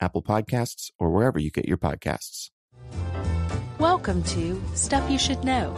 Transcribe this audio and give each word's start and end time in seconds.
Apple 0.00 0.22
Podcasts, 0.22 0.90
or 0.98 1.10
wherever 1.10 1.38
you 1.38 1.50
get 1.50 1.66
your 1.66 1.78
podcasts. 1.78 2.50
Welcome 3.78 4.22
to 4.24 4.62
Stuff 4.74 5.10
You 5.10 5.18
Should 5.18 5.44
Know 5.44 5.74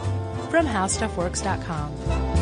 from 0.49 0.65
HowStuffWorks.com. 0.65 2.37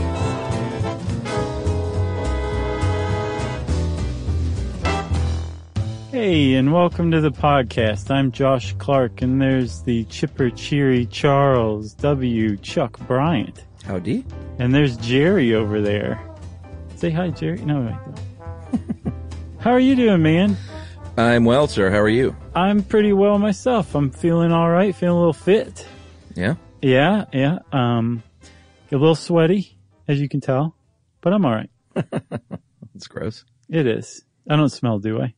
Hey, 6.11 6.53
and 6.53 6.71
welcome 6.71 7.11
to 7.11 7.19
the 7.19 7.31
podcast. 7.31 8.09
I'm 8.09 8.31
Josh 8.31 8.73
Clark, 8.77 9.21
and 9.21 9.41
there's 9.41 9.81
the 9.81 10.05
chipper, 10.05 10.49
cheery 10.49 11.05
Charles 11.07 11.93
W. 11.95 12.55
Chuck 12.57 12.97
Bryant. 13.07 13.65
Howdy. 13.83 14.25
And 14.57 14.73
there's 14.73 14.95
Jerry 14.97 15.53
over 15.53 15.81
there. 15.81 16.21
Say 16.95 17.09
hi, 17.09 17.31
Jerry. 17.31 17.59
No, 17.65 17.81
wait. 17.81 18.81
How 19.59 19.71
are 19.71 19.79
you 19.79 19.95
doing, 19.95 20.21
man? 20.21 20.55
I'm 21.17 21.45
well, 21.45 21.67
sir. 21.67 21.89
How 21.89 21.99
are 21.99 22.09
you? 22.09 22.35
I'm 22.53 22.83
pretty 22.83 23.13
well 23.13 23.37
myself. 23.39 23.95
I'm 23.95 24.11
feeling 24.11 24.51
all 24.51 24.69
right, 24.69 24.93
feeling 24.93 25.15
a 25.15 25.19
little 25.19 25.33
fit. 25.33 25.87
Yeah. 26.35 26.55
Yeah, 26.81 27.25
yeah. 27.31 27.59
Um, 27.71 28.21
a 28.91 28.97
little 28.97 29.15
sweaty, 29.15 29.77
as 30.07 30.19
you 30.19 30.27
can 30.27 30.41
tell, 30.41 30.75
but 31.21 31.33
I'm 31.33 31.45
all 31.45 31.53
right. 31.53 31.69
It's 32.95 33.07
gross. 33.07 33.43
It 33.69 33.87
is. 33.87 34.23
I 34.49 34.55
don't 34.55 34.69
smell, 34.69 34.99
do 34.99 35.21
I? 35.21 35.33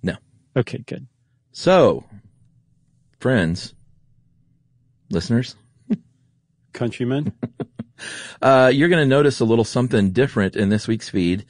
No. 0.00 0.14
Okay, 0.56 0.78
good. 0.78 1.08
So, 1.50 2.04
friends, 3.18 3.74
listeners, 5.10 5.56
Countrymen. 6.72 7.32
uh, 8.42 8.70
you're 8.72 8.88
going 8.88 9.02
to 9.02 9.08
notice 9.08 9.40
a 9.40 9.44
little 9.44 9.64
something 9.64 10.12
different 10.12 10.54
in 10.54 10.68
this 10.68 10.86
week's 10.86 11.08
feed. 11.08 11.46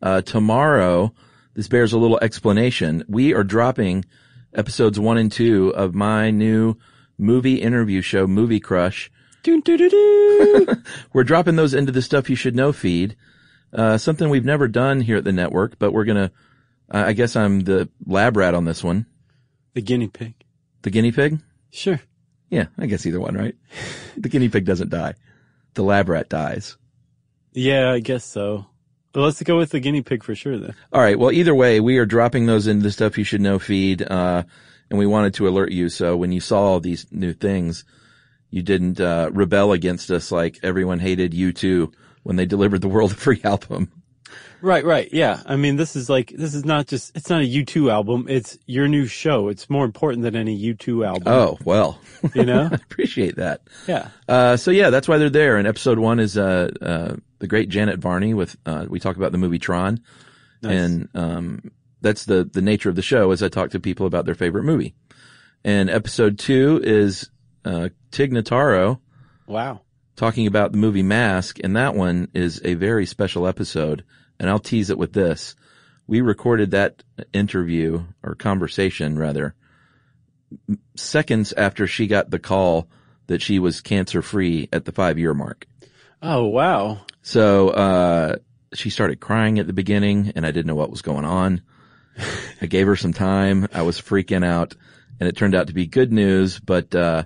Uh, 0.00 0.22
tomorrow, 0.22 1.12
this 1.54 1.68
bears 1.68 1.92
a 1.92 1.98
little 1.98 2.18
explanation. 2.20 3.04
We 3.08 3.34
are 3.34 3.44
dropping 3.44 4.04
episodes 4.54 4.98
one 4.98 5.18
and 5.18 5.30
two 5.30 5.70
of 5.74 5.94
my 5.94 6.30
new 6.30 6.76
movie 7.18 7.60
interview 7.60 8.00
show, 8.02 8.26
Movie 8.26 8.60
Crush. 8.60 9.10
We're 11.12 11.24
dropping 11.24 11.56
those 11.56 11.74
into 11.74 11.92
the 11.92 12.02
stuff 12.02 12.28
you 12.30 12.36
should 12.36 12.54
know 12.56 12.72
feed. 12.72 13.16
Uh, 13.72 13.96
something 13.98 14.28
we've 14.28 14.44
never 14.44 14.68
done 14.68 15.00
here 15.00 15.16
at 15.16 15.24
the 15.24 15.32
network, 15.32 15.78
but 15.78 15.92
we're 15.92 16.04
gonna, 16.04 16.32
uh, 16.92 17.04
I 17.06 17.12
guess 17.12 17.36
I'm 17.36 17.60
the 17.60 17.88
lab 18.04 18.36
rat 18.36 18.52
on 18.54 18.64
this 18.64 18.82
one. 18.82 19.06
the 19.74 19.80
guinea 19.80 20.08
pig. 20.08 20.34
The 20.82 20.90
guinea 20.90 21.12
pig? 21.12 21.38
Sure. 21.70 22.00
Yeah, 22.48 22.66
I 22.76 22.86
guess 22.86 23.06
either 23.06 23.20
one, 23.20 23.36
right? 23.36 23.54
the 24.16 24.28
guinea 24.28 24.48
pig 24.48 24.64
doesn't 24.64 24.90
die. 24.90 25.14
The 25.74 25.82
lab 25.84 26.08
rat 26.08 26.28
dies. 26.28 26.76
Yeah, 27.52 27.92
I 27.92 28.00
guess 28.00 28.24
so. 28.24 28.66
But 29.12 29.22
let's 29.22 29.42
go 29.42 29.58
with 29.58 29.70
the 29.70 29.80
guinea 29.80 30.02
pig 30.02 30.22
for 30.22 30.34
sure 30.34 30.58
then. 30.58 30.74
All 30.92 31.00
right. 31.00 31.18
Well, 31.18 31.32
either 31.32 31.54
way, 31.54 31.80
we 31.80 31.98
are 31.98 32.06
dropping 32.06 32.46
those 32.46 32.66
into 32.66 32.84
the 32.84 32.92
stuff 32.92 33.18
you 33.18 33.24
should 33.24 33.40
know 33.40 33.58
feed. 33.58 34.02
Uh, 34.02 34.44
and 34.88 34.98
we 34.98 35.06
wanted 35.06 35.34
to 35.34 35.48
alert 35.48 35.72
you. 35.72 35.88
So 35.88 36.16
when 36.16 36.32
you 36.32 36.40
saw 36.40 36.60
all 36.62 36.80
these 36.80 37.06
new 37.10 37.32
things, 37.32 37.84
you 38.50 38.62
didn't, 38.62 39.00
uh, 39.00 39.30
rebel 39.32 39.72
against 39.72 40.10
us 40.10 40.30
like 40.32 40.58
everyone 40.62 40.98
hated 40.98 41.32
U2 41.32 41.92
when 42.22 42.36
they 42.36 42.46
delivered 42.46 42.80
the 42.80 42.88
world 42.88 43.12
a 43.12 43.16
free 43.16 43.40
album. 43.44 43.90
Right, 44.62 44.84
right. 44.84 45.08
Yeah. 45.12 45.40
I 45.46 45.56
mean, 45.56 45.76
this 45.76 45.96
is 45.96 46.10
like, 46.10 46.32
this 46.36 46.54
is 46.54 46.64
not 46.64 46.86
just, 46.86 47.16
it's 47.16 47.30
not 47.30 47.40
a 47.40 47.44
U2 47.44 47.90
album. 47.90 48.26
It's 48.28 48.58
your 48.66 48.88
new 48.88 49.06
show. 49.06 49.48
It's 49.48 49.70
more 49.70 49.84
important 49.84 50.22
than 50.22 50.36
any 50.36 50.58
U2 50.74 51.06
album. 51.06 51.22
Oh, 51.26 51.58
well, 51.64 51.98
You 52.34 52.44
know? 52.44 52.62
I 52.72 52.74
appreciate 52.74 53.36
that. 53.36 53.62
yeah. 53.88 54.08
Uh, 54.28 54.56
so 54.58 54.70
yeah, 54.70 54.90
that's 54.90 55.08
why 55.08 55.16
they're 55.18 55.30
there. 55.30 55.56
And 55.56 55.66
episode 55.66 55.98
one 55.98 56.20
is, 56.20 56.36
uh, 56.36 56.70
uh, 56.82 57.16
the 57.38 57.46
great 57.46 57.68
Janet 57.70 58.00
Varney 58.00 58.34
with, 58.34 58.56
uh, 58.66 58.84
we 58.88 59.00
talk 59.00 59.16
about 59.16 59.32
the 59.32 59.38
movie 59.38 59.58
Tron. 59.58 60.00
Nice. 60.62 60.78
And, 60.78 61.08
um, 61.14 61.70
that's 62.02 62.24
the, 62.26 62.44
the 62.44 62.62
nature 62.62 62.88
of 62.90 62.96
the 62.96 63.02
show 63.02 63.30
as 63.30 63.42
I 63.42 63.48
talk 63.48 63.70
to 63.70 63.80
people 63.80 64.06
about 64.06 64.26
their 64.26 64.34
favorite 64.34 64.64
movie. 64.64 64.94
And 65.64 65.88
episode 65.90 66.38
two 66.38 66.80
is, 66.82 67.30
uh, 67.64 67.88
Tig 68.10 68.32
Notaro 68.32 69.00
Wow. 69.46 69.80
talking 70.16 70.46
about 70.46 70.72
the 70.72 70.78
movie 70.78 71.02
Mask. 71.02 71.58
And 71.64 71.76
that 71.76 71.94
one 71.94 72.28
is 72.34 72.60
a 72.64 72.74
very 72.74 73.06
special 73.06 73.46
episode. 73.46 74.04
And 74.40 74.48
I'll 74.48 74.58
tease 74.58 74.90
it 74.90 74.98
with 74.98 75.12
this. 75.12 75.54
We 76.06 76.22
recorded 76.22 76.72
that 76.72 77.04
interview 77.32 78.04
or 78.22 78.34
conversation 78.34 79.18
rather 79.18 79.54
seconds 80.96 81.52
after 81.52 81.86
she 81.86 82.06
got 82.06 82.30
the 82.30 82.38
call 82.38 82.88
that 83.28 83.42
she 83.42 83.58
was 83.58 83.80
cancer 83.80 84.22
free 84.22 84.68
at 84.72 84.86
the 84.86 84.92
five 84.92 85.18
year 85.18 85.34
mark. 85.34 85.66
Oh, 86.22 86.46
wow. 86.46 87.02
So, 87.22 87.68
uh, 87.68 88.36
she 88.72 88.90
started 88.90 89.20
crying 89.20 89.58
at 89.58 89.66
the 89.66 89.72
beginning 89.72 90.32
and 90.34 90.46
I 90.46 90.50
didn't 90.50 90.66
know 90.66 90.74
what 90.74 90.90
was 90.90 91.02
going 91.02 91.24
on. 91.24 91.62
I 92.62 92.66
gave 92.66 92.86
her 92.86 92.96
some 92.96 93.12
time. 93.12 93.68
I 93.72 93.82
was 93.82 94.00
freaking 94.00 94.44
out 94.44 94.74
and 95.20 95.28
it 95.28 95.36
turned 95.36 95.54
out 95.54 95.68
to 95.68 95.74
be 95.74 95.86
good 95.86 96.12
news, 96.12 96.58
but, 96.58 96.94
uh, 96.94 97.24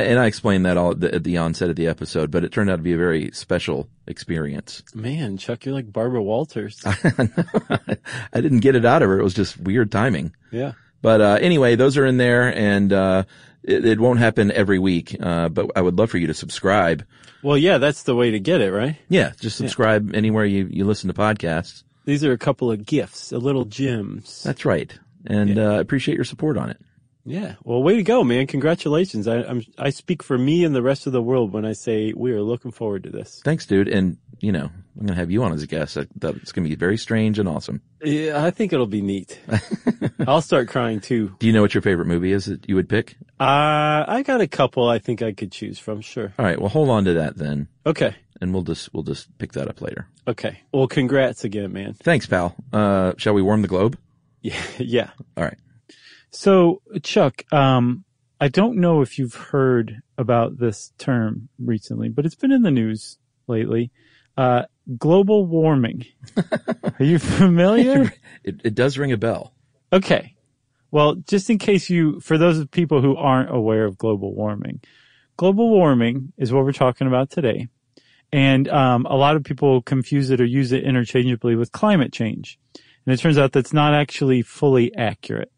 and 0.00 0.18
I 0.18 0.26
explained 0.26 0.66
that 0.66 0.76
all 0.76 0.92
at 0.92 1.00
the, 1.00 1.14
at 1.14 1.24
the 1.24 1.38
onset 1.38 1.70
of 1.70 1.76
the 1.76 1.86
episode, 1.86 2.30
but 2.30 2.44
it 2.44 2.52
turned 2.52 2.70
out 2.70 2.76
to 2.76 2.82
be 2.82 2.92
a 2.92 2.96
very 2.96 3.30
special 3.32 3.88
experience. 4.06 4.82
Man, 4.94 5.36
Chuck, 5.36 5.64
you're 5.64 5.74
like 5.74 5.92
Barbara 5.92 6.22
Walters. 6.22 6.80
I 6.84 8.40
didn't 8.40 8.60
get 8.60 8.74
it 8.76 8.84
out 8.84 9.02
of 9.02 9.08
her. 9.08 9.18
It 9.18 9.24
was 9.24 9.34
just 9.34 9.58
weird 9.58 9.90
timing. 9.92 10.34
yeah. 10.50 10.72
But, 11.02 11.20
uh, 11.20 11.38
anyway, 11.40 11.74
those 11.74 11.96
are 11.96 12.06
in 12.06 12.16
there 12.16 12.54
and, 12.56 12.92
uh, 12.92 13.24
it, 13.64 13.84
it 13.84 13.98
won't 14.00 14.20
happen 14.20 14.52
every 14.52 14.78
week. 14.78 15.16
Uh, 15.20 15.48
but 15.48 15.70
I 15.74 15.80
would 15.80 15.98
love 15.98 16.10
for 16.10 16.18
you 16.18 16.28
to 16.28 16.34
subscribe. 16.34 17.04
Well, 17.42 17.58
yeah, 17.58 17.78
that's 17.78 18.04
the 18.04 18.14
way 18.14 18.30
to 18.30 18.38
get 18.38 18.60
it, 18.60 18.70
right? 18.72 18.96
Yeah. 19.08 19.32
Just 19.40 19.56
subscribe 19.56 20.14
anywhere 20.14 20.44
you, 20.44 20.68
you 20.70 20.84
listen 20.84 21.08
to 21.08 21.14
podcasts. 21.14 21.82
These 22.04 22.22
are 22.22 22.30
a 22.30 22.38
couple 22.38 22.70
of 22.70 22.86
gifts, 22.86 23.32
a 23.32 23.38
little 23.38 23.64
gems. 23.64 24.44
That's 24.44 24.64
right. 24.64 24.96
And, 25.26 25.58
uh, 25.58 25.78
appreciate 25.80 26.14
your 26.14 26.24
support 26.24 26.56
on 26.56 26.70
it. 26.70 26.80
Yeah. 27.24 27.54
Well, 27.62 27.82
way 27.82 27.96
to 27.96 28.02
go, 28.02 28.24
man. 28.24 28.46
Congratulations. 28.46 29.28
I, 29.28 29.42
I'm, 29.42 29.62
I 29.78 29.90
speak 29.90 30.22
for 30.22 30.36
me 30.36 30.64
and 30.64 30.74
the 30.74 30.82
rest 30.82 31.06
of 31.06 31.12
the 31.12 31.22
world 31.22 31.52
when 31.52 31.64
I 31.64 31.72
say 31.72 32.12
we 32.12 32.32
are 32.32 32.42
looking 32.42 32.72
forward 32.72 33.04
to 33.04 33.10
this. 33.10 33.40
Thanks, 33.44 33.64
dude. 33.66 33.88
And, 33.88 34.16
you 34.40 34.50
know, 34.50 34.64
I'm 34.64 35.06
going 35.06 35.08
to 35.08 35.14
have 35.14 35.30
you 35.30 35.42
on 35.44 35.52
as 35.52 35.62
a 35.62 35.66
guest. 35.66 35.94
That, 35.94 36.08
that's 36.16 36.50
going 36.52 36.64
to 36.64 36.68
be 36.68 36.74
very 36.74 36.96
strange 36.96 37.38
and 37.38 37.48
awesome. 37.48 37.80
Yeah, 38.02 38.44
I 38.44 38.50
think 38.50 38.72
it'll 38.72 38.86
be 38.86 39.02
neat. 39.02 39.40
I'll 40.26 40.42
start 40.42 40.68
crying 40.68 41.00
too. 41.00 41.34
Do 41.38 41.46
you 41.46 41.52
know 41.52 41.62
what 41.62 41.74
your 41.74 41.82
favorite 41.82 42.06
movie 42.06 42.32
is 42.32 42.46
that 42.46 42.68
you 42.68 42.74
would 42.74 42.88
pick? 42.88 43.16
Uh, 43.38 44.04
I 44.08 44.22
got 44.26 44.40
a 44.40 44.48
couple 44.48 44.88
I 44.88 44.98
think 44.98 45.22
I 45.22 45.32
could 45.32 45.52
choose 45.52 45.78
from. 45.78 46.00
Sure. 46.00 46.32
All 46.38 46.44
right. 46.44 46.58
Well, 46.58 46.68
hold 46.70 46.88
on 46.90 47.04
to 47.04 47.14
that 47.14 47.36
then. 47.36 47.68
Okay. 47.86 48.16
And 48.40 48.52
we'll 48.52 48.64
just, 48.64 48.92
we'll 48.92 49.04
just 49.04 49.36
pick 49.38 49.52
that 49.52 49.68
up 49.68 49.80
later. 49.80 50.08
Okay. 50.26 50.60
Well, 50.72 50.88
congrats 50.88 51.44
again, 51.44 51.72
man. 51.72 51.94
Thanks, 51.94 52.26
pal. 52.26 52.56
Uh, 52.72 53.12
shall 53.16 53.34
we 53.34 53.42
warm 53.42 53.62
the 53.62 53.68
globe? 53.68 53.96
Yeah. 54.40 54.60
Yeah. 54.78 55.10
All 55.36 55.44
right. 55.44 55.56
So, 56.32 56.80
Chuck, 57.02 57.44
um, 57.52 58.04
I 58.40 58.48
don't 58.48 58.78
know 58.78 59.02
if 59.02 59.18
you've 59.18 59.34
heard 59.34 60.00
about 60.16 60.58
this 60.58 60.92
term 60.98 61.48
recently, 61.58 62.08
but 62.08 62.24
it's 62.24 62.34
been 62.34 62.52
in 62.52 62.62
the 62.62 62.70
news 62.70 63.18
lately. 63.46 63.90
Uh, 64.36 64.62
global 64.96 65.44
warming. 65.46 66.06
Are 66.98 67.04
you 67.04 67.18
familiar? 67.18 68.12
It, 68.44 68.62
it 68.64 68.74
does 68.74 68.96
ring 68.96 69.12
a 69.12 69.18
bell. 69.18 69.52
Okay. 69.92 70.34
Well, 70.90 71.16
just 71.16 71.50
in 71.50 71.58
case 71.58 71.90
you, 71.90 72.18
for 72.20 72.38
those 72.38 72.66
people 72.68 73.02
who 73.02 73.14
aren't 73.14 73.54
aware 73.54 73.84
of 73.84 73.98
global 73.98 74.34
warming, 74.34 74.80
global 75.36 75.68
warming 75.68 76.32
is 76.38 76.50
what 76.50 76.64
we're 76.64 76.72
talking 76.72 77.06
about 77.06 77.30
today. 77.30 77.68
And, 78.32 78.68
um, 78.68 79.04
a 79.04 79.16
lot 79.16 79.36
of 79.36 79.44
people 79.44 79.82
confuse 79.82 80.30
it 80.30 80.40
or 80.40 80.46
use 80.46 80.72
it 80.72 80.84
interchangeably 80.84 81.56
with 81.56 81.72
climate 81.72 82.12
change. 82.12 82.58
And 83.04 83.12
it 83.12 83.18
turns 83.18 83.36
out 83.36 83.52
that's 83.52 83.74
not 83.74 83.92
actually 83.92 84.40
fully 84.40 84.94
accurate. 84.96 85.52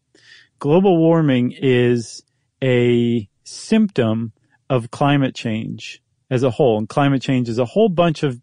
Global 0.59 0.97
warming 0.97 1.51
is 1.51 2.23
a 2.63 3.27
symptom 3.43 4.33
of 4.69 4.91
climate 4.91 5.35
change 5.35 6.01
as 6.29 6.43
a 6.43 6.49
whole. 6.49 6.77
And 6.77 6.89
climate 6.89 7.21
change 7.21 7.49
is 7.49 7.59
a 7.59 7.65
whole 7.65 7.89
bunch 7.89 8.23
of 8.23 8.39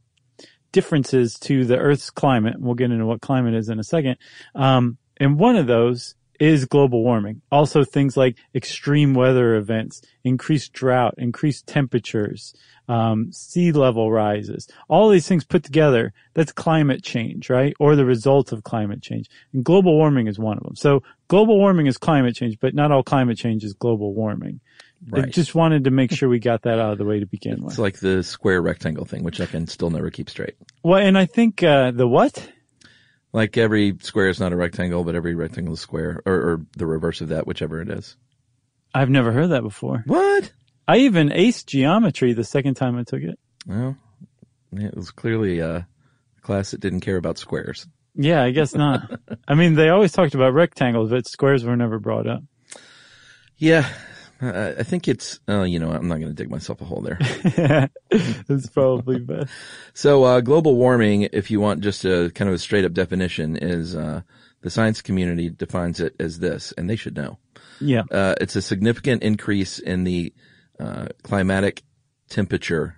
differences 0.70 1.38
to 1.40 1.64
the 1.64 1.76
Earth's 1.76 2.10
climate. 2.10 2.56
We'll 2.58 2.74
get 2.74 2.90
into 2.90 3.06
what 3.06 3.20
climate 3.20 3.54
is 3.54 3.68
in 3.68 3.78
a 3.78 3.84
second. 3.84 4.16
Um, 4.54 4.98
and 5.18 5.38
one 5.38 5.56
of 5.56 5.66
those 5.66 6.14
is 6.40 6.64
global 6.64 7.02
warming. 7.02 7.42
Also 7.50 7.84
things 7.84 8.16
like 8.16 8.36
extreme 8.54 9.14
weather 9.14 9.54
events, 9.56 10.02
increased 10.24 10.72
drought, 10.72 11.14
increased 11.18 11.66
temperatures, 11.66 12.54
um, 12.88 13.30
sea 13.32 13.72
level 13.72 14.10
rises. 14.10 14.68
All 14.88 15.08
these 15.08 15.28
things 15.28 15.44
put 15.44 15.62
together, 15.62 16.12
that's 16.34 16.52
climate 16.52 17.02
change, 17.02 17.48
right? 17.48 17.74
Or 17.78 17.94
the 17.96 18.04
result 18.04 18.52
of 18.52 18.64
climate 18.64 19.02
change. 19.02 19.28
And 19.52 19.64
global 19.64 19.94
warming 19.96 20.26
is 20.26 20.38
one 20.38 20.58
of 20.58 20.64
them. 20.64 20.76
So 20.76 21.02
global 21.28 21.58
warming 21.58 21.86
is 21.86 21.96
climate 21.98 22.34
change, 22.34 22.58
but 22.60 22.74
not 22.74 22.90
all 22.90 23.02
climate 23.02 23.38
change 23.38 23.64
is 23.64 23.72
global 23.74 24.14
warming. 24.14 24.60
I 25.12 25.20
Right. 25.20 25.32
just 25.32 25.54
wanted 25.56 25.84
to 25.84 25.90
make 25.90 26.12
sure 26.12 26.28
we 26.28 26.38
got 26.38 26.62
that 26.62 26.78
out 26.78 26.92
of 26.92 26.98
the 26.98 27.04
way 27.04 27.18
to 27.18 27.26
begin 27.26 27.54
It's 27.54 27.62
with. 27.62 27.72
It's 27.72 27.78
like 27.80 27.98
the 27.98 28.22
square 28.22 28.62
rectangle 28.62 29.04
thing, 29.04 29.24
which 29.24 29.40
I 29.40 29.46
can 29.46 29.66
still 29.66 29.90
never 29.90 30.10
keep 30.10 30.30
straight. 30.30 30.54
Well, 30.84 31.00
and 31.00 31.18
I 31.18 31.26
think, 31.26 31.60
uh, 31.62 31.90
the 31.90 32.06
what? 32.06 32.48
Like 33.32 33.56
every 33.56 33.96
square 34.00 34.28
is 34.28 34.40
not 34.40 34.52
a 34.52 34.56
rectangle, 34.56 35.04
but 35.04 35.14
every 35.14 35.34
rectangle 35.34 35.74
is 35.74 35.80
square, 35.80 36.22
or, 36.26 36.34
or 36.34 36.66
the 36.76 36.86
reverse 36.86 37.20
of 37.20 37.28
that, 37.28 37.46
whichever 37.46 37.80
it 37.80 37.88
is. 37.88 38.16
I've 38.94 39.08
never 39.10 39.32
heard 39.32 39.48
that 39.48 39.62
before. 39.62 40.02
What? 40.06 40.52
I 40.86 40.98
even 40.98 41.30
aced 41.30 41.66
geometry 41.66 42.34
the 42.34 42.44
second 42.44 42.74
time 42.74 42.98
I 42.98 43.04
took 43.04 43.22
it. 43.22 43.38
Well, 43.66 43.96
it 44.72 44.94
was 44.94 45.10
clearly 45.10 45.60
a 45.60 45.86
class 46.42 46.72
that 46.72 46.80
didn't 46.80 47.00
care 47.00 47.16
about 47.16 47.38
squares. 47.38 47.86
Yeah, 48.14 48.42
I 48.42 48.50
guess 48.50 48.74
not. 48.74 49.20
I 49.48 49.54
mean, 49.54 49.74
they 49.74 49.88
always 49.88 50.12
talked 50.12 50.34
about 50.34 50.52
rectangles, 50.52 51.10
but 51.10 51.26
squares 51.26 51.64
were 51.64 51.76
never 51.76 51.98
brought 51.98 52.26
up. 52.26 52.42
Yeah, 53.56 53.88
I, 54.42 54.70
I 54.78 54.82
think 54.82 55.08
it's. 55.08 55.40
Uh, 55.48 55.62
you 55.62 55.78
know, 55.78 55.90
I'm 55.90 56.08
not 56.08 56.18
going 56.18 56.28
to 56.28 56.34
dig 56.34 56.50
myself 56.50 56.80
a 56.80 56.84
hole 56.84 57.00
there. 57.00 57.18
That's 58.48 58.66
probably 58.68 59.18
best. 59.20 59.52
So, 59.94 60.24
uh, 60.24 60.40
global 60.40 60.76
warming, 60.76 61.28
if 61.32 61.50
you 61.50 61.60
want 61.60 61.80
just 61.80 62.04
a 62.04 62.30
kind 62.34 62.48
of 62.48 62.54
a 62.54 62.58
straight 62.58 62.84
up 62.84 62.92
definition, 62.92 63.56
is 63.56 63.94
uh, 63.94 64.22
the 64.62 64.70
science 64.70 65.00
community 65.00 65.48
defines 65.48 66.00
it 66.00 66.14
as 66.18 66.38
this, 66.38 66.72
and 66.76 66.90
they 66.90 66.96
should 66.96 67.16
know. 67.16 67.38
Yeah. 67.80 68.02
Uh, 68.10 68.34
it's 68.40 68.56
a 68.56 68.62
significant 68.62 69.22
increase 69.22 69.78
in 69.78 70.04
the 70.04 70.32
uh, 70.78 71.06
climatic 71.22 71.82
temperature 72.28 72.96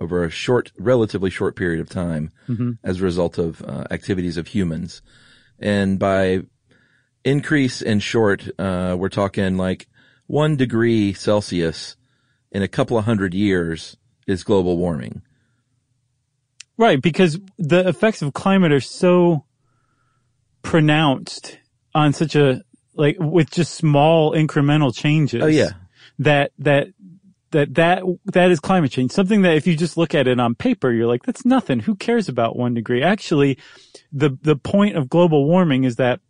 over 0.00 0.24
a 0.24 0.30
short, 0.30 0.72
relatively 0.78 1.30
short 1.30 1.54
period 1.54 1.80
of 1.80 1.88
time 1.88 2.32
as 2.82 3.00
a 3.00 3.04
result 3.04 3.38
of 3.38 3.62
uh, 3.62 3.84
activities 3.90 4.36
of 4.36 4.48
humans. 4.48 5.00
And 5.58 5.98
by 5.98 6.40
increase 7.24 7.82
in 7.82 8.00
short, 8.00 8.48
uh, 8.58 8.96
we're 8.98 9.08
talking 9.08 9.56
like 9.56 9.86
one 10.26 10.56
degree 10.56 11.12
Celsius 11.12 11.96
in 12.50 12.62
a 12.62 12.68
couple 12.68 12.98
of 12.98 13.04
hundred 13.04 13.34
years 13.34 13.96
is 14.26 14.44
global 14.44 14.76
warming. 14.76 15.22
Right, 16.76 17.00
because 17.00 17.38
the 17.58 17.86
effects 17.88 18.22
of 18.22 18.32
climate 18.32 18.72
are 18.72 18.80
so 18.80 19.44
pronounced 20.62 21.58
on 21.94 22.12
such 22.12 22.34
a 22.34 22.62
like 22.94 23.16
with 23.18 23.50
just 23.50 23.74
small 23.74 24.32
incremental 24.32 24.94
changes. 24.94 25.42
Oh 25.42 25.46
yeah. 25.46 25.70
That 26.18 26.52
that 26.58 26.88
that 27.50 27.74
that 27.74 28.02
that 28.26 28.50
is 28.50 28.60
climate 28.60 28.90
change. 28.90 29.12
Something 29.12 29.42
that 29.42 29.56
if 29.56 29.66
you 29.66 29.76
just 29.76 29.96
look 29.96 30.14
at 30.14 30.26
it 30.26 30.40
on 30.40 30.54
paper, 30.54 30.90
you're 30.90 31.06
like, 31.06 31.22
that's 31.22 31.44
nothing. 31.44 31.80
Who 31.80 31.94
cares 31.94 32.28
about 32.28 32.56
one 32.56 32.74
degree? 32.74 33.02
Actually, 33.02 33.58
the 34.12 34.36
the 34.42 34.56
point 34.56 34.96
of 34.96 35.08
global 35.08 35.46
warming 35.46 35.84
is 35.84 35.96
that 35.96 36.20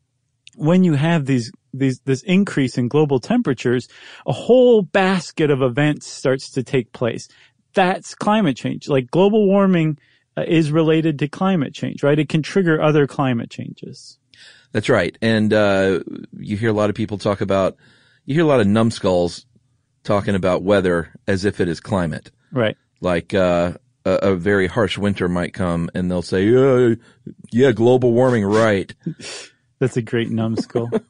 when 0.56 0.84
you 0.84 0.94
have 0.94 1.26
these 1.26 1.50
these 1.74 2.00
this 2.00 2.22
increase 2.22 2.76
in 2.76 2.88
global 2.88 3.18
temperatures, 3.18 3.88
a 4.26 4.32
whole 4.32 4.82
basket 4.82 5.50
of 5.50 5.62
events 5.62 6.06
starts 6.06 6.50
to 6.50 6.62
take 6.62 6.92
place. 6.92 7.28
That's 7.74 8.14
climate 8.14 8.56
change. 8.56 8.88
Like 8.88 9.10
global 9.10 9.46
warming 9.46 9.98
uh, 10.36 10.44
is 10.46 10.70
related 10.72 11.18
to 11.18 11.28
climate 11.28 11.74
change, 11.74 12.02
right? 12.02 12.18
It 12.18 12.28
can 12.28 12.42
trigger 12.42 12.80
other 12.80 13.06
climate 13.06 13.50
changes. 13.50 14.18
That's 14.72 14.88
right. 14.88 15.16
And, 15.20 15.52
uh, 15.52 16.00
you 16.38 16.56
hear 16.56 16.70
a 16.70 16.74
lot 16.74 16.88
of 16.88 16.96
people 16.96 17.18
talk 17.18 17.42
about, 17.42 17.76
you 18.24 18.34
hear 18.34 18.44
a 18.44 18.46
lot 18.46 18.60
of 18.60 18.66
numbskulls 18.66 19.44
talking 20.04 20.34
about 20.34 20.62
weather 20.62 21.10
as 21.26 21.44
if 21.44 21.60
it 21.60 21.68
is 21.68 21.80
climate. 21.80 22.30
Right. 22.50 22.76
Like, 23.00 23.34
uh, 23.34 23.74
a, 24.06 24.10
a 24.10 24.34
very 24.34 24.66
harsh 24.66 24.96
winter 24.96 25.28
might 25.28 25.52
come 25.52 25.90
and 25.94 26.10
they'll 26.10 26.22
say, 26.22 26.44
yeah, 26.44 26.94
yeah, 27.50 27.72
global 27.72 28.12
warming, 28.12 28.44
right. 28.44 28.94
That's 29.82 29.96
a 29.96 30.02
great 30.02 30.30
numbskull. 30.30 30.90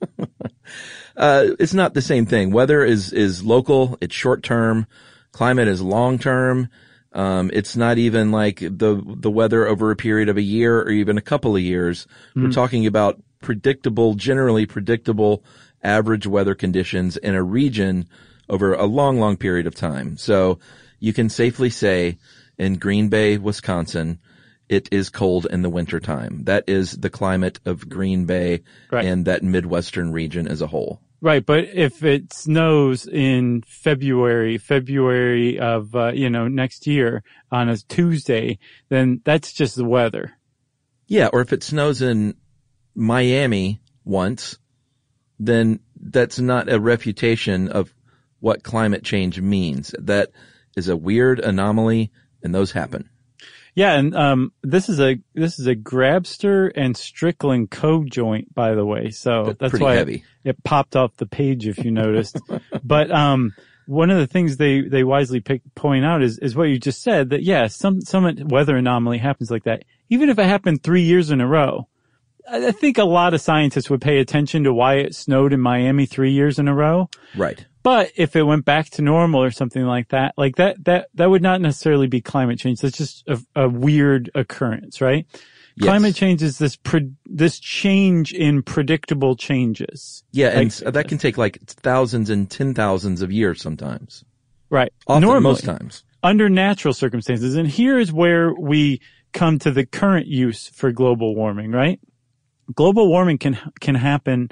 Uh, 1.15 1.49
it's 1.59 1.75
not 1.75 1.93
the 1.93 2.01
same 2.01 2.25
thing. 2.25 2.53
Weather 2.53 2.83
is, 2.83 3.13
is 3.13 3.45
local. 3.45 3.99
It's 4.01 4.15
short 4.15 4.43
term. 4.43 4.87
Climate 5.31 5.69
is 5.69 5.83
long 5.83 6.19
term. 6.19 6.71
Um, 7.13 7.51
it's 7.53 7.77
not 7.77 7.99
even 7.99 8.33
like 8.33 8.61
the, 8.61 9.03
the 9.05 9.31
weather 9.31 9.67
over 9.67 9.91
a 9.91 9.97
period 9.97 10.31
of 10.31 10.39
a 10.39 10.43
year 10.43 10.81
or 10.81 10.89
even 10.89 11.19
a 11.19 11.21
couple 11.21 11.55
of 11.55 11.61
years. 11.61 12.07
We're 12.35 12.51
talking 12.51 12.87
about 12.87 13.21
predictable, 13.43 14.15
generally 14.15 14.65
predictable 14.65 15.45
average 15.83 16.27
weather 16.27 16.55
conditions 16.55 17.19
in 17.19 17.35
a 17.35 17.43
region 17.43 18.09
over 18.49 18.73
a 18.73 18.87
long, 18.87 19.21
long 19.21 19.37
period 19.37 19.67
of 19.67 19.75
time. 19.75 20.17
So 20.17 20.61
you 20.99 21.13
can 21.13 21.29
safely 21.29 21.69
say 21.69 22.17
in 22.57 22.79
Green 22.79 23.11
Bay, 23.11 23.37
Wisconsin, 23.37 24.19
it 24.73 24.89
is 24.91 25.11
cold 25.11 25.47
in 25.51 25.61
the 25.61 25.69
wintertime. 25.69 26.45
That 26.45 26.65
is 26.67 26.93
the 26.93 27.11
climate 27.11 27.61
of 27.67 27.91
Green 27.91 28.25
Bay 28.25 28.63
Right. 28.91 29.05
and 29.05 29.27
that 29.27 29.43
Midwestern 29.43 30.13
region 30.13 30.49
as 30.49 30.63
a 30.63 30.67
whole. 30.67 31.03
Right, 31.21 31.45
but 31.45 31.65
if 31.65 32.03
it 32.03 32.33
snows 32.33 33.07
in 33.07 33.63
February, 33.67 34.57
February 34.57 35.61
of 35.61 35.95
uh, 35.95 36.13
you 36.13 36.31
know 36.31 36.49
next 36.49 36.87
year 36.87 37.23
on 37.51 37.69
a 37.69 37.77
Tuesday, 37.77 38.59
then 38.89 39.21
that's 39.25 39.53
just 39.53 39.77
the 39.77 39.85
weather. 39.85 40.33
Yeah, 41.07 41.29
or 41.33 41.43
if 41.43 41.53
it 41.53 41.63
snows 41.63 42.01
in 42.01 42.35
Miami 42.95 43.83
once, 44.05 44.59
then 45.39 45.81
that's 45.95 46.39
not 46.39 46.73
a 46.73 46.81
refutation 46.81 47.69
of 47.69 47.93
what 48.41 48.65
climate 48.65 49.05
change 49.05 49.39
means. 49.39 49.95
That 49.99 50.31
is 50.77 50.89
a 50.89 50.97
weird 50.97 51.39
anomaly 51.41 52.11
and 52.43 52.55
those 52.55 52.73
happen. 52.73 53.09
Yeah, 53.75 53.95
and 53.95 54.15
um, 54.15 54.53
this 54.63 54.89
is 54.89 55.01
a 55.01 55.19
this 55.35 55.59
is 55.59 55.67
a 55.67 55.75
Grabster 55.75 56.71
and 56.75 56.97
Strickland 56.97 57.71
co-joint, 57.71 58.55
by 58.55 58.75
the 58.75 58.85
way. 58.85 59.11
So 59.11 59.45
That's 59.45 59.59
that's 59.59 59.81
why. 59.81 59.97
It, 59.97 60.23
it 60.45 60.63
popped 60.65 60.95
off 60.95 61.17
the 61.17 61.27
page 61.27 61.67
if 61.67 61.79
you 61.85 61.91
noticed. 61.91 62.39
but 62.85 63.11
um, 63.11 63.55
one 63.87 64.11
of 64.11 64.19
the 64.19 64.27
things 64.27 64.57
they 64.57 64.83
they 64.83 65.05
wisely 65.05 65.41
pick, 65.41 65.63
point 65.75 66.05
out 66.05 66.23
is 66.23 66.39
is 66.39 66.55
what 66.55 66.65
you 66.65 66.79
just 66.79 67.03
said 67.03 67.31
that 67.31 67.43
yeah, 67.43 67.67
some 67.69 68.03
some 68.03 68.37
weather 68.49 68.77
anomaly 68.77 69.19
happens 69.19 69.51
like 69.51 69.65
that, 69.65 69.85
even 70.11 70.29
if 70.29 70.39
it 70.39 70.47
happened 70.47 70.83
three 70.83 71.03
years 71.03 71.31
in 71.31 71.41
a 71.41 71.47
row. 71.47 71.89
I 72.51 72.67
I 72.67 72.73
think 72.73 72.99
a 72.99 73.05
lot 73.05 73.33
of 73.33 73.41
scientists 73.41 73.89
would 73.89 74.03
pay 74.03 74.19
attention 74.19 74.65
to 74.65 74.75
why 74.75 74.97
it 74.97 75.15
snowed 75.15 75.53
in 75.53 75.61
Miami 75.61 76.05
three 76.05 76.33
years 76.33 76.59
in 76.59 76.69
a 76.69 76.75
row. 76.75 77.09
Right. 77.35 77.65
But 77.83 78.13
if 78.17 78.37
it 78.37 78.43
went 78.45 78.65
back 78.65 78.91
to 78.91 79.03
normal 79.03 79.43
or 79.43 79.51
something 79.51 79.83
like 79.85 80.09
that, 80.11 80.35
like 80.37 80.57
that, 80.57 80.85
that, 80.85 81.09
that 81.15 81.29
would 81.31 81.43
not 81.43 81.61
necessarily 81.61 82.07
be 82.07 82.21
climate 82.21 82.59
change. 82.59 82.81
That's 82.81 82.97
just 82.97 83.27
a, 83.29 83.41
a 83.57 83.69
weird 83.69 84.31
occurrence, 84.35 85.01
right? 85.01 85.27
Yes. 85.75 85.87
Climate 85.89 86.15
change 86.15 86.43
is 86.43 86.59
this, 86.59 86.77
pre- 86.77 87.13
this 87.27 87.59
change 87.59 88.33
in 88.33 88.63
predictable 88.63 89.35
changes. 89.37 90.23
Yeah, 90.31 90.49
and 90.49 90.57
Like- 90.59 90.67
s- 90.69 90.83
that 90.87 91.09
can 91.09 91.19
take 91.19 91.39
like 91.39 91.61
thousands 91.67 92.31
and 92.31 92.49
ten 92.49 92.75
thousands 92.75 93.23
of 93.23 93.33
years 93.33 93.61
sometimes. 93.63 94.25
Right. 94.71 94.93
Often, 95.07 95.23
Normally, 95.23 95.43
most 95.43 95.65
times. 95.65 96.05
under 96.23 96.49
natural 96.49 96.95
circumstances. 96.95 97.57
And 97.57 97.67
here 97.69 97.99
is 97.99 98.13
where 98.13 98.55
we 98.55 99.01
come 99.33 99.59
to 99.61 99.71
the 99.71 99.85
current 99.87 100.27
use 100.27 100.69
for 100.69 100.93
global 100.93 101.35
warming, 101.35 101.73
right? 101.73 101.99
Global 102.75 103.09
warming 103.09 103.39
can, 103.39 103.59
can 103.81 103.95
happen 103.97 104.51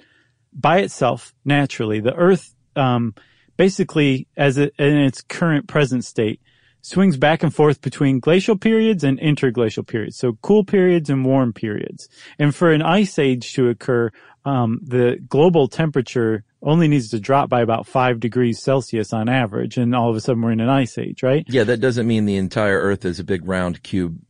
by 0.52 0.78
itself 0.78 1.32
naturally. 1.44 2.00
The 2.00 2.14
earth, 2.14 2.54
um, 2.76 3.14
basically 3.56 4.26
as 4.36 4.58
it, 4.58 4.74
in 4.78 4.96
its 4.96 5.22
current 5.22 5.68
present 5.68 6.04
state 6.04 6.40
swings 6.82 7.16
back 7.16 7.42
and 7.42 7.54
forth 7.54 7.80
between 7.80 8.20
glacial 8.20 8.56
periods 8.56 9.04
and 9.04 9.18
interglacial 9.18 9.86
periods. 9.86 10.16
So 10.16 10.38
cool 10.42 10.64
periods 10.64 11.10
and 11.10 11.24
warm 11.24 11.52
periods. 11.52 12.08
And 12.38 12.54
for 12.54 12.72
an 12.72 12.82
ice 12.82 13.18
age 13.18 13.52
to 13.54 13.68
occur, 13.68 14.10
um, 14.44 14.80
the 14.82 15.18
global 15.28 15.68
temperature 15.68 16.44
only 16.62 16.88
needs 16.88 17.10
to 17.10 17.20
drop 17.20 17.48
by 17.48 17.60
about 17.60 17.86
five 17.86 18.20
degrees 18.20 18.62
Celsius 18.62 19.12
on 19.12 19.28
average. 19.28 19.76
And 19.76 19.94
all 19.94 20.10
of 20.10 20.16
a 20.16 20.20
sudden 20.20 20.42
we're 20.42 20.52
in 20.52 20.60
an 20.60 20.68
ice 20.68 20.98
age, 20.98 21.22
right? 21.22 21.44
Yeah, 21.48 21.64
that 21.64 21.80
doesn't 21.80 22.06
mean 22.06 22.24
the 22.24 22.36
entire 22.36 22.78
Earth 22.78 23.04
is 23.04 23.18
a 23.18 23.24
big 23.24 23.46
round 23.46 23.82
cube. 23.82 24.20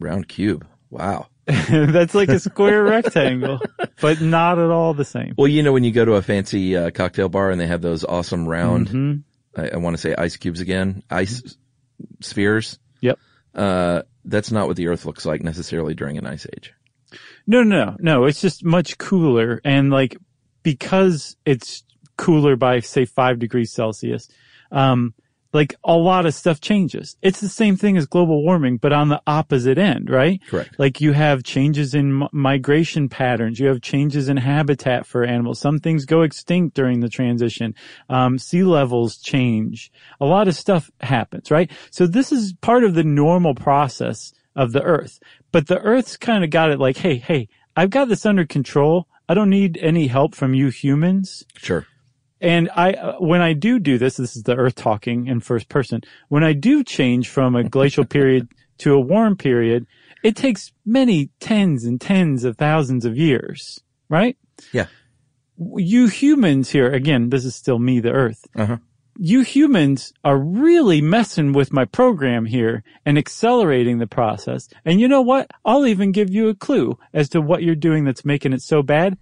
Round 0.00 0.28
cube. 0.28 0.66
Wow. 0.90 1.26
That's 1.70 2.14
like 2.14 2.28
a 2.28 2.38
square 2.38 2.82
rectangle, 2.84 3.60
but 4.00 4.20
not 4.20 4.58
at 4.58 4.70
all 4.70 4.92
the 4.94 5.04
same. 5.04 5.34
Well, 5.38 5.48
you 5.48 5.62
know, 5.62 5.72
when 5.72 5.82
you 5.84 5.92
go 5.92 6.04
to 6.04 6.14
a 6.14 6.22
fancy 6.22 6.76
uh, 6.76 6.90
cocktail 6.90 7.28
bar 7.28 7.50
and 7.50 7.60
they 7.60 7.66
have 7.66 7.80
those 7.82 8.04
awesome 8.04 8.46
round, 8.46 8.88
Mhm. 8.88 9.22
I, 9.56 9.70
I 9.70 9.76
want 9.78 9.94
to 9.96 10.00
say 10.00 10.14
ice 10.14 10.36
cubes 10.36 10.60
again, 10.60 11.02
ice 11.10 11.56
spheres. 12.20 12.78
Yep. 13.00 13.18
Uh, 13.54 14.02
that's 14.24 14.52
not 14.52 14.66
what 14.68 14.76
the 14.76 14.88
Earth 14.88 15.06
looks 15.06 15.24
like 15.24 15.42
necessarily 15.42 15.94
during 15.94 16.18
an 16.18 16.26
ice 16.26 16.46
age. 16.54 16.74
No, 17.46 17.62
no, 17.62 17.84
no, 17.84 17.96
no. 17.98 18.24
It's 18.26 18.40
just 18.42 18.62
much 18.62 18.98
cooler. 18.98 19.60
And 19.64 19.90
like, 19.90 20.16
because 20.62 21.36
it's 21.46 21.82
cooler 22.18 22.56
by 22.56 22.80
say 22.80 23.06
five 23.06 23.38
degrees 23.38 23.72
Celsius, 23.72 24.28
um, 24.70 25.14
like 25.52 25.74
a 25.84 25.94
lot 25.94 26.26
of 26.26 26.34
stuff 26.34 26.60
changes. 26.60 27.16
It's 27.22 27.40
the 27.40 27.48
same 27.48 27.76
thing 27.76 27.96
as 27.96 28.06
global 28.06 28.42
warming, 28.44 28.76
but 28.76 28.92
on 28.92 29.08
the 29.08 29.22
opposite 29.26 29.78
end, 29.78 30.10
right? 30.10 30.40
Correct. 30.48 30.78
Like 30.78 31.00
you 31.00 31.12
have 31.12 31.42
changes 31.42 31.94
in 31.94 32.22
m- 32.22 32.28
migration 32.32 33.08
patterns. 33.08 33.58
You 33.58 33.68
have 33.68 33.80
changes 33.80 34.28
in 34.28 34.36
habitat 34.36 35.06
for 35.06 35.24
animals. 35.24 35.58
Some 35.58 35.78
things 35.78 36.04
go 36.04 36.22
extinct 36.22 36.74
during 36.76 37.00
the 37.00 37.08
transition. 37.08 37.74
Um, 38.08 38.38
sea 38.38 38.62
levels 38.62 39.16
change. 39.16 39.90
A 40.20 40.26
lot 40.26 40.48
of 40.48 40.54
stuff 40.54 40.90
happens, 41.00 41.50
right? 41.50 41.70
So 41.90 42.06
this 42.06 42.30
is 42.30 42.52
part 42.60 42.84
of 42.84 42.94
the 42.94 43.04
normal 43.04 43.54
process 43.54 44.32
of 44.54 44.72
the 44.72 44.82
earth, 44.82 45.20
but 45.52 45.66
the 45.66 45.80
earth's 45.80 46.16
kind 46.16 46.44
of 46.44 46.50
got 46.50 46.70
it 46.70 46.78
like, 46.78 46.98
Hey, 46.98 47.16
hey, 47.16 47.48
I've 47.76 47.90
got 47.90 48.08
this 48.08 48.26
under 48.26 48.44
control. 48.44 49.06
I 49.28 49.34
don't 49.34 49.50
need 49.50 49.78
any 49.80 50.08
help 50.08 50.34
from 50.34 50.52
you 50.52 50.68
humans. 50.68 51.44
Sure. 51.56 51.86
And 52.40 52.70
I, 52.74 52.92
uh, 52.92 53.16
when 53.18 53.40
I 53.40 53.52
do 53.52 53.78
do 53.78 53.98
this, 53.98 54.16
this 54.16 54.36
is 54.36 54.44
the 54.44 54.54
earth 54.54 54.76
talking 54.76 55.26
in 55.26 55.40
first 55.40 55.68
person. 55.68 56.02
When 56.28 56.44
I 56.44 56.52
do 56.52 56.84
change 56.84 57.28
from 57.28 57.56
a 57.56 57.64
glacial 57.64 58.04
period 58.16 58.48
to 58.78 58.94
a 58.94 59.00
warm 59.00 59.36
period, 59.36 59.86
it 60.22 60.36
takes 60.36 60.72
many 60.84 61.30
tens 61.40 61.84
and 61.84 62.00
tens 62.00 62.44
of 62.44 62.56
thousands 62.56 63.04
of 63.04 63.16
years, 63.16 63.80
right? 64.08 64.36
Yeah. 64.72 64.86
You 65.56 66.06
humans 66.06 66.70
here, 66.70 66.92
again, 66.92 67.30
this 67.30 67.44
is 67.44 67.54
still 67.54 67.78
me, 67.78 68.00
the 68.00 68.12
earth. 68.12 68.46
Uh-huh. 68.54 68.76
You 69.20 69.40
humans 69.42 70.12
are 70.22 70.38
really 70.38 71.00
messing 71.02 71.52
with 71.52 71.72
my 71.72 71.84
program 71.84 72.46
here 72.46 72.84
and 73.04 73.18
accelerating 73.18 73.98
the 73.98 74.06
process. 74.06 74.68
And 74.84 75.00
you 75.00 75.08
know 75.08 75.22
what? 75.22 75.50
I'll 75.64 75.86
even 75.86 76.12
give 76.12 76.30
you 76.30 76.48
a 76.48 76.54
clue 76.54 76.96
as 77.12 77.28
to 77.30 77.40
what 77.40 77.64
you're 77.64 77.74
doing 77.74 78.04
that's 78.04 78.24
making 78.24 78.52
it 78.52 78.62
so 78.62 78.82
bad. 78.82 79.18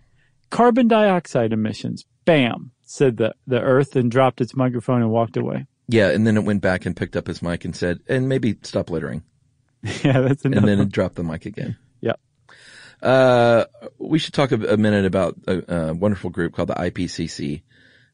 Carbon 0.51 0.87
dioxide 0.87 1.55
emissions. 1.55 2.05
Bam, 2.27 2.73
said 2.87 3.17
the, 3.19 3.35
the 3.47 3.61
earth 3.61 3.95
and 3.97 4.11
dropped 4.11 4.41
its 4.41 4.57
microphone 4.57 5.03
and 5.03 5.11
walked 5.11 5.37
away. 5.37 5.67
Yeah. 5.89 6.09
And 6.11 6.27
then 6.27 6.37
it 6.37 6.45
went 6.45 6.63
back 6.63 6.87
and 6.87 6.97
picked 6.97 7.17
up 7.17 7.27
his 7.27 7.43
mic 7.43 7.65
and 7.65 7.77
said, 7.77 8.01
and 8.09 8.29
maybe 8.29 8.57
stop 8.63 8.89
littering. 8.91 9.23
yeah, 9.83 10.21
that's 10.21 10.45
And 10.45 10.55
then 10.55 10.63
one. 10.79 10.81
it 10.81 10.91
dropped 10.93 11.17
the 11.17 11.25
mic 11.25 11.45
again. 11.47 11.77
Yeah. 12.01 12.13
Uh, 13.03 13.65
we 13.99 14.19
should 14.19 14.35
talk 14.35 14.53
a, 14.53 14.75
a 14.75 14.77
minute 14.77 15.05
about 15.05 15.37
a, 15.47 15.89
a 15.91 15.95
wonderful 15.95 16.31
group 16.31 16.55
called 16.55 16.69
the 16.69 16.75
IPCC, 16.75 17.63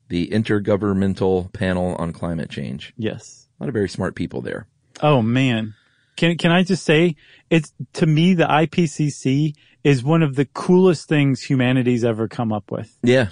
the 0.08 0.28
Intergovernmental 0.28 1.52
Panel 1.52 1.94
on 1.96 2.12
Climate 2.12 2.50
Change. 2.50 2.92
Yes. 2.96 3.48
A 3.58 3.62
lot 3.64 3.68
of 3.68 3.74
very 3.74 3.88
smart 3.88 4.14
people 4.14 4.40
there. 4.40 4.66
Oh 5.02 5.20
man. 5.22 5.74
Can, 6.16 6.36
can 6.38 6.52
I 6.52 6.62
just 6.62 6.84
say 6.84 7.16
it's 7.50 7.72
to 7.94 8.06
me, 8.06 8.34
the 8.34 8.44
IPCC 8.44 9.54
is 9.84 10.02
one 10.04 10.22
of 10.22 10.36
the 10.36 10.44
coolest 10.46 11.08
things 11.08 11.42
humanity's 11.42 12.04
ever 12.04 12.28
come 12.28 12.52
up 12.52 12.70
with. 12.70 12.96
Yeah. 13.02 13.28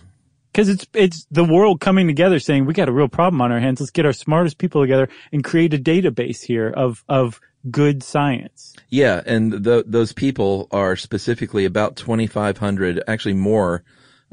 Cause 0.52 0.68
it's, 0.68 0.86
it's 0.94 1.26
the 1.30 1.44
world 1.44 1.80
coming 1.80 2.08
together 2.08 2.40
saying 2.40 2.66
we 2.66 2.74
got 2.74 2.88
a 2.88 2.92
real 2.92 3.08
problem 3.08 3.40
on 3.40 3.52
our 3.52 3.60
hands. 3.60 3.80
Let's 3.80 3.92
get 3.92 4.04
our 4.04 4.12
smartest 4.12 4.58
people 4.58 4.82
together 4.82 5.08
and 5.32 5.44
create 5.44 5.74
a 5.74 5.78
database 5.78 6.42
here 6.42 6.68
of, 6.68 7.04
of 7.08 7.40
good 7.70 8.02
science. 8.02 8.74
Yeah. 8.88 9.22
And 9.24 9.64
th 9.64 9.84
those 9.86 10.12
people 10.12 10.66
are 10.70 10.96
specifically 10.96 11.66
about 11.66 11.96
2,500, 11.96 13.02
actually 13.06 13.34
more, 13.34 13.84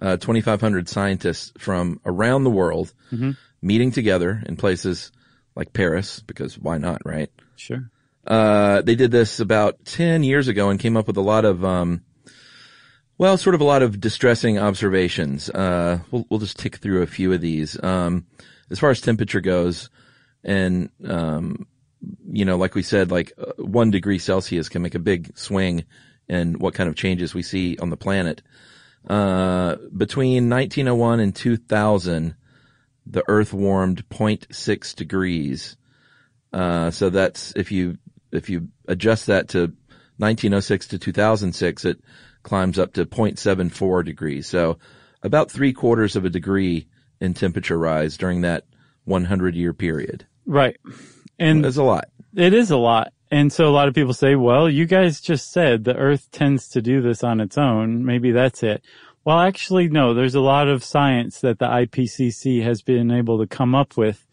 uh, 0.01 0.17
2,500 0.17 0.89
scientists 0.89 1.51
from 1.57 1.99
around 2.05 2.43
the 2.43 2.49
world 2.49 2.93
meeting 3.61 3.91
together 3.91 4.43
in 4.45 4.55
places 4.55 5.11
like 5.55 5.73
Paris, 5.73 6.21
because 6.21 6.57
why 6.57 6.77
not, 6.77 7.01
right? 7.03 7.29
Sure. 7.55 7.89
Uh, 8.25 8.81
they 8.81 8.95
did 8.95 9.11
this 9.11 9.39
about 9.39 9.83
10 9.85 10.23
years 10.23 10.47
ago 10.47 10.69
and 10.69 10.79
came 10.79 10.97
up 10.97 11.07
with 11.07 11.17
a 11.17 11.21
lot 11.21 11.45
of, 11.45 11.63
um, 11.63 12.01
well, 13.17 13.37
sort 13.37 13.55
of 13.55 13.61
a 13.61 13.65
lot 13.65 13.81
of 13.81 13.99
distressing 13.99 14.59
observations. 14.59 15.49
Uh, 15.49 15.99
we'll, 16.11 16.25
we'll 16.29 16.39
just 16.39 16.59
tick 16.59 16.77
through 16.77 17.01
a 17.01 17.07
few 17.07 17.33
of 17.33 17.41
these. 17.41 17.81
Um, 17.83 18.25
as 18.69 18.79
far 18.79 18.89
as 18.89 19.01
temperature 19.01 19.41
goes, 19.41 19.89
and, 20.43 20.89
um, 21.05 21.67
you 22.29 22.45
know, 22.45 22.57
like 22.57 22.75
we 22.75 22.83
said, 22.83 23.11
like 23.11 23.33
uh, 23.37 23.53
one 23.57 23.91
degree 23.91 24.19
Celsius 24.19 24.69
can 24.69 24.81
make 24.81 24.95
a 24.95 24.99
big 24.99 25.37
swing 25.37 25.85
in 26.29 26.59
what 26.59 26.73
kind 26.73 26.89
of 26.89 26.95
changes 26.95 27.33
we 27.33 27.41
see 27.41 27.77
on 27.77 27.89
the 27.89 27.97
planet. 27.97 28.41
Uh, 29.09 29.77
between 29.95 30.49
1901 30.49 31.19
and 31.19 31.35
2000, 31.35 32.35
the 33.05 33.23
Earth 33.27 33.53
warmed 33.53 34.07
0.6 34.09 34.95
degrees. 34.95 35.77
Uh, 36.51 36.91
so 36.91 37.09
that's 37.09 37.53
if 37.55 37.71
you 37.71 37.97
if 38.31 38.49
you 38.49 38.67
adjust 38.87 39.27
that 39.27 39.49
to 39.49 39.71
1906 40.17 40.87
to 40.87 40.99
2006, 40.99 41.85
it 41.85 41.99
climbs 42.47 42.79
up 42.79 42.93
to 42.93 43.05
0.74 43.05 44.05
degrees. 44.05 44.47
So 44.47 44.79
about 45.21 45.51
three 45.51 45.73
quarters 45.73 46.15
of 46.15 46.25
a 46.25 46.29
degree 46.29 46.87
in 47.19 47.33
temperature 47.33 47.77
rise 47.77 48.17
during 48.17 48.41
that 48.41 48.65
100 49.05 49.55
year 49.55 49.73
period. 49.73 50.25
Right. 50.45 50.77
And 51.37 51.63
That's 51.63 51.77
a 51.77 51.83
lot. 51.83 52.09
It 52.35 52.53
is 52.53 52.71
a 52.71 52.77
lot. 52.77 53.13
And 53.29 53.51
so 53.51 53.67
a 53.67 53.75
lot 53.75 53.89
of 53.89 53.93
people 53.93 54.13
say, 54.13 54.35
well, 54.35 54.69
you 54.69 54.85
guys 54.85 55.19
just 55.19 55.51
said 55.51 55.83
the 55.83 55.95
earth 55.95 56.31
tends 56.31 56.69
to 56.69 56.81
do 56.81 57.01
this 57.01 57.23
on 57.23 57.41
its 57.41 57.57
own. 57.57 58.05
Maybe 58.05 58.31
that's 58.31 58.63
it. 58.63 58.83
Well, 59.25 59.39
actually, 59.39 59.89
no, 59.89 60.13
there's 60.13 60.35
a 60.35 60.39
lot 60.39 60.69
of 60.69 60.85
science 60.85 61.41
that 61.41 61.59
the 61.59 61.67
IPCC 61.67 62.63
has 62.63 62.81
been 62.81 63.11
able 63.11 63.39
to 63.39 63.47
come 63.47 63.75
up 63.75 63.97
with 63.97 64.25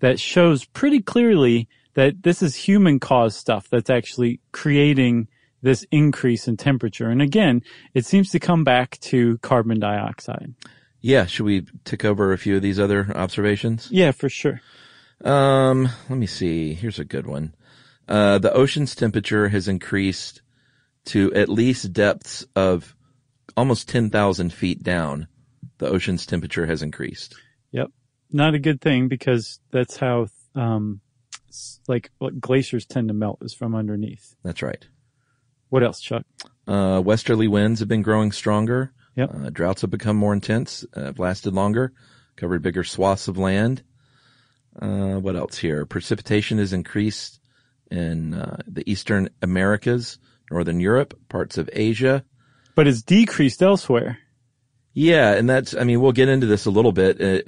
that 0.00 0.20
shows 0.20 0.66
pretty 0.66 1.00
clearly 1.00 1.68
that 1.94 2.22
this 2.22 2.42
is 2.42 2.54
human 2.54 3.00
caused 3.00 3.38
stuff 3.38 3.68
that's 3.70 3.88
actually 3.88 4.40
creating 4.52 5.28
this 5.62 5.86
increase 5.90 6.48
in 6.48 6.56
temperature. 6.56 7.08
And 7.08 7.22
again, 7.22 7.62
it 7.94 8.04
seems 8.04 8.30
to 8.30 8.40
come 8.40 8.64
back 8.64 8.98
to 9.00 9.38
carbon 9.38 9.80
dioxide. 9.80 10.54
Yeah. 11.00 11.26
Should 11.26 11.46
we 11.46 11.66
tick 11.84 12.04
over 12.04 12.32
a 12.32 12.38
few 12.38 12.56
of 12.56 12.62
these 12.62 12.78
other 12.78 13.10
observations? 13.14 13.88
Yeah, 13.90 14.10
for 14.10 14.28
sure. 14.28 14.60
Um, 15.24 15.88
let 16.08 16.18
me 16.18 16.26
see. 16.26 16.74
Here's 16.74 16.98
a 16.98 17.04
good 17.04 17.26
one. 17.26 17.54
Uh, 18.08 18.38
the 18.38 18.52
ocean's 18.52 18.94
temperature 18.94 19.48
has 19.48 19.68
increased 19.68 20.42
to 21.06 21.32
at 21.34 21.48
least 21.48 21.92
depths 21.92 22.44
of 22.54 22.94
almost 23.56 23.88
10,000 23.88 24.52
feet 24.52 24.82
down. 24.82 25.28
The 25.78 25.88
ocean's 25.88 26.26
temperature 26.26 26.66
has 26.66 26.82
increased. 26.82 27.34
Yep. 27.72 27.90
Not 28.30 28.54
a 28.54 28.58
good 28.58 28.80
thing 28.80 29.08
because 29.08 29.60
that's 29.70 29.96
how, 29.96 30.28
um, 30.54 31.00
like 31.86 32.10
what 32.18 32.40
glaciers 32.40 32.86
tend 32.86 33.08
to 33.08 33.14
melt 33.14 33.38
is 33.42 33.54
from 33.54 33.74
underneath. 33.74 34.34
That's 34.42 34.62
right. 34.62 34.84
What 35.72 35.82
else, 35.82 36.02
Chuck? 36.02 36.26
Uh, 36.68 37.00
westerly 37.02 37.48
winds 37.48 37.80
have 37.80 37.88
been 37.88 38.02
growing 38.02 38.30
stronger. 38.30 38.92
Yep. 39.16 39.30
Uh, 39.34 39.48
droughts 39.48 39.80
have 39.80 39.88
become 39.88 40.16
more 40.16 40.34
intense, 40.34 40.84
uh, 40.94 41.04
have 41.04 41.18
lasted 41.18 41.54
longer, 41.54 41.94
covered 42.36 42.60
bigger 42.60 42.84
swaths 42.84 43.26
of 43.26 43.38
land. 43.38 43.82
Uh, 44.78 45.14
what 45.14 45.34
else 45.34 45.56
here? 45.56 45.86
Precipitation 45.86 46.58
has 46.58 46.74
increased 46.74 47.40
in 47.90 48.34
uh, 48.34 48.58
the 48.66 48.88
eastern 48.90 49.30
Americas, 49.40 50.18
northern 50.50 50.78
Europe, 50.78 51.18
parts 51.30 51.56
of 51.56 51.70
Asia. 51.72 52.22
But 52.74 52.86
it's 52.86 53.00
decreased 53.00 53.62
elsewhere. 53.62 54.18
Yeah, 54.92 55.32
and 55.32 55.48
that's, 55.48 55.74
I 55.74 55.84
mean, 55.84 56.02
we'll 56.02 56.12
get 56.12 56.28
into 56.28 56.46
this 56.46 56.66
a 56.66 56.70
little 56.70 56.92
bit. 56.92 57.18
Uh, 57.18 57.40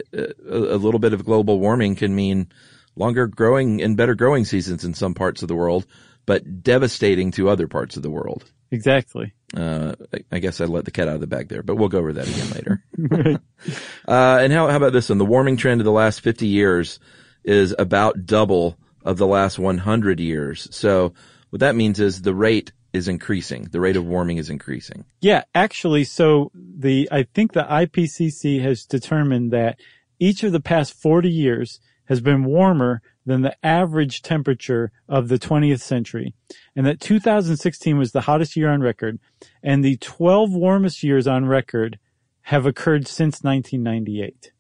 a, 0.51 0.57
a 0.57 0.81
little 0.81 0.99
bit 0.99 1.13
of 1.13 1.27
global 1.27 1.61
warming 1.61 1.95
can 1.95 2.15
mean 2.15 2.49
longer 2.97 3.27
growing 3.27 3.83
and 3.83 3.99
better 3.99 4.15
growing 4.15 4.47
seasons 4.47 4.83
in 4.83 4.95
some 4.95 5.13
parts 5.13 5.43
of 5.43 5.49
the 5.49 5.55
world, 5.55 5.85
but 6.27 6.63
devastating 6.63 7.31
to 7.33 7.49
other 7.49 7.69
parts 7.69 7.97
of 7.97 8.03
the 8.03 8.11
world. 8.11 8.45
Exactly. 8.71 9.33
Uh, 9.57 9.95
I- 10.13 10.25
I 10.33 10.39
guess 10.41 10.61
I 10.61 10.65
let 10.65 10.85
the 10.85 10.91
cat 10.91 11.09
out 11.09 11.15
of 11.15 11.21
the 11.21 11.27
bag 11.27 11.49
there, 11.49 11.63
but 11.63 11.77
we'll 11.77 11.89
go 11.89 11.99
over 11.99 12.13
that 12.15 12.29
again 12.29 12.51
later. 12.51 12.85
right. 12.99 13.39
uh, 14.09 14.39
and 14.43 14.53
how, 14.53 14.69
how 14.69 14.77
about 14.77 14.93
this 14.93 15.09
one? 15.09 15.19
The 15.19 15.25
warming 15.25 15.57
trend 15.57 15.81
of 15.81 15.85
the 15.85 15.93
last 15.93 16.21
50 16.21 16.47
years 16.47 16.99
is 17.45 17.75
about 17.79 18.27
double 18.27 18.77
of 19.05 19.17
the 19.19 19.27
last 19.27 19.59
100 19.59 20.19
years. 20.19 20.67
So 20.75 21.13
what 21.51 21.61
that 21.61 21.77
means 21.77 22.01
is 22.01 22.23
the 22.23 22.35
rate 22.35 22.73
is 22.93 23.07
increasing. 23.07 23.65
The 23.71 23.81
rate 23.81 23.97
of 23.97 24.07
warming 24.07 24.39
is 24.39 24.51
increasing. 24.51 25.05
Yeah, 25.21 25.45
actually, 25.55 26.05
so 26.05 26.51
the, 26.55 27.09
I 27.13 27.25
think 27.35 27.53
the 27.53 27.65
IPCC 27.65 28.63
has 28.63 28.87
determined 28.87 29.53
that 29.53 29.79
each 30.19 30.43
of 30.43 30.53
the 30.53 30.61
past 30.61 30.95
40 30.95 31.29
years 31.29 31.81
has 32.07 32.21
been 32.21 32.45
warmer 32.45 33.03
than 33.27 33.43
the 33.43 33.57
average 33.65 34.23
temperature 34.23 34.93
of 35.09 35.29
the 35.29 35.39
20th 35.39 35.81
century. 35.81 36.35
And 36.77 36.87
that 36.87 37.01
2016 37.01 37.97
was 37.97 38.13
the 38.13 38.23
hottest 38.23 38.57
year 38.57 38.71
on 38.71 38.81
record. 38.81 39.19
And 39.63 39.85
the 39.85 39.97
12 39.97 40.53
warmest 40.53 41.03
years 41.03 41.27
on 41.27 41.47
record 41.47 41.99
have 42.43 42.67
occurred 42.67 43.07
since 43.09 43.43
1998. 43.43 44.53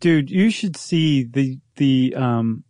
Dude, 0.00 0.30
you 0.30 0.50
should 0.50 0.76
see 0.76 1.24
the, 1.24 1.58
the, 1.76 2.14
um, 2.14 2.62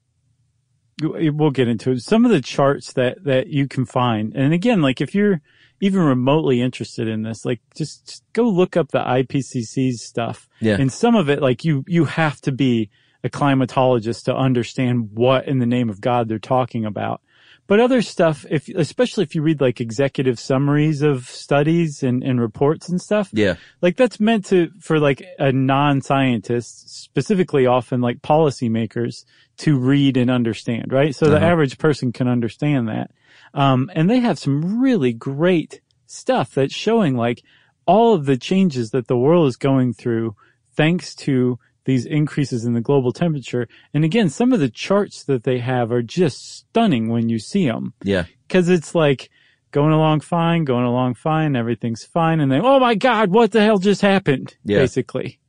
we'll 1.02 1.50
get 1.50 1.68
into 1.68 1.90
it. 1.90 2.00
Some 2.00 2.24
of 2.24 2.30
the 2.30 2.40
charts 2.40 2.94
that, 2.94 3.22
that 3.24 3.48
you 3.48 3.68
can 3.68 3.84
find. 3.84 4.34
And 4.34 4.54
again, 4.54 4.80
like 4.80 5.02
if 5.02 5.14
you're 5.14 5.42
even 5.80 6.00
remotely 6.00 6.62
interested 6.62 7.06
in 7.06 7.22
this, 7.22 7.44
like 7.44 7.60
just, 7.76 8.06
just 8.06 8.24
go 8.32 8.44
look 8.44 8.78
up 8.78 8.90
the 8.90 9.00
IPCC's 9.00 10.02
stuff. 10.02 10.48
Yeah. 10.60 10.76
And 10.80 10.90
some 10.90 11.14
of 11.14 11.28
it, 11.28 11.42
like 11.42 11.64
you, 11.66 11.84
you 11.86 12.06
have 12.06 12.40
to 12.42 12.52
be 12.52 12.88
a 13.24 13.28
climatologist 13.28 14.24
to 14.24 14.34
understand 14.34 15.10
what 15.14 15.46
in 15.48 15.58
the 15.58 15.66
name 15.66 15.90
of 15.90 16.00
God 16.00 16.28
they're 16.28 16.38
talking 16.38 16.84
about. 16.84 17.20
But 17.66 17.80
other 17.80 18.00
stuff, 18.00 18.46
if, 18.48 18.68
especially 18.70 19.24
if 19.24 19.34
you 19.34 19.42
read 19.42 19.60
like 19.60 19.78
executive 19.78 20.40
summaries 20.40 21.02
of 21.02 21.28
studies 21.28 22.02
and, 22.02 22.22
and 22.22 22.40
reports 22.40 22.88
and 22.88 22.98
stuff, 22.98 23.28
Yeah. 23.32 23.56
like 23.82 23.96
that's 23.96 24.18
meant 24.18 24.46
to, 24.46 24.70
for 24.80 24.98
like 24.98 25.22
a 25.38 25.52
non-scientist, 25.52 26.88
specifically 27.02 27.66
often 27.66 28.00
like 28.00 28.22
policymakers 28.22 29.24
to 29.58 29.78
read 29.78 30.16
and 30.16 30.30
understand, 30.30 30.92
right? 30.92 31.14
So 31.14 31.28
the 31.28 31.36
Uh-huh. 31.36 31.46
average 31.46 31.76
person 31.78 32.10
can 32.12 32.26
understand 32.26 32.88
that. 32.88 33.10
Um, 33.52 33.90
and 33.94 34.08
they 34.08 34.20
have 34.20 34.38
some 34.38 34.80
really 34.80 35.12
great 35.12 35.80
stuff 36.06 36.54
that's 36.54 36.74
showing 36.74 37.16
like 37.16 37.42
all 37.86 38.14
of 38.14 38.24
the 38.24 38.36
changes 38.38 38.90
that 38.90 39.08
the 39.08 39.16
world 39.18 39.46
is 39.46 39.56
going 39.56 39.92
through 39.92 40.34
thanks 40.74 41.14
to 41.14 41.58
these 41.88 42.04
increases 42.04 42.66
in 42.66 42.74
the 42.74 42.82
global 42.82 43.14
temperature. 43.14 43.66
And 43.94 44.04
again, 44.04 44.28
some 44.28 44.52
of 44.52 44.60
the 44.60 44.68
charts 44.68 45.24
that 45.24 45.44
they 45.44 45.58
have 45.58 45.90
are 45.90 46.02
just 46.02 46.58
stunning 46.58 47.08
when 47.08 47.30
you 47.30 47.38
see 47.38 47.66
them 47.66 47.94
Yeah. 48.04 48.26
because 48.46 48.68
it's 48.68 48.94
like 48.94 49.30
going 49.70 49.94
along 49.94 50.20
fine, 50.20 50.64
going 50.64 50.84
along 50.84 51.14
fine, 51.14 51.56
everything's 51.56 52.04
fine. 52.04 52.40
And 52.40 52.52
then, 52.52 52.60
oh 52.62 52.78
my 52.78 52.94
God, 52.94 53.30
what 53.30 53.52
the 53.52 53.62
hell 53.62 53.78
just 53.78 54.02
happened? 54.02 54.54
Yeah. 54.66 54.80
Basically. 54.80 55.40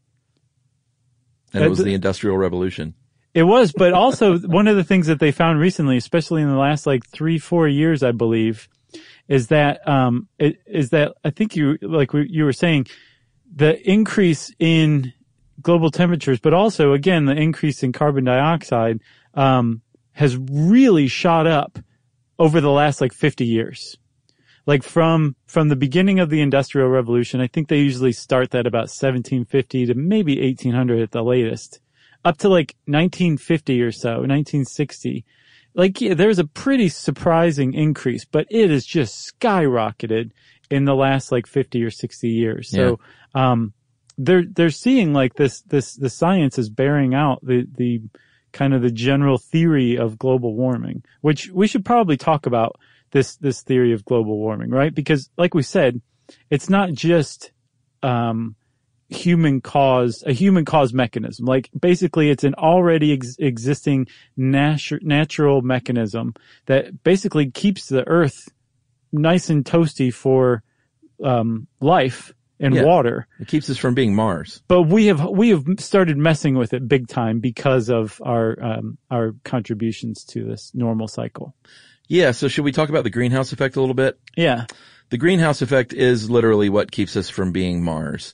And 1.53 1.62
it 1.62 1.67
was 1.67 1.79
the 1.79 1.93
industrial 1.93 2.38
revolution. 2.38 2.93
It 3.34 3.43
was, 3.43 3.74
but 3.74 3.91
also 3.91 4.38
one 4.48 4.69
of 4.69 4.77
the 4.77 4.86
things 4.86 5.08
that 5.08 5.19
they 5.19 5.34
found 5.34 5.60
recently, 5.60 5.98
especially 5.98 6.41
in 6.41 6.48
the 6.50 6.55
last 6.58 6.88
like 6.88 7.05
three, 7.05 7.38
four 7.38 7.67
years, 7.67 8.01
I 8.01 8.13
believe, 8.13 8.69
is 9.27 9.48
that, 9.48 9.86
um, 9.86 10.29
it, 10.39 10.55
is 10.65 10.91
that 10.91 11.15
I 11.25 11.31
think 11.31 11.58
you, 11.58 11.77
like 11.81 12.12
you 12.13 12.46
were 12.46 12.53
saying, 12.53 12.88
the 13.53 13.77
increase 13.89 14.53
in 14.58 15.12
global 15.61 15.91
temperatures, 15.91 16.39
but 16.39 16.53
also 16.53 16.93
again, 16.93 17.25
the 17.25 17.35
increase 17.35 17.83
in 17.83 17.91
carbon 17.91 18.25
dioxide, 18.25 18.99
um, 19.33 19.81
has 20.11 20.37
really 20.37 21.07
shot 21.07 21.47
up 21.47 21.79
over 22.37 22.61
the 22.61 22.71
last 22.71 23.01
like 23.01 23.13
50 23.13 23.45
years. 23.45 23.97
Like 24.65 24.83
from, 24.83 25.35
from 25.45 25.69
the 25.69 25.75
beginning 25.75 26.19
of 26.19 26.29
the 26.29 26.41
industrial 26.41 26.89
revolution, 26.89 27.41
I 27.41 27.47
think 27.47 27.67
they 27.67 27.79
usually 27.79 28.11
start 28.11 28.51
that 28.51 28.67
about 28.67 28.89
1750 28.89 29.87
to 29.87 29.93
maybe 29.95 30.39
1800 30.41 31.01
at 31.01 31.11
the 31.11 31.23
latest 31.23 31.79
up 32.25 32.37
to 32.37 32.49
like 32.49 32.75
1950 32.85 33.81
or 33.81 33.91
so, 33.91 34.09
1960. 34.09 35.25
Like 35.73 36.01
yeah, 36.01 36.13
there's 36.13 36.39
a 36.39 36.45
pretty 36.45 36.89
surprising 36.89 37.73
increase, 37.73 38.25
but 38.25 38.47
it 38.49 38.69
has 38.69 38.85
just 38.85 39.39
skyrocketed 39.39 40.31
in 40.69 40.85
the 40.85 40.95
last 40.95 41.31
like 41.31 41.47
50 41.47 41.83
or 41.83 41.91
60 41.91 42.27
years. 42.27 42.69
So, 42.69 42.99
um, 43.33 43.73
they're, 44.19 44.43
they're 44.45 44.69
seeing 44.69 45.13
like 45.13 45.35
this, 45.35 45.61
this, 45.61 45.95
the 45.95 46.09
science 46.09 46.59
is 46.59 46.69
bearing 46.69 47.15
out 47.15 47.39
the, 47.41 47.65
the 47.75 48.01
kind 48.51 48.73
of 48.73 48.81
the 48.81 48.91
general 48.91 49.38
theory 49.38 49.97
of 49.97 50.19
global 50.19 50.53
warming, 50.55 51.03
which 51.21 51.49
we 51.51 51.67
should 51.67 51.85
probably 51.85 52.17
talk 52.17 52.45
about 52.45 52.75
this, 53.11 53.38
this 53.38 53.61
theory 53.61 53.93
of 53.93 54.03
global 54.03 54.38
warming, 54.38 54.69
right? 54.69 54.93
Because 54.93 55.29
like 55.38 55.53
we 55.53 55.63
said, 55.63 56.01
it's 56.49 56.69
not 56.69 56.91
just, 56.91 57.51
um, 58.03 58.55
human 59.07 59.61
cause, 59.61 60.23
a 60.27 60.33
human 60.33 60.65
cause 60.65 60.93
mechanism. 60.93 61.45
Like 61.45 61.69
basically 61.79 62.29
it's 62.29 62.43
an 62.43 62.55
already 62.55 63.13
ex- 63.13 63.38
existing 63.39 64.07
natu- 64.38 65.01
natural 65.01 65.61
mechanism 65.61 66.35
that 66.65 67.03
basically 67.03 67.49
keeps 67.49 67.88
the 67.88 68.05
earth 68.07 68.49
nice 69.13 69.49
and 69.49 69.63
toasty 69.63 70.13
for, 70.13 70.61
um, 71.23 71.67
life 71.79 72.33
and 72.59 72.75
Yeah. 72.75 72.83
water. 72.83 73.27
It 73.39 73.47
keeps 73.47 73.69
us 73.69 73.77
from 73.77 73.93
being 73.93 74.13
Mars. 74.15 74.61
But 74.67 74.83
we 74.83 75.05
have, 75.07 75.23
we 75.29 75.49
have 75.49 75.63
started 75.79 76.17
messing 76.17 76.55
with 76.55 76.73
it 76.73 76.87
big 76.87 77.07
time 77.07 77.39
because 77.39 77.89
of 77.89 78.21
our, 78.25 78.57
um, 78.61 78.97
our 79.09 79.33
contributions 79.43 80.23
to 80.25 80.43
this 80.43 80.71
normal 80.73 81.07
cycle. 81.07 81.55
Yeah. 82.07 82.31
So 82.31 82.47
should 82.47 82.65
we 82.65 82.71
talk 82.71 82.89
about 82.89 83.03
the 83.03 83.09
greenhouse 83.09 83.53
effect 83.53 83.75
a 83.75 83.79
little 83.79 83.95
bit? 83.95 84.19
Yeah. 84.35 84.65
The 85.09 85.17
greenhouse 85.17 85.61
effect 85.61 85.93
is 85.93 86.29
literally 86.29 86.69
what 86.69 86.91
keeps 86.91 87.15
us 87.15 87.29
from 87.29 87.51
being 87.51 87.83
Mars. 87.83 88.33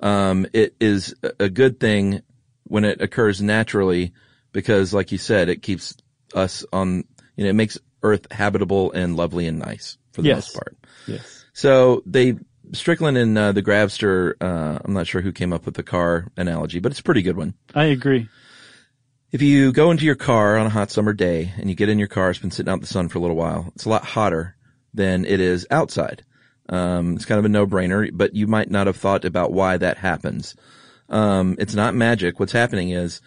Um, 0.00 0.46
it 0.52 0.74
is 0.80 1.14
a- 1.22 1.44
a 1.44 1.48
good 1.48 1.78
thing 1.80 2.22
when 2.64 2.84
it 2.84 3.00
occurs 3.00 3.40
naturally 3.42 4.12
because 4.52 4.92
like 4.92 5.12
you 5.12 5.18
said, 5.18 5.48
it 5.48 5.62
keeps 5.62 5.96
us 6.34 6.64
on, 6.72 7.04
you 7.36 7.44
know, 7.44 7.50
it 7.50 7.54
makes 7.54 7.78
Earth 8.02 8.26
habitable 8.30 8.92
and 8.92 9.16
lovely 9.16 9.46
and 9.46 9.58
nice 9.58 9.98
for 10.12 10.22
the 10.22 10.28
Yes. 10.28 10.48
most 10.48 10.54
part. 10.54 10.76
Yes. 11.06 11.44
So 11.52 12.02
they, 12.06 12.36
Strickland 12.72 13.16
and 13.16 13.36
uh, 13.36 13.52
the 13.52 13.62
Grabster. 13.62 14.34
uh, 14.40 14.78
I'm 14.84 14.92
not 14.92 15.06
sure 15.06 15.20
who 15.20 15.32
came 15.32 15.52
up 15.52 15.66
with 15.66 15.74
the 15.74 15.82
car 15.82 16.28
analogy, 16.36 16.78
but 16.78 16.92
it's 16.92 17.00
a 17.00 17.04
pretty 17.04 17.22
good 17.22 17.36
one. 17.36 17.54
I 17.74 17.84
agree. 17.84 18.28
If 19.32 19.42
you 19.42 19.72
go 19.72 19.90
into 19.90 20.04
your 20.04 20.14
car 20.14 20.56
on 20.56 20.66
a 20.66 20.70
hot 20.70 20.90
summer 20.90 21.12
day 21.12 21.52
and 21.58 21.68
you 21.68 21.74
get 21.76 21.88
in 21.88 21.98
your 21.98 22.08
car, 22.08 22.30
it's 22.30 22.38
been 22.38 22.50
sitting 22.50 22.70
out 22.70 22.76
in 22.76 22.80
the 22.80 22.86
sun 22.86 23.08
for 23.08 23.18
a 23.18 23.20
little 23.20 23.36
while. 23.36 23.70
It's 23.74 23.84
a 23.84 23.88
lot 23.88 24.04
hotter 24.04 24.56
than 24.94 25.24
it 25.24 25.40
is 25.40 25.66
outside. 25.70 26.24
Um, 26.68 27.14
it's 27.14 27.24
kind 27.24 27.38
of 27.38 27.44
a 27.44 27.50
no-brainer, 27.50 28.10
but 28.12 28.34
you 28.34 28.46
might 28.46 28.70
not 28.70 28.86
have 28.86 28.96
thought 28.96 29.24
about 29.24 29.52
why 29.52 29.76
that 29.76 29.98
happens. 29.98 30.56
Um, 31.08 31.56
it's 31.58 31.74
not 31.74 31.94
magic. 31.94 32.40
What's 32.40 32.52
happening 32.52 32.90
is 32.90 33.20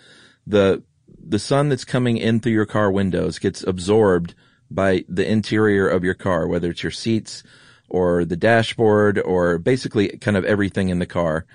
the 0.46 0.84
the 1.22 1.40
sun 1.40 1.70
that's 1.70 1.86
coming 1.86 2.18
in 2.18 2.40
through 2.40 2.54
your 2.54 2.66
car 2.66 2.92
windows 2.92 3.40
gets 3.40 3.64
absorbed 3.64 4.34
by 4.72 5.04
the 5.08 5.30
interior 5.30 5.88
of 5.88 6.04
your 6.04 6.14
car, 6.14 6.48
whether 6.48 6.72
it's 6.72 6.84
your 6.84 6.92
seats 6.92 7.44
or 7.90 8.26
the 8.26 8.38
dashboard 8.38 9.20
or 9.20 9.58
basically 9.58 10.10
kind 10.18 10.38
of 10.38 10.46
everything 10.46 10.90
in 10.90 11.00
the 11.00 11.06
car, 11.06 11.46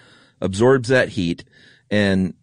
absorbs 0.41 0.89
that 0.89 1.11
heat 1.11 1.45
and 1.91 2.35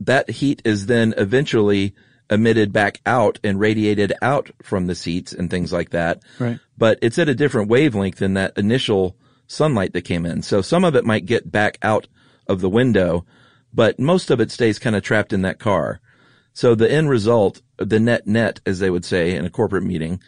that 0.00 0.30
heat 0.30 0.62
is 0.64 0.86
then 0.86 1.14
eventually 1.16 1.94
emitted 2.28 2.72
back 2.72 3.00
out 3.06 3.38
and 3.44 3.60
radiated 3.60 4.12
out 4.20 4.50
from 4.62 4.86
the 4.86 4.94
seats 4.94 5.32
and 5.32 5.50
things 5.50 5.72
like 5.72 5.90
that. 5.90 6.22
Right. 6.38 6.58
But 6.76 6.98
it's 7.02 7.18
at 7.18 7.28
a 7.28 7.34
different 7.34 7.68
wavelength 7.68 8.18
than 8.18 8.34
that 8.34 8.56
initial 8.56 9.16
sunlight 9.46 9.92
that 9.92 10.02
came 10.02 10.26
in. 10.26 10.42
So 10.42 10.60
some 10.60 10.84
of 10.84 10.96
it 10.96 11.04
might 11.04 11.26
get 11.26 11.50
back 11.50 11.78
out 11.82 12.08
of 12.48 12.60
the 12.60 12.70
window, 12.70 13.24
but 13.72 13.98
most 13.98 14.30
of 14.30 14.40
it 14.40 14.50
stays 14.50 14.78
kind 14.78 14.96
of 14.96 15.02
trapped 15.02 15.32
in 15.32 15.42
that 15.42 15.58
car. 15.58 16.00
So 16.56 16.74
the 16.74 16.90
end 16.90 17.10
result, 17.10 17.60
the 17.76 18.00
net 18.00 18.26
net, 18.26 18.60
as 18.64 18.78
they 18.78 18.88
would 18.88 19.04
say 19.04 19.36
in 19.36 19.44
a 19.44 19.50
corporate 19.50 19.84
meeting, 19.84 20.22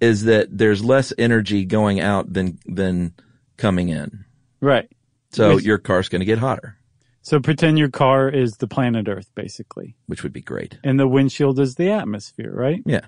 is 0.00 0.24
that 0.24 0.48
there's 0.50 0.82
less 0.82 1.12
energy 1.18 1.66
going 1.66 2.00
out 2.00 2.32
than, 2.32 2.58
than 2.64 3.12
coming 3.58 3.90
in. 3.90 4.24
Right. 4.62 4.88
So 5.30 5.56
Which- 5.56 5.64
your 5.66 5.76
car's 5.76 6.08
going 6.08 6.20
to 6.20 6.24
get 6.24 6.38
hotter, 6.38 6.78
So 7.20 7.38
pretend 7.38 7.78
your 7.78 7.90
car 7.90 8.30
is 8.30 8.52
the 8.56 8.66
planet 8.66 9.08
Earth, 9.08 9.30
basically, 9.34 9.94
which 10.06 10.22
would 10.22 10.32
be 10.32 10.40
great. 10.40 10.78
and 10.82 10.98
the 10.98 11.06
windshield 11.06 11.60
is 11.60 11.74
the 11.74 11.90
atmosphere, 11.90 12.50
right? 12.50 12.82
Yeah. 12.86 13.04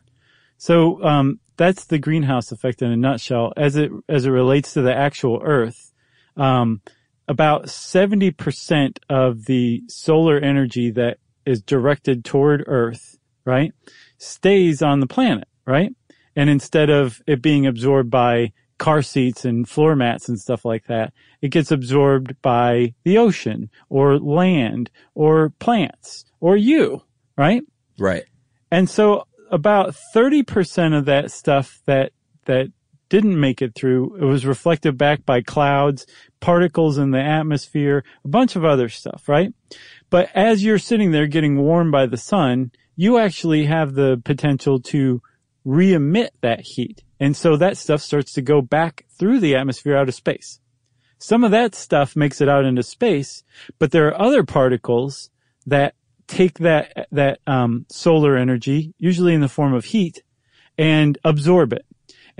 So 0.59 1.03
um, 1.03 1.41
that's 1.57 1.87
the 1.87 1.99
greenhouse 1.99 2.53
effect 2.53 2.83
in 2.83 2.93
a 2.93 2.97
nutshell. 2.97 3.55
As 3.57 3.77
it 3.77 3.91
as 4.07 4.27
it 4.27 4.31
relates 4.31 4.75
to 4.75 4.83
the 4.83 4.95
actual 4.95 5.41
Earth, 5.43 5.95
um, 6.37 6.83
about 7.27 7.71
seventy 7.71 8.31
percent 8.33 9.01
of 9.09 9.47
the 9.47 9.83
solar 9.89 10.39
energy 10.39 10.91
that 10.91 11.17
is 11.47 11.63
directed 11.63 12.25
toward 12.25 12.65
Earth, 12.67 13.19
right, 13.45 13.73
stays 14.19 14.83
on 14.83 15.01
the 15.01 15.07
planet, 15.07 15.49
right? 15.67 15.95
And 16.37 16.49
instead 16.49 16.91
of 16.91 17.21
it 17.27 17.43
being 17.43 17.67
absorbed 17.67 18.11
by 18.11 18.53
car 18.79 19.03
seats 19.03 19.45
and 19.45 19.69
floor 19.69 19.95
mats 19.95 20.29
and 20.29 20.41
stuff 20.41 20.65
like 20.65 20.87
that, 20.87 21.13
it 21.43 21.49
gets 21.49 21.71
absorbed 21.71 22.41
by 22.43 22.95
the 23.05 23.19
ocean 23.19 23.71
or 23.89 24.19
land 24.19 24.91
or 25.15 25.51
plants 25.59 26.25
or 26.41 26.57
you, 26.57 27.03
right? 27.37 27.63
Right. 27.99 28.25
And 28.71 28.89
so 28.89 29.27
about 29.51 29.95
30% 30.15 30.97
of 30.97 31.05
that 31.07 31.31
stuff 31.31 31.83
that, 31.87 32.13
that 32.47 32.73
didn't 33.11 33.39
make 33.39 33.61
it 33.61 33.75
through, 33.75 34.17
it 34.17 34.25
was 34.25 34.47
reflected 34.47 34.97
back 34.97 35.27
by 35.27 35.43
clouds, 35.43 36.07
particles 36.41 36.97
in 36.97 37.11
the 37.11 37.21
atmosphere, 37.21 38.05
a 38.25 38.29
bunch 38.29 38.57
of 38.57 38.65
other 38.65 38.89
stuff, 38.89 39.29
right? 39.29 39.53
But 40.09 40.31
as 40.35 40.65
you're 40.65 40.79
sitting 40.79 41.11
there 41.11 41.27
getting 41.27 41.59
warmed 41.59 41.93
by 41.93 42.07
the 42.07 42.17
sun, 42.17 42.73
you 42.97 43.19
actually 43.19 43.67
have 43.67 43.95
the 43.95 44.21
potential 44.25 44.81
to 44.81 45.21
re-emit 45.65 46.33
that 46.41 46.61
heat. 46.61 47.03
And 47.19 47.37
so 47.37 47.57
that 47.57 47.77
stuff 47.77 48.01
starts 48.01 48.33
to 48.33 48.43
go 48.43 48.63
back 48.63 49.05
through 49.19 49.41
the 49.41 49.57
atmosphere 49.57 49.97
out 49.97 50.09
of 50.09 50.15
space. 50.15 50.61
Some 51.19 51.45
of 51.45 51.51
that 51.51 51.75
stuff 51.75 52.17
makes 52.17 52.41
it 52.41 52.49
out 52.49 52.65
into 52.65 52.83
space, 52.83 53.43
but 53.79 53.91
there 53.91 54.09
are 54.09 54.21
other 54.21 54.43
particles 54.43 55.31
that 55.67 55.95
take 56.27 56.59
that 56.61 57.09
that 57.13 57.41
um, 57.47 57.85
solar 57.91 58.37
energy, 58.37 58.95
usually 58.99 59.35
in 59.35 59.43
the 59.43 59.49
form 59.49 59.75
of 59.75 59.85
heat, 59.85 60.23
and 60.79 61.19
absorb 61.25 61.75
it. 61.75 61.85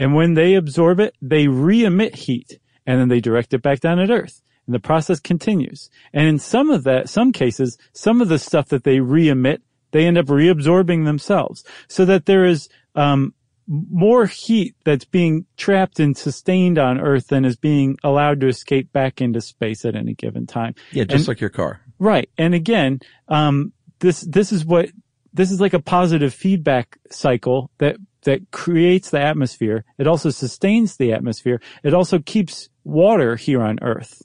And 0.01 0.15
when 0.15 0.35
they 0.35 0.55
absorb 0.55 0.99
it, 0.99 1.15
they 1.23 1.47
re-emit 1.47 2.15
heat, 2.17 2.59
and 2.87 2.99
then 2.99 3.09
they 3.09 3.21
direct 3.21 3.55
it 3.55 3.63
back 3.63 3.79
down 3.81 4.01
at 4.01 4.11
Earth. 4.11 4.43
And 4.67 4.75
the 4.75 4.81
process 4.81 5.21
continues. 5.21 5.91
And 6.13 6.27
in 6.27 6.39
some 6.39 6.71
of 6.71 6.85
that, 6.85 7.09
some 7.09 7.33
cases, 7.33 7.79
some 7.93 8.21
of 8.21 8.29
the 8.29 8.39
stuff 8.39 8.69
that 8.71 8.83
they 8.83 9.01
re-emit, 9.01 9.63
they 9.93 10.07
end 10.07 10.19
up 10.19 10.27
reabsorbing 10.27 11.05
themselves, 11.05 11.65
so 11.87 12.05
that 12.07 12.27
there 12.27 12.45
is 12.45 12.69
um, 12.95 13.35
more 13.67 14.27
heat 14.27 14.75
that's 14.85 15.05
being 15.05 15.45
trapped 15.57 16.01
and 16.01 16.17
sustained 16.17 16.79
on 16.79 16.99
Earth 16.99 17.29
than 17.29 17.45
is 17.45 17.57
being 17.57 17.99
allowed 18.03 18.41
to 18.41 18.49
escape 18.49 18.93
back 18.93 19.21
into 19.21 19.41
space 19.41 19.85
at 19.85 19.95
any 19.95 20.15
given 20.15 20.47
time. 20.47 20.75
Yeah, 20.93 21.05
just 21.05 21.23
And- 21.23 21.29
like 21.29 21.41
your 21.41 21.51
car. 21.51 21.81
Right. 21.99 22.31
And 22.39 22.55
again, 22.55 23.01
um, 23.29 23.73
this, 23.99 24.23
this 24.23 24.53
is 24.53 24.65
what, 24.65 24.89
this 25.35 25.51
is 25.51 25.61
like 25.61 25.75
a 25.75 25.81
positive 25.81 26.33
feedback 26.33 26.99
cycle 27.11 27.71
that 27.77 27.97
that 28.23 28.51
creates 28.51 29.11
the 29.11 29.21
atmosphere. 29.21 29.85
It 29.99 30.07
also 30.07 30.31
sustains 30.31 30.97
the 30.97 31.13
atmosphere. 31.13 31.61
It 31.83 31.95
also 31.95 32.19
keeps 32.19 32.69
water 32.85 33.37
here 33.37 33.63
on 33.63 33.79
Earth. 33.83 34.23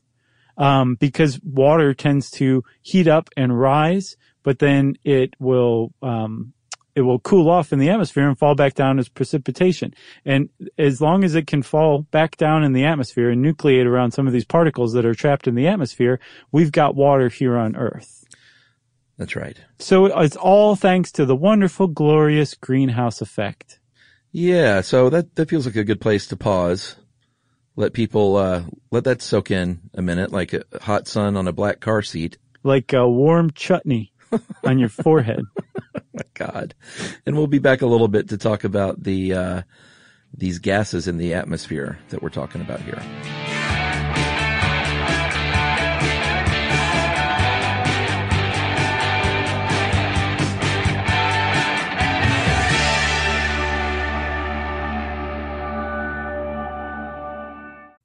Um, 0.58 0.96
because 0.96 1.40
water 1.44 1.94
tends 1.94 2.32
to 2.32 2.64
heat 2.82 3.10
up 3.10 3.30
and 3.36 3.60
rise, 3.60 4.16
but 4.42 4.60
then 4.60 4.96
it 5.04 5.34
will, 5.38 5.94
um, 6.02 6.54
it 6.96 7.02
will 7.02 7.20
cool 7.20 7.50
off 7.50 7.74
in 7.74 7.80
the 7.80 7.90
atmosphere 7.90 8.26
and 8.26 8.40
fall 8.40 8.56
back 8.56 8.74
down 8.74 8.98
as 8.98 9.10
precipitation. 9.10 9.94
And 10.24 10.50
as 10.78 11.02
long 11.02 11.26
as 11.26 11.36
it 11.36 11.46
can 11.46 11.62
fall 11.62 12.04
back 12.04 12.38
down 12.38 12.64
in 12.64 12.72
the 12.72 12.86
atmosphere 12.86 13.30
and 13.30 13.44
nucleate 13.44 13.86
around 13.86 14.12
some 14.12 14.28
of 14.28 14.34
these 14.34 14.46
particles 14.46 14.94
that 14.94 15.06
are 15.06 15.14
trapped 15.14 15.46
in 15.46 15.56
the 15.56 15.68
atmosphere, 15.68 16.22
we've 16.54 16.72
got 16.72 16.96
water 16.96 17.28
here 17.28 17.58
on 17.58 17.76
Earth. 17.76 18.24
That's 19.18 19.36
right. 19.36 19.58
So 19.80 20.06
it's 20.06 20.36
all 20.38 20.76
thanks 20.76 21.12
to 21.14 21.26
the 21.26 21.36
wonderful, 21.36 21.88
glorious 21.88 22.54
greenhouse 22.54 23.20
effect. 23.22 23.80
Yeah, 24.38 24.82
so 24.82 25.10
that 25.12 25.34
that 25.36 25.50
feels 25.50 25.66
like 25.66 25.78
a 25.78 25.86
good 25.86 26.02
place 26.02 26.28
to 26.28 26.36
pause. 26.36 26.98
Let 27.78 27.94
people 27.94 28.36
uh, 28.36 28.64
let 28.92 29.06
that 29.06 29.22
soak 29.22 29.50
in 29.50 29.80
a 29.94 30.02
minute, 30.02 30.34
like 30.34 30.52
a 30.52 30.66
hot 30.82 31.08
sun 31.08 31.38
on 31.38 31.48
a 31.48 31.54
black 31.54 31.80
car 31.80 32.02
seat. 32.02 32.38
Like 32.62 32.92
a 32.92 33.08
warm 33.08 33.52
chutney 33.52 34.12
on 34.66 34.78
your 34.78 34.90
forehead. 34.90 35.40
My 35.94 36.24
God, 36.34 36.76
and 37.26 37.38
we'll 37.38 37.48
be 37.48 37.60
back 37.60 37.82
a 37.82 37.88
little 37.88 38.10
bit 38.10 38.28
to 38.28 38.38
talk 38.38 38.66
about 38.66 39.02
the 39.02 39.34
uh, 39.34 39.62
these 40.38 40.60
gases 40.60 41.08
in 41.08 41.16
the 41.16 41.34
atmosphere 41.34 41.98
that 42.10 42.22
we're 42.22 42.28
talking 42.28 42.60
about 42.60 42.82
here. 42.82 43.55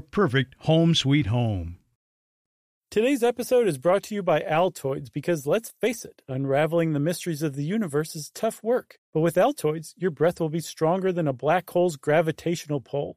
perfect 0.00 0.54
home 0.60 0.94
sweet 0.94 1.26
home. 1.26 1.76
Today's 2.90 3.22
episode 3.22 3.68
is 3.68 3.78
brought 3.78 4.02
to 4.04 4.16
you 4.16 4.22
by 4.22 4.40
Altoids 4.40 5.12
because 5.12 5.46
let's 5.46 5.72
face 5.80 6.04
it, 6.04 6.22
unraveling 6.26 6.92
the 6.92 6.98
mysteries 6.98 7.40
of 7.40 7.54
the 7.54 7.62
universe 7.62 8.16
is 8.16 8.30
tough 8.34 8.60
work. 8.64 8.98
But 9.14 9.20
with 9.20 9.36
Altoids, 9.36 9.94
your 9.96 10.10
breath 10.10 10.40
will 10.40 10.48
be 10.48 10.58
stronger 10.58 11.12
than 11.12 11.28
a 11.28 11.32
black 11.32 11.70
hole's 11.70 11.96
gravitational 11.96 12.80
pull, 12.80 13.16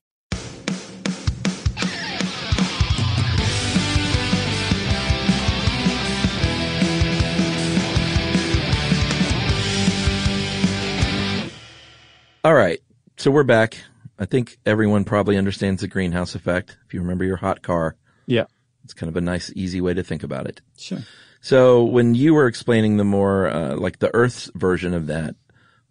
All 12.43 12.53
right, 12.53 12.79
so 13.17 13.29
we're 13.29 13.43
back. 13.43 13.77
I 14.17 14.25
think 14.25 14.57
everyone 14.65 15.03
probably 15.03 15.37
understands 15.37 15.81
the 15.81 15.87
greenhouse 15.87 16.35
effect. 16.35 16.77
If 16.87 16.93
you 16.93 17.01
remember 17.01 17.23
your 17.23 17.37
hot 17.37 17.61
car, 17.61 17.95
Yeah, 18.25 18.45
it's 18.83 18.93
kind 18.93 19.09
of 19.09 19.15
a 19.17 19.21
nice, 19.21 19.51
easy 19.55 19.81
way 19.81 19.93
to 19.93 20.03
think 20.03 20.23
about 20.23 20.47
it. 20.47 20.61
sure. 20.77 20.99
So 21.43 21.83
when 21.83 22.13
you 22.13 22.33
were 22.35 22.45
explaining 22.47 22.97
the 22.97 23.03
more 23.03 23.47
uh, 23.47 23.75
like 23.75 23.97
the 23.99 24.13
Earth's 24.13 24.51
version 24.53 24.93
of 24.93 25.07
that, 25.07 25.35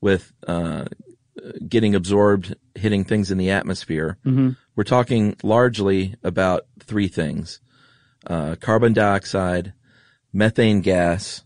with 0.01 0.33
uh, 0.47 0.85
getting 1.69 1.95
absorbed, 1.95 2.55
hitting 2.75 3.05
things 3.05 3.31
in 3.31 3.39
the 3.39 3.51
atmosphere, 3.51 4.17
we're 4.77 4.85
talking 4.85 5.37
largely 5.43 6.15
about 6.23 6.67
three 6.81 7.09
things: 7.09 7.61
uh, 8.27 8.57
carbon 8.61 8.93
dioxide, 8.93 9.73
methane 10.33 10.81
gas, 10.81 11.43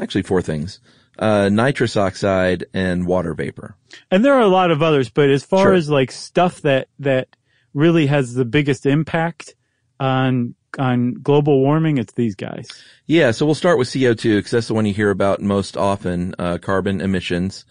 actually 0.00 0.22
four 0.22 0.40
things: 0.42 0.80
uh, 1.18 1.48
nitrous 1.48 1.96
oxide 1.96 2.64
and 2.74 3.06
water 3.06 3.34
vapor. 3.34 3.76
And 4.10 4.24
there 4.24 4.34
are 4.34 4.40
a 4.40 4.48
lot 4.48 4.70
of 4.70 4.82
others, 4.82 5.08
but 5.10 5.30
as 5.30 5.44
far 5.44 5.66
Sure. 5.66 5.74
as 5.74 5.88
like 5.88 6.10
stuff 6.10 6.62
that 6.62 6.88
that 6.98 7.28
really 7.72 8.06
has 8.06 8.34
the 8.34 8.44
biggest 8.44 8.86
impact 8.86 9.54
on 10.00 10.54
on 10.78 11.14
global 11.14 11.60
warming, 11.60 11.98
it's 11.98 12.12
these 12.14 12.34
guys. 12.34 12.66
Yeah, 13.06 13.30
so 13.30 13.46
we'll 13.46 13.54
start 13.54 13.78
with 13.78 13.88
CO2 13.88 14.36
because 14.38 14.50
that's 14.50 14.66
the 14.68 14.74
one 14.74 14.86
you 14.86 14.94
hear 14.94 15.10
about 15.10 15.40
most 15.40 15.76
often. 15.76 16.34
Uh, 16.38 16.58
carbon 16.58 17.00
emissions 17.00 17.64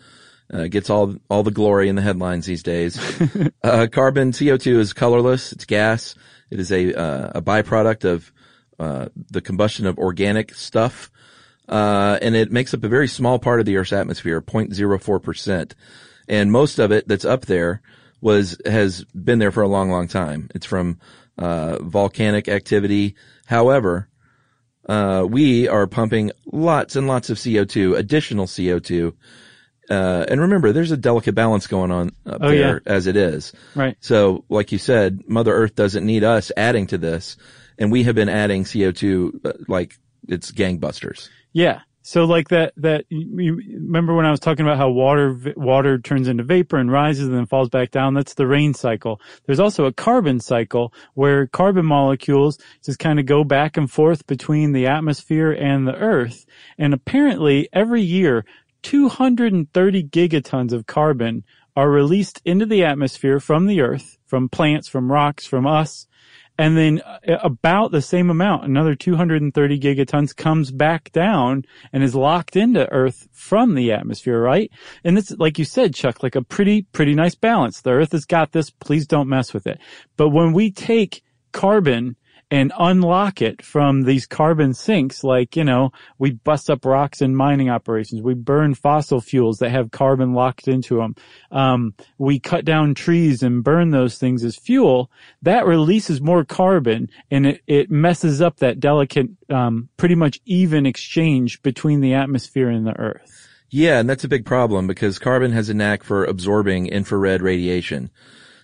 uh, 0.53 0.67
gets 0.67 0.89
all 0.89 1.15
all 1.29 1.43
the 1.43 1.51
glory 1.51 1.89
in 1.89 1.95
the 1.95 2.01
headlines 2.01 2.45
these 2.45 2.63
days. 2.63 2.97
uh, 3.63 3.87
carbon 3.91 4.31
CO2 4.31 4.77
is 4.77 4.93
colorless; 4.93 5.51
it's 5.51 5.65
gas. 5.65 6.15
It 6.49 6.59
is 6.59 6.71
a 6.71 6.93
uh, 6.97 7.31
a 7.35 7.41
byproduct 7.41 8.05
of 8.05 8.31
uh, 8.79 9.07
the 9.31 9.41
combustion 9.41 9.85
of 9.85 9.97
organic 9.97 10.53
stuff, 10.55 11.11
uh, 11.69 12.17
and 12.21 12.35
it 12.35 12.51
makes 12.51 12.73
up 12.73 12.83
a 12.83 12.89
very 12.89 13.07
small 13.07 13.39
part 13.39 13.59
of 13.59 13.65
the 13.65 13.77
Earth's 13.77 13.93
atmosphere, 13.93 14.41
0.04 14.41 15.21
percent, 15.23 15.75
and 16.27 16.51
most 16.51 16.79
of 16.79 16.91
it 16.91 17.07
that's 17.07 17.25
up 17.25 17.45
there 17.45 17.81
was 18.21 18.57
has 18.65 19.03
been 19.05 19.39
there 19.39 19.51
for 19.51 19.63
a 19.63 19.67
long, 19.67 19.91
long 19.91 20.07
time. 20.07 20.49
It's 20.55 20.65
from 20.65 20.99
uh, 21.37 21.77
volcanic 21.81 22.47
activity. 22.47 23.15
However, 23.45 24.07
uh, 24.87 25.25
we 25.29 25.67
are 25.67 25.87
pumping 25.87 26.31
lots 26.45 26.95
and 26.95 27.07
lots 27.07 27.29
of 27.29 27.37
CO2, 27.37 27.97
additional 27.97 28.45
CO2. 28.45 29.13
Uh, 29.89 30.25
and 30.29 30.39
remember, 30.41 30.71
there's 30.71 30.91
a 30.91 30.97
delicate 30.97 31.35
balance 31.35 31.67
going 31.67 31.91
on 31.91 32.11
up 32.25 32.37
Oh, 32.41 32.49
there 32.49 32.81
as 32.85 33.05
it 33.07 33.17
is. 33.17 33.51
Right. 33.75 33.97
So, 33.99 34.45
like 34.47 34.71
you 34.71 34.77
said, 34.77 35.27
Mother 35.27 35.53
Earth 35.53 35.75
doesn't 35.75 36.05
need 36.05 36.23
us 36.23 36.51
adding 36.55 36.87
to 36.87 36.97
this, 36.97 37.35
and 37.77 37.91
we 37.91 38.03
have 38.03 38.15
been 38.15 38.29
adding 38.29 38.63
CO2 38.63 39.45
uh, 39.45 39.53
like 39.67 39.97
it's 40.27 40.51
gangbusters. 40.51 41.29
Yeah. 41.53 41.81
So 42.05 42.25
like 42.25 42.49
that, 42.49 42.73
that, 42.75 43.05
you 43.09 43.55
remember 43.55 44.13
when 44.13 44.25
I 44.25 44.31
was 44.31 44.41
talking 44.41 44.65
about 44.65 44.77
how 44.77 44.89
water, 44.89 45.53
water 45.55 45.97
turns 45.97 46.27
into 46.27 46.43
vapor 46.43 46.75
and 46.75 46.91
rises 46.91 47.27
and 47.27 47.33
then 47.33 47.45
falls 47.45 47.69
back 47.69 47.91
down? 47.91 48.13
That's 48.13 48.33
the 48.33 48.45
rain 48.45 48.73
cycle. 48.73 49.21
There's 49.45 49.61
also 49.61 49.85
a 49.85 49.93
carbon 49.93 50.41
cycle 50.41 50.93
where 51.13 51.47
carbon 51.47 51.85
molecules 51.85 52.59
just 52.83 52.99
kind 52.99 53.19
of 53.19 53.25
go 53.25 53.45
back 53.45 53.77
and 53.77 53.89
forth 53.89 54.27
between 54.27 54.73
the 54.73 54.87
atmosphere 54.87 55.51
and 55.53 55.87
the 55.87 55.95
earth. 55.95 56.45
And 56.77 56.93
apparently 56.93 57.69
every 57.71 58.01
year, 58.01 58.43
230 58.81 60.03
gigatons 60.03 60.73
of 60.73 60.85
carbon 60.85 61.45
are 61.75 61.89
released 61.89 62.41
into 62.43 62.65
the 62.65 62.83
atmosphere 62.83 63.39
from 63.39 63.65
the 63.65 63.79
earth, 63.79 64.17
from 64.25 64.49
plants, 64.49 64.89
from 64.89 65.09
rocks, 65.09 65.45
from 65.45 65.65
us. 65.65 66.05
And 66.57 66.77
then 66.77 67.01
uh, 67.01 67.37
about 67.41 67.91
the 67.91 68.01
same 68.01 68.29
amount, 68.29 68.65
another 68.65 68.95
230 68.95 69.79
gigatons 69.79 70.35
comes 70.35 70.71
back 70.71 71.11
down 71.11 71.63
and 71.91 72.03
is 72.03 72.13
locked 72.13 72.55
into 72.55 72.89
Earth 72.91 73.27
from 73.31 73.73
the 73.73 73.91
atmosphere, 73.91 74.39
right? 74.39 74.71
And 75.03 75.17
it's, 75.17 75.31
like 75.31 75.57
you 75.57 75.65
said, 75.65 75.95
Chuck, 75.95 76.21
like 76.21 76.35
a 76.35 76.43
pretty, 76.43 76.83
pretty 76.83 77.15
nice 77.15 77.35
balance. 77.35 77.81
The 77.81 77.91
Earth 77.91 78.11
has 78.11 78.25
got 78.25 78.51
this. 78.51 78.69
Please 78.69 79.07
don't 79.07 79.29
mess 79.29 79.53
with 79.53 79.65
it. 79.65 79.79
But 80.15 80.29
when 80.29 80.53
we 80.53 80.71
take 80.71 81.23
carbon 81.51 82.15
and 82.53 82.71
unlock 82.77 83.41
it 83.41 83.65
from 83.65 84.03
these 84.03 84.27
carbon 84.27 84.75
sinks, 84.75 85.23
like, 85.23 85.55
you 85.55 85.63
know, 85.63 85.91
we 86.19 86.29
bust 86.29 86.69
up 86.69 86.85
rocks 86.85 87.19
in 87.19 87.35
mining 87.35 87.67
operations. 87.67 88.21
We 88.21 88.35
burn 88.35 88.75
fossil 88.75 89.21
fuels 89.21 89.57
that 89.57 89.71
have 89.71 89.89
carbon 89.89 90.35
locked 90.35 90.67
into 90.67 90.97
them. 90.97 91.15
Um, 91.49 91.95
we 92.19 92.37
cut 92.37 92.63
down 92.63 92.93
trees 92.93 93.41
and 93.41 93.63
burn 93.63 93.89
those 93.89 94.19
things 94.19 94.43
as 94.43 94.55
fuel. 94.55 95.09
That 95.41 95.65
releases 95.65 96.21
more 96.21 96.45
carbon 96.45 97.09
and 97.31 97.47
it, 97.47 97.61
it 97.65 97.89
messes 97.89 98.39
up 98.39 98.57
that 98.57 98.79
delicate, 98.79 99.29
um, 99.49 99.89
pretty 99.97 100.13
much 100.13 100.39
even 100.45 100.85
exchange 100.85 101.59
between 101.63 102.01
the 102.01 102.13
atmosphere 102.13 102.69
and 102.69 102.85
the 102.85 102.95
earth. 102.99 103.49
Yeah, 103.71 103.99
and 103.99 104.07
that's 104.07 104.25
a 104.25 104.29
big 104.29 104.45
problem 104.45 104.85
because 104.85 105.17
carbon 105.17 105.53
has 105.53 105.69
a 105.69 105.73
knack 105.73 106.03
for 106.03 106.23
absorbing 106.23 106.85
infrared 106.85 107.41
radiation. 107.41 108.11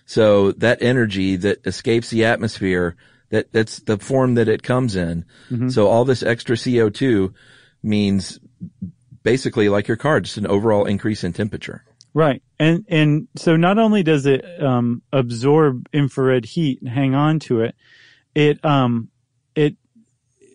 So 0.06 0.52
that 0.52 0.80
energy 0.80 1.34
that 1.34 1.66
escapes 1.66 2.10
the 2.10 2.24
atmosphere 2.24 2.96
That 3.30 3.52
that's 3.52 3.80
the 3.80 3.98
form 3.98 4.34
that 4.34 4.48
it 4.48 4.62
comes 4.62 4.96
in. 4.96 5.24
So 5.70 5.86
all 5.86 6.04
this 6.04 6.22
extra 6.22 6.56
CO2 6.56 7.32
means 7.82 8.38
basically 9.22 9.68
like 9.68 9.88
your 9.88 9.96
car, 9.96 10.20
just 10.20 10.36
an 10.36 10.46
overall 10.46 10.84
increase 10.84 11.24
in 11.24 11.32
temperature. 11.32 11.84
Right. 12.12 12.42
And, 12.58 12.84
and 12.88 13.28
so 13.36 13.56
not 13.56 13.78
only 13.78 14.02
does 14.02 14.26
it, 14.26 14.44
um, 14.62 15.02
absorb 15.12 15.88
infrared 15.92 16.44
heat 16.44 16.80
and 16.80 16.90
hang 16.90 17.14
on 17.14 17.38
to 17.40 17.60
it, 17.60 17.74
it, 18.34 18.64
um, 18.64 19.08
it, 19.54 19.76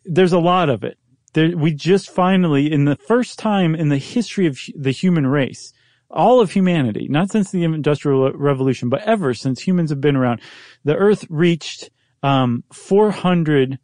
there's 0.04 0.34
a 0.34 0.40
lot 0.40 0.70
of 0.70 0.84
it. 0.84 0.98
There, 1.34 1.56
we 1.56 1.74
just 1.74 2.10
finally, 2.10 2.72
in 2.72 2.86
the 2.86 2.96
first 2.96 3.40
time 3.40 3.76
in 3.76 3.90
the 3.90 3.98
history 3.98 4.48
of 4.48 4.60
the 4.76 4.92
human 4.92 5.28
race, 5.28 5.74
all 6.10 6.40
of 6.40 6.52
humanity, 6.52 7.08
not 7.10 7.32
since 7.32 7.52
the 7.52 7.64
industrial 7.64 8.32
revolution, 8.32 8.90
but 8.90 9.02
ever 9.02 9.34
since 9.34 9.62
humans 9.62 9.90
have 9.90 10.00
been 10.00 10.16
around, 10.16 10.42
the 10.84 10.96
earth 10.96 11.26
reached, 11.30 11.90
um, 12.26 12.64
400 12.74 13.78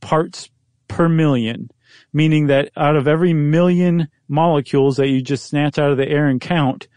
parts 0.00 0.50
per 0.88 1.08
million, 1.08 1.70
meaning 2.12 2.48
that 2.48 2.70
out 2.76 2.96
of 2.96 3.06
every 3.06 3.32
million 3.32 4.08
molecules 4.26 4.96
that 4.96 5.08
you 5.08 5.22
just 5.22 5.46
snatch 5.46 5.78
out 5.78 5.92
of 5.92 5.96
the 5.96 6.08
air 6.08 6.26
and 6.26 6.40
count, 6.40 6.88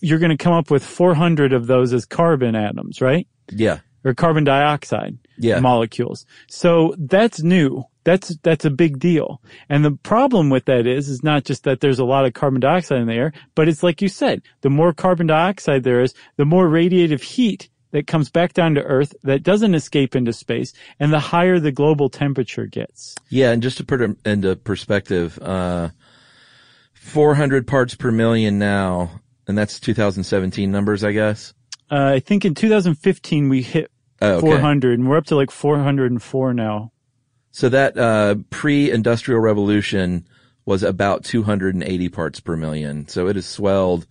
you're 0.00 0.18
going 0.18 0.36
to 0.36 0.42
come 0.42 0.52
up 0.52 0.68
with 0.70 0.84
400 0.84 1.52
of 1.52 1.68
those 1.68 1.92
as 1.92 2.04
carbon 2.04 2.56
atoms, 2.56 3.00
right? 3.00 3.28
Yeah. 3.50 3.78
Or 4.04 4.14
carbon 4.14 4.42
dioxide 4.42 5.16
Yeah. 5.38 5.60
molecules. 5.60 6.26
So 6.48 6.94
that's 6.98 7.42
new. 7.42 7.84
That's, 8.02 8.36
that's 8.42 8.64
a 8.64 8.70
big 8.70 8.98
deal. 8.98 9.40
And 9.68 9.84
the 9.84 9.92
problem 9.92 10.50
with 10.50 10.64
that 10.64 10.86
is, 10.88 11.08
is 11.08 11.22
not 11.22 11.44
just 11.44 11.62
that 11.64 11.80
there's 11.80 11.98
a 12.00 12.04
lot 12.04 12.24
of 12.26 12.34
carbon 12.34 12.60
dioxide 12.60 12.98
in 13.00 13.06
the 13.06 13.14
air, 13.14 13.32
but 13.54 13.68
it's 13.68 13.82
like 13.84 14.02
you 14.02 14.08
said, 14.08 14.42
the 14.62 14.70
more 14.70 14.92
carbon 14.92 15.26
dioxide 15.28 15.84
there 15.84 16.00
is, 16.02 16.14
the 16.36 16.44
more 16.44 16.68
radiative 16.68 17.22
heat 17.22 17.68
that 17.96 18.06
comes 18.06 18.28
back 18.28 18.52
down 18.52 18.74
to 18.74 18.82
Earth 18.82 19.14
that 19.22 19.42
doesn't 19.42 19.74
escape 19.74 20.14
into 20.14 20.30
space, 20.30 20.74
and 21.00 21.10
the 21.10 21.18
higher 21.18 21.58
the 21.58 21.72
global 21.72 22.10
temperature 22.10 22.66
gets. 22.66 23.14
Yeah, 23.30 23.52
and 23.52 23.62
just 23.62 23.78
to 23.78 23.84
put 23.84 24.02
it 24.02 24.18
into 24.26 24.54
perspective, 24.54 25.38
uh, 25.40 25.88
400 26.92 27.66
parts 27.66 27.94
per 27.94 28.12
million 28.12 28.58
now, 28.58 29.22
and 29.48 29.56
that's 29.56 29.80
2017 29.80 30.70
numbers, 30.70 31.02
I 31.02 31.12
guess. 31.12 31.54
Uh, 31.90 32.12
I 32.16 32.20
think 32.20 32.44
in 32.44 32.54
2015 32.54 33.48
we 33.48 33.62
hit 33.62 33.90
Oh, 34.20 34.34
okay. 34.34 34.46
400, 34.46 34.98
and 34.98 35.08
we're 35.08 35.16
up 35.16 35.26
to 35.26 35.36
like 35.36 35.50
404 35.50 36.52
now. 36.52 36.92
So 37.50 37.70
that 37.70 37.96
uh, 37.96 38.34
pre-industrial 38.50 39.40
revolution 39.40 40.28
was 40.66 40.82
about 40.82 41.24
280 41.24 42.08
parts 42.10 42.40
per 42.40 42.56
million. 42.56 43.08
So 43.08 43.28
it 43.28 43.36
has 43.36 43.46
swelled 43.46 44.06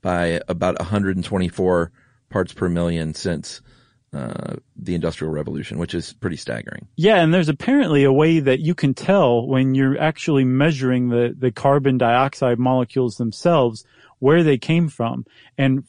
by 0.00 0.40
about 0.46 0.78
124 0.78 1.90
parts 2.28 2.52
per 2.52 2.68
million 2.68 3.14
since 3.14 3.60
uh, 4.12 4.56
the 4.76 4.94
industrial 4.94 5.32
revolution, 5.32 5.78
which 5.78 5.94
is 5.94 6.14
pretty 6.14 6.36
staggering. 6.36 6.86
Yeah, 6.96 7.16
and 7.16 7.34
there's 7.34 7.48
apparently 7.48 8.04
a 8.04 8.12
way 8.12 8.40
that 8.40 8.60
you 8.60 8.74
can 8.74 8.94
tell 8.94 9.46
when 9.46 9.74
you're 9.74 9.98
actually 9.98 10.44
measuring 10.44 11.08
the, 11.08 11.34
the 11.36 11.50
carbon 11.50 11.98
dioxide 11.98 12.58
molecules 12.58 13.16
themselves 13.16 13.84
where 14.18 14.42
they 14.42 14.58
came 14.58 14.88
from. 14.88 15.26
And 15.58 15.84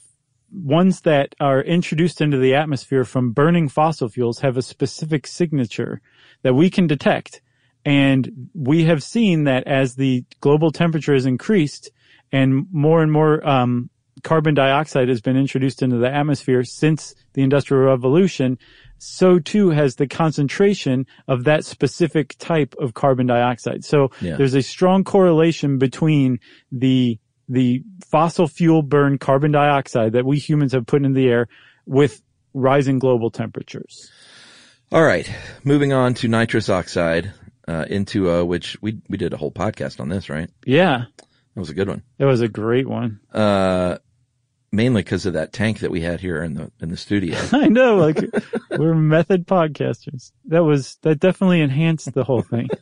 ones 0.52 1.02
that 1.02 1.36
are 1.40 1.62
introduced 1.62 2.20
into 2.20 2.38
the 2.38 2.56
atmosphere 2.56 3.06
from 3.06 3.32
burning 3.32 3.70
fossil 3.70 4.10
fuels 4.10 4.40
have 4.40 4.58
a 4.58 4.62
specific 4.62 5.28
signature 5.28 6.02
that 6.42 6.54
we 6.54 6.70
can 6.70 6.88
detect. 6.88 7.42
And 7.86 8.50
we 8.54 8.84
have 8.86 9.04
seen 9.04 9.46
that 9.46 9.66
as 9.68 9.96
the 9.96 10.26
global 10.42 10.72
temperature 10.72 11.14
has 11.14 11.26
increased 11.26 11.92
and 12.32 12.66
more 12.72 13.02
and 13.02 13.12
more 13.12 13.48
um, 13.48 13.90
carbon 14.24 14.54
dioxide 14.56 15.10
has 15.10 15.22
been 15.22 15.38
introduced 15.38 15.82
into 15.82 15.98
the 15.98 16.12
atmosphere 16.14 16.64
since 16.64 17.14
the 17.34 17.42
Industrial 17.44 17.84
Revolution, 17.84 18.58
so 18.98 19.40
too 19.40 19.70
has 19.70 19.96
the 19.96 20.08
concentration 20.08 21.06
of 21.28 21.44
that 21.44 21.66
specific 21.66 22.36
type 22.40 22.74
of 22.80 22.94
carbon 22.94 23.28
dioxide. 23.28 23.84
So 23.86 24.10
Yeah. 24.22 24.38
there's 24.38 24.56
a 24.56 24.62
strong 24.64 25.04
correlation 25.04 25.78
between 25.78 26.40
the 26.72 27.20
the 27.50 27.82
fossil 28.06 28.46
fuel 28.46 28.82
burn 28.82 29.18
carbon 29.18 29.54
dioxide 29.54 30.12
that 30.12 30.26
we 30.26 30.38
humans 30.38 30.74
have 30.74 30.86
put 30.86 31.06
in 31.06 31.14
the 31.14 31.30
air 31.30 31.48
with 31.86 32.22
rising 32.54 33.00
global 33.00 33.30
temperatures. 33.32 34.12
All 34.92 35.04
right, 35.04 35.30
moving 35.64 35.94
on 35.94 36.14
to 36.16 36.28
nitrous 36.28 36.68
oxide, 36.68 37.32
uh, 37.68 37.86
N2O, 37.90 38.46
which 38.46 38.76
we 38.82 39.00
we 39.10 39.16
did 39.18 39.32
a 39.34 39.38
whole 39.38 39.52
podcast 39.52 40.02
on 40.02 40.10
this, 40.10 40.30
right? 40.30 40.50
Yeah, 40.66 41.06
That 41.56 41.60
was 41.62 41.70
a 41.70 41.74
good 41.74 41.88
one. 41.88 42.04
it 42.20 42.26
was 42.26 42.42
a 42.42 42.50
great 42.50 42.88
one. 42.88 43.20
Uh, 43.34 43.98
mainly 44.72 45.02
because 45.02 45.26
of 45.26 45.34
that 45.34 45.54
tank 45.54 45.80
that 45.80 45.92
we 45.92 46.02
had 46.02 46.20
here 46.20 46.42
in 46.44 46.54
the 46.56 46.72
in 46.80 46.90
the 46.90 46.98
studio. 46.98 47.38
I 47.52 47.68
know, 47.68 47.98
like 47.98 48.20
we're 48.72 48.96
method 48.96 49.48
podcasters. 49.48 50.32
That 50.46 50.64
was 50.64 50.98
that 51.02 51.20
definitely 51.20 51.62
enhanced 51.62 52.14
the 52.14 52.24
whole 52.24 52.42
thing. 52.42 52.70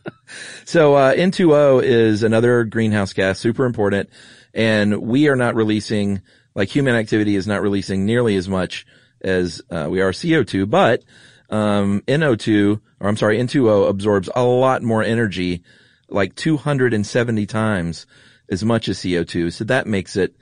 So 0.66 0.96
uh, 0.96 1.14
N2O 1.14 1.84
is 1.84 2.24
another 2.24 2.64
greenhouse 2.64 3.14
gas, 3.14 3.38
super 3.38 3.66
important, 3.66 4.10
and 4.56 5.04
we 5.04 5.28
are 5.28 5.36
not 5.36 5.54
releasing 5.54 6.24
like 6.56 6.68
human 6.68 6.96
activity 6.96 7.36
is 7.36 7.46
not 7.46 7.62
releasing 7.62 8.08
nearly 8.08 8.36
as 8.36 8.50
much 8.50 8.88
as 9.22 9.62
uh, 9.70 9.88
we 9.88 10.02
are 10.02 10.10
CO2, 10.10 10.68
but 10.68 11.04
um, 11.52 12.02
NO2 12.08 12.82
or 13.00 13.10
I'm 13.10 13.18
sorry, 13.18 13.38
N2O 13.38 13.90
absorbs 13.90 14.30
a 14.36 14.44
lot 14.44 14.82
more 14.82 15.04
energy, 15.04 15.64
like 16.10 16.36
270 16.36 17.46
times 17.46 18.08
as 18.50 18.64
much 18.64 18.90
as 18.90 18.98
CO2. 19.00 19.54
So 19.54 19.64
that 19.66 19.88
makes 19.88 20.16
it 20.16 20.36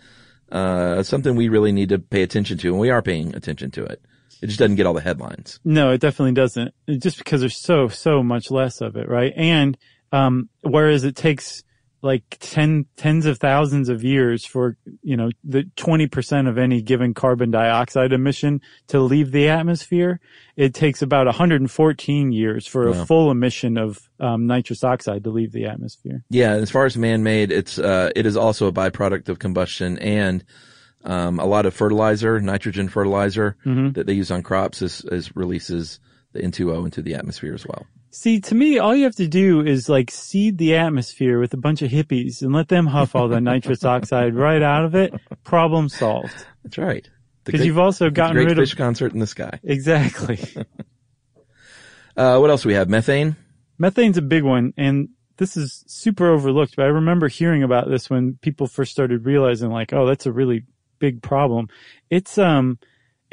uh, 0.54 1.04
something 1.04 1.36
we 1.36 1.50
really 1.50 1.72
need 1.72 1.90
to 1.90 2.00
pay 2.00 2.22
attention 2.22 2.58
to, 2.60 2.70
and 2.70 2.80
we 2.80 2.90
are 2.90 3.02
paying 3.02 3.36
attention 3.36 3.72
to 3.72 3.84
it. 3.84 4.02
It 4.42 4.48
just 4.48 4.60
doesn't 4.60 4.76
get 4.76 4.86
all 4.86 4.94
the 4.94 5.02
headlines. 5.02 5.60
No, 5.66 5.92
it 5.92 6.00
definitely 6.00 6.34
doesn't. 6.34 6.74
Just 6.88 7.18
because 7.18 7.42
there's 7.42 7.58
so, 7.58 7.88
so 7.88 8.22
much 8.22 8.52
less 8.52 8.82
of 8.82 8.96
it, 8.96 9.10
right? 9.10 9.34
And, 9.36 9.78
um, 10.12 10.50
whereas 10.62 11.04
it 11.04 11.16
takes 11.16 11.64
like 12.04 12.38
ten, 12.42 12.86
tens 12.98 13.26
of 13.26 13.40
thousands 13.40 13.88
of 13.88 14.04
years 14.04 14.46
for, 14.46 14.78
you 15.02 15.16
know, 15.16 15.30
the 15.44 15.64
20% 15.78 16.50
of 16.50 16.58
any 16.58 16.82
given 16.82 17.14
carbon 17.14 17.50
dioxide 17.50 18.12
emission 18.12 18.60
to 18.88 19.00
leave 19.00 19.32
the 19.32 19.48
atmosphere, 19.48 20.20
it 20.58 20.74
takes 20.74 21.02
about 21.02 21.28
114 21.28 22.32
years 22.34 22.68
for 22.68 22.90
a 22.90 23.06
full 23.06 23.32
emission 23.32 23.78
of, 23.78 24.10
um, 24.20 24.46
nitrous 24.46 24.84
oxide 24.84 25.24
to 25.24 25.30
leave 25.30 25.54
the 25.54 25.66
atmosphere. 25.66 26.24
Yeah, 26.30 26.52
as 26.52 26.70
far 26.70 26.86
as 26.86 26.98
man-made, 26.98 27.52
it's 27.52 27.80
uh, 27.80 28.12
it 28.16 28.26
is 28.26 28.36
also 28.36 28.68
a 28.68 28.74
byproduct 28.74 29.30
of 29.30 29.40
combustion, 29.40 29.98
and 30.00 30.44
um, 31.06 31.40
a 31.40 31.46
lot 31.46 31.66
of 31.66 31.74
fertilizer, 31.74 32.40
nitrogen 32.42 32.90
fertilizer 32.90 33.56
that 33.94 34.08
they 34.08 34.14
use 34.14 34.30
on 34.30 34.44
crops, 34.44 34.82
is, 34.82 35.06
is 35.06 35.34
releases 35.38 36.02
the 36.34 36.42
N2O 36.42 36.84
into 36.84 37.02
the 37.02 37.16
atmosphere 37.16 37.54
as 37.54 37.66
well. 37.66 37.86
See, 38.14 38.40
to 38.42 38.54
me, 38.54 38.78
all 38.78 38.96
you 38.96 39.06
have 39.06 39.16
to 39.16 39.28
do 39.28 39.62
is 39.62 39.90
like 39.90 40.12
seed 40.12 40.60
the 40.60 40.76
atmosphere 40.76 41.40
with 41.40 41.52
a 41.56 41.58
bunch 41.58 41.82
of 41.82 41.90
hippies 41.90 42.44
and 42.44 42.54
let 42.54 42.68
them 42.68 42.86
huff 42.86 43.16
all 43.16 43.28
the 43.28 43.42
nitrous 43.42 43.84
oxide 43.84 44.36
right 44.36 44.62
out 44.62 44.86
of 44.86 44.94
it. 44.94 45.16
Problem 45.44 45.90
solved. 45.90 46.46
That's 46.64 46.78
right. 46.78 47.10
Because 47.44 47.66
you've 47.66 47.80
also 47.80 48.12
gotten 48.12 48.36
great 48.36 48.50
rid 48.50 48.58
fish 48.58 48.74
of 48.74 48.78
Phish 48.78 48.78
concert 48.78 49.14
in 49.14 49.20
the 49.20 49.28
sky. 49.28 49.60
exactly. 49.64 50.40
Uh, 52.16 52.38
what 52.38 52.52
else 52.52 52.62
do 52.62 52.68
we 52.68 52.76
have? 52.76 52.90
Methane. 52.90 53.36
Methane's 53.80 54.20
a 54.20 54.22
big 54.22 54.44
one, 54.44 54.72
and 54.78 55.10
this 55.38 55.58
is 55.58 55.84
super 55.88 56.30
overlooked. 56.30 56.76
But 56.76 56.84
I 56.84 56.90
remember 56.90 57.28
hearing 57.28 57.64
about 57.64 57.90
this 57.90 58.08
when 58.08 58.38
people 58.40 58.68
first 58.68 58.92
started 58.92 59.26
realizing, 59.26 59.72
like, 59.72 59.94
oh, 59.94 60.06
that's 60.06 60.28
a 60.28 60.32
really 60.32 60.64
big 61.00 61.24
problem. 61.24 61.70
It's 62.12 62.38
um, 62.38 62.78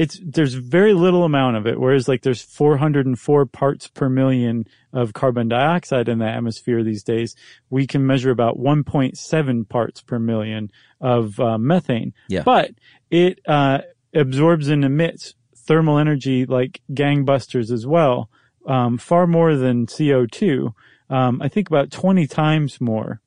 it's 0.00 0.18
there's 0.24 0.54
very 0.54 0.94
little 0.94 1.24
amount 1.24 1.58
of 1.58 1.66
it, 1.66 1.78
whereas 1.78 2.08
like 2.08 2.22
there's 2.22 2.40
404 2.40 3.44
parts 3.44 3.86
per 3.86 4.08
million 4.08 4.64
of 4.94 5.12
carbon 5.12 5.46
dioxide 5.46 6.08
in 6.08 6.20
the 6.20 6.24
atmosphere 6.24 6.82
these 6.82 7.02
days. 7.02 7.36
We 7.68 7.86
can 7.86 8.06
measure 8.06 8.30
about 8.30 8.56
1.7 8.56 9.68
parts 9.68 10.00
per 10.00 10.18
million 10.18 10.70
of 11.02 11.38
uh, 11.38 11.58
methane. 11.58 12.14
Yeah. 12.28 12.44
but 12.44 12.70
it 13.10 13.40
uh, 13.46 13.80
absorbs 14.14 14.70
and 14.70 14.86
emits 14.86 15.34
thermal 15.54 15.98
energy 15.98 16.46
like 16.46 16.80
gangbusters 16.90 17.70
as 17.70 17.86
well 17.86 18.30
um, 18.66 18.96
far 18.96 19.26
more 19.26 19.54
than 19.54 19.84
CO2. 19.84 20.72
Um, 21.10 21.42
I 21.42 21.48
think 21.48 21.68
about 21.68 21.90
20 21.90 22.26
times 22.26 22.80
more. 22.80 23.20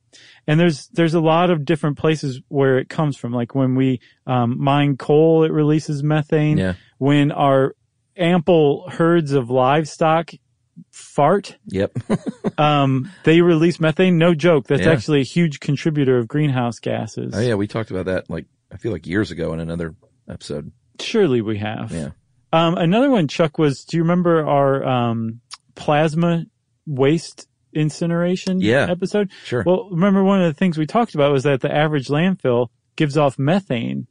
And 0.46 0.58
there's, 0.60 0.88
there's 0.88 1.14
a 1.14 1.20
lot 1.20 1.50
of 1.50 1.64
different 1.64 1.98
places 1.98 2.40
where 2.48 2.78
it 2.78 2.88
comes 2.88 3.16
from. 3.16 3.32
Like 3.32 3.54
when 3.54 3.74
we, 3.74 4.00
um, 4.26 4.62
mine 4.62 4.96
coal, 4.96 5.44
it 5.44 5.52
releases 5.52 6.02
methane. 6.02 6.58
Yeah. 6.58 6.74
When 6.98 7.32
our 7.32 7.74
ample 8.16 8.88
herds 8.90 9.32
of 9.32 9.50
livestock 9.50 10.30
fart, 10.90 11.56
Yep. 11.66 11.92
um, 12.58 13.10
they 13.24 13.40
release 13.40 13.80
methane. 13.80 14.18
No 14.18 14.34
joke. 14.34 14.66
That's 14.66 14.82
Yeah. 14.82 14.92
actually 14.92 15.20
a 15.20 15.24
huge 15.24 15.60
contributor 15.60 16.18
of 16.18 16.28
greenhouse 16.28 16.78
gases. 16.78 17.32
oh 17.34 17.40
yeah, 17.40 17.54
we 17.54 17.66
talked 17.66 17.90
about 17.90 18.06
that 18.06 18.28
like 18.30 18.46
I 18.72 18.76
feel 18.76 18.92
like 18.92 19.06
years 19.06 19.30
ago 19.30 19.52
in 19.52 19.60
another 19.60 19.94
episode. 20.28 20.72
Surely 21.00 21.40
we 21.40 21.58
have. 21.58 21.92
Yeah. 21.92 22.10
Um, 22.52 22.76
another 22.76 23.10
one, 23.10 23.26
Chuck, 23.28 23.58
was, 23.58 23.84
do 23.84 23.96
you 23.96 24.02
remember 24.04 24.46
our, 24.46 24.84
um, 24.84 25.40
plasma 25.74 26.44
waste 26.86 27.48
incineration 27.74 28.60
Yeah. 28.60 28.90
episode? 28.90 29.30
Sure. 29.44 29.62
Well, 29.66 29.88
remember 29.90 30.22
one 30.24 30.40
of 30.42 30.46
the 30.52 30.58
things 30.58 30.78
we 30.78 30.86
talked 30.86 31.14
about 31.14 31.32
was 31.32 31.42
that 31.44 31.60
the 31.60 31.74
average 31.74 32.08
landfill 32.08 32.68
gives 32.96 33.16
off 33.16 33.38
methane. 33.38 34.06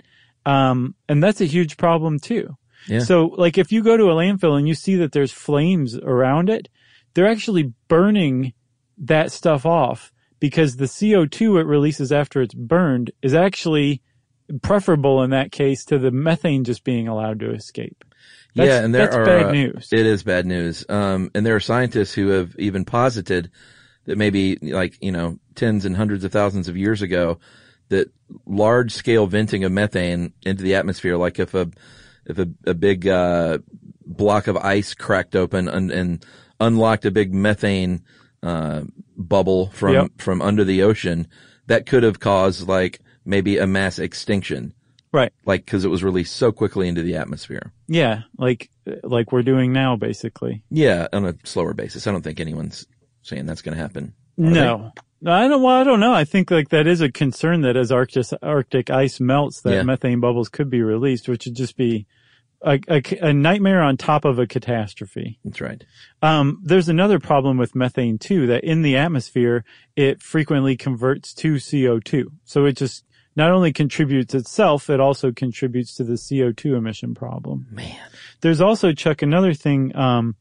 Um, 0.45 0.95
and 1.08 1.23
that's 1.23 1.41
a 1.41 1.45
huge 1.45 1.78
problem 1.78 2.19
too. 2.19 2.58
Yeah. 2.88 2.99
So 2.99 3.28
like 3.38 3.58
if 3.58 3.71
you 3.71 3.82
go 3.82 3.95
to 3.95 4.06
a 4.12 4.15
landfill 4.15 4.58
and 4.58 4.67
you 4.67 4.73
see 4.73 4.95
that 4.97 5.13
there's 5.13 5.32
flames 5.32 5.95
around 5.97 6.49
it, 6.49 6.67
they're 7.13 7.30
actually 7.30 7.71
burning 7.88 8.54
that 8.97 9.32
stuff 9.32 9.65
off 9.65 10.12
because 10.39 10.76
the 10.76 10.86
CO2 10.86 11.62
it 11.62 11.65
releases 11.65 12.12
after 12.12 12.41
it's 12.41 12.54
burned 12.54 13.12
is 13.21 13.34
actually 13.34 14.02
preferable 14.62 15.23
in 15.23 15.30
that 15.30 15.52
case 15.52 15.86
to 15.86 15.97
the 15.97 16.12
methane 16.12 16.63
just 16.65 16.84
being 16.84 17.08
allowed 17.08 17.39
to 17.39 17.52
escape. 17.54 18.04
That's, 18.56 18.68
yeah, 18.68 18.84
and 18.84 18.94
there 18.94 19.06
that's 19.06 19.16
are 19.16 19.26
bad 19.26 19.46
uh, 19.48 19.52
news. 19.52 19.89
It 19.92 20.06
is 20.06 20.24
bad 20.24 20.46
news. 20.46 20.86
Um, 20.88 21.32
and 21.34 21.46
there 21.46 21.56
are 21.56 21.60
scientists 21.60 22.13
who 22.13 22.30
have 22.30 22.56
even 22.60 22.86
posited 22.86 23.50
that 24.06 24.18
maybe 24.18 24.58
like 24.62 24.98
you 25.02 25.12
know 25.12 25.39
tens 25.56 25.86
and 25.86 25.96
hundreds 25.96 26.24
of 26.24 26.32
thousands 26.32 26.68
of 26.68 26.78
years 26.78 27.02
ago 27.02 27.39
that 27.89 28.12
large 28.46 28.92
scale 28.92 29.28
venting 29.28 29.63
of 29.63 29.72
methane 29.72 30.34
into 30.46 30.63
the 30.63 30.76
atmosphere, 30.76 31.18
like 31.18 31.39
if 31.39 31.54
a 31.54 31.70
if 32.26 32.38
a, 32.39 32.48
a 32.66 32.74
big 32.74 33.08
uh, 33.08 33.58
block 34.06 34.48
of 34.48 34.58
ice 34.58 34.94
cracked 34.94 35.36
open 35.36 35.68
and, 35.68 35.92
and 35.92 36.26
unlocked 36.60 37.06
a 37.06 37.12
big 37.12 37.34
methane 37.34 38.04
uh, 38.42 38.82
bubble 39.18 39.68
from 39.72 39.94
Yep. 39.94 40.12
from 40.18 40.42
under 40.42 40.63
the 40.63 40.84
ocean, 40.84 41.28
that 41.68 41.86
could 41.86 42.04
have 42.04 42.20
caused 42.20 42.68
like 42.68 43.00
maybe 43.26 43.58
a 43.58 43.68
mass 43.68 44.00
extinction, 44.00 44.74
right. 45.13 45.32
like 45.45 45.63
because 45.63 45.86
it 45.86 45.89
was 45.89 46.04
released 46.04 46.36
so 46.36 46.52
quickly 46.52 46.89
into 46.89 47.04
the 47.04 47.15
atmosphere. 47.15 47.71
Yeah. 47.88 48.23
Like, 48.38 48.69
like 49.04 49.32
we're 49.32 49.43
doing 49.43 49.71
now 49.71 49.95
basically. 49.95 50.63
Yeah, 50.69 51.08
on 51.13 51.26
a 51.26 51.36
slower 51.45 51.73
basis. 51.73 52.06
I 52.08 52.12
don't 52.12 52.23
think 52.23 52.39
anyone's 52.41 52.86
saying 53.21 53.45
that's 53.45 53.62
going 53.62 53.78
to 53.78 53.82
happen. 53.82 54.13
Are 54.38 54.43
No. 54.43 54.91
No, 55.21 55.32
I 55.32 55.47
don't, 55.47 55.62
well, 55.63 55.76
I 55.80 55.86
don't 55.86 56.02
know. 56.02 56.13
I 56.13 56.26
think 56.26 56.52
like 56.52 56.67
that 56.69 56.86
is 56.86 56.99
a 56.99 57.10
concern 57.10 57.62
that 57.62 57.78
as 57.78 57.93
Arctic, 57.93 58.26
Arctic 58.41 58.89
ice 58.89 59.21
melts, 59.21 59.62
that 59.62 59.73
Yeah. 59.73 59.84
methane 59.84 60.19
bubbles 60.19 60.49
could 60.49 60.69
be 60.69 60.82
released, 60.82 61.30
which 61.30 61.45
would 61.45 61.56
just 61.56 61.78
be 61.78 62.08
a, 62.62 62.78
a, 62.89 63.02
a 63.21 63.34
nightmare 63.34 63.82
on 63.82 63.95
top 63.95 64.26
of 64.26 64.38
a 64.39 64.47
catastrophe. 64.47 65.39
That's 65.45 65.62
right. 65.62 65.82
Um, 66.21 66.60
there's 66.63 66.89
another 66.89 67.19
problem 67.19 67.58
with 67.58 67.73
methane 67.76 68.17
too, 68.17 68.47
that 68.47 68.65
in 68.65 68.82
the 68.82 68.97
atmosphere, 68.97 69.63
it 69.95 70.21
frequently 70.21 70.76
converts 70.76 71.34
to 71.36 71.54
CO2. 71.56 72.26
So 72.43 72.65
it 72.65 72.76
just 72.76 73.06
not 73.36 73.52
only 73.52 73.74
contributes 73.74 74.34
itself, 74.34 74.89
it 74.89 75.00
also 75.00 75.32
contributes 75.32 75.96
to 75.96 76.04
the 76.04 76.13
CO2 76.13 76.78
emission 76.78 77.15
problem. 77.15 77.67
Man. 77.72 77.98
There's 78.41 78.62
also, 78.62 78.91
Chuck, 78.93 79.22
another 79.22 79.54
thing, 79.54 79.96
um, 79.96 80.36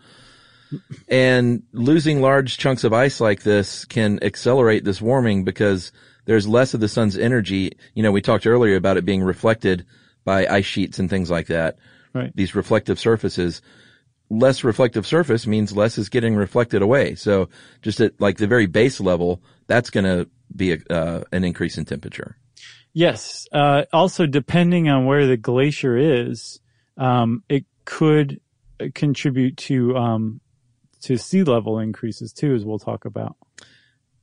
And 1.08 1.62
losing 1.72 2.20
large 2.20 2.58
chunks 2.58 2.84
of 2.84 2.92
ice 2.92 3.20
like 3.20 3.42
this 3.42 3.86
can 3.86 4.22
accelerate 4.22 4.84
this 4.84 5.00
warming 5.00 5.44
because 5.44 5.92
there's 6.26 6.46
less 6.46 6.74
of 6.74 6.80
the 6.80 6.88
sun's 6.88 7.16
energy. 7.16 7.72
You 7.94 8.02
know, 8.02 8.12
we 8.12 8.20
talked 8.20 8.46
earlier 8.46 8.76
about 8.76 8.98
it 8.98 9.06
being 9.06 9.22
reflected 9.22 9.86
by 10.26 10.46
ice 10.46 10.66
sheets 10.66 10.98
and 10.98 11.08
things 11.08 11.30
like 11.30 11.46
that. 11.46 11.78
Right. 12.12 12.32
These 12.34 12.54
reflective 12.54 12.98
surfaces. 12.98 13.62
Less 14.30 14.62
reflective 14.62 15.06
surface 15.06 15.46
means 15.46 15.74
less 15.74 15.96
is 15.96 16.08
getting 16.08 16.36
reflected 16.36 16.82
away. 16.82 17.14
So 17.14 17.48
just 17.82 18.00
at 18.00 18.20
like 18.20 18.36
the 18.36 18.46
very 18.46 18.66
base 18.66 19.00
level, 19.00 19.42
that's 19.66 19.90
going 19.90 20.04
to 20.04 20.28
be 20.54 20.72
a, 20.72 20.78
uh, 20.90 21.24
an 21.32 21.44
increase 21.44 21.78
in 21.78 21.84
temperature. 21.84 22.36
Yes. 22.92 23.46
Uh, 23.52 23.84
also, 23.92 24.26
depending 24.26 24.88
on 24.88 25.06
where 25.06 25.26
the 25.26 25.36
glacier 25.36 25.96
is, 25.96 26.60
um, 26.96 27.42
it 27.48 27.64
could 27.84 28.40
uh, 28.80 28.86
contribute 28.94 29.56
to 29.56 29.96
um, 29.96 30.40
to 31.02 31.16
sea 31.16 31.44
level 31.44 31.78
increases 31.78 32.32
too, 32.32 32.54
as 32.54 32.64
we'll 32.64 32.78
talk 32.78 33.04
about. 33.04 33.36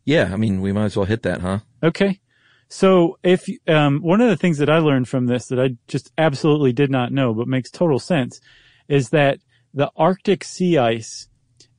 Yeah. 0.04 0.30
I 0.32 0.36
mean, 0.36 0.62
we 0.62 0.72
might 0.72 0.86
as 0.86 0.98
well 0.98 1.06
hit 1.06 1.24
that, 1.24 1.42
huh? 1.42 1.60
Okay. 1.82 2.20
So 2.68 3.18
if, 3.24 3.48
um, 3.68 4.02
one 4.02 4.22
of 4.22 4.30
the 4.30 4.36
things 4.36 4.58
that 4.58 4.70
I 4.70 4.80
learned 4.80 5.08
from 5.08 5.28
this 5.28 5.48
that 5.48 5.60
I 5.60 5.78
just 5.88 6.12
absolutely 6.18 6.74
did 6.74 6.90
not 6.90 7.12
know, 7.12 7.34
but 7.34 7.48
makes 7.48 7.70
total 7.72 8.00
sense 8.00 8.42
is 8.88 9.10
that 9.10 9.40
the 9.76 9.92
Arctic 9.96 10.44
sea 10.44 10.78
ice, 10.78 11.28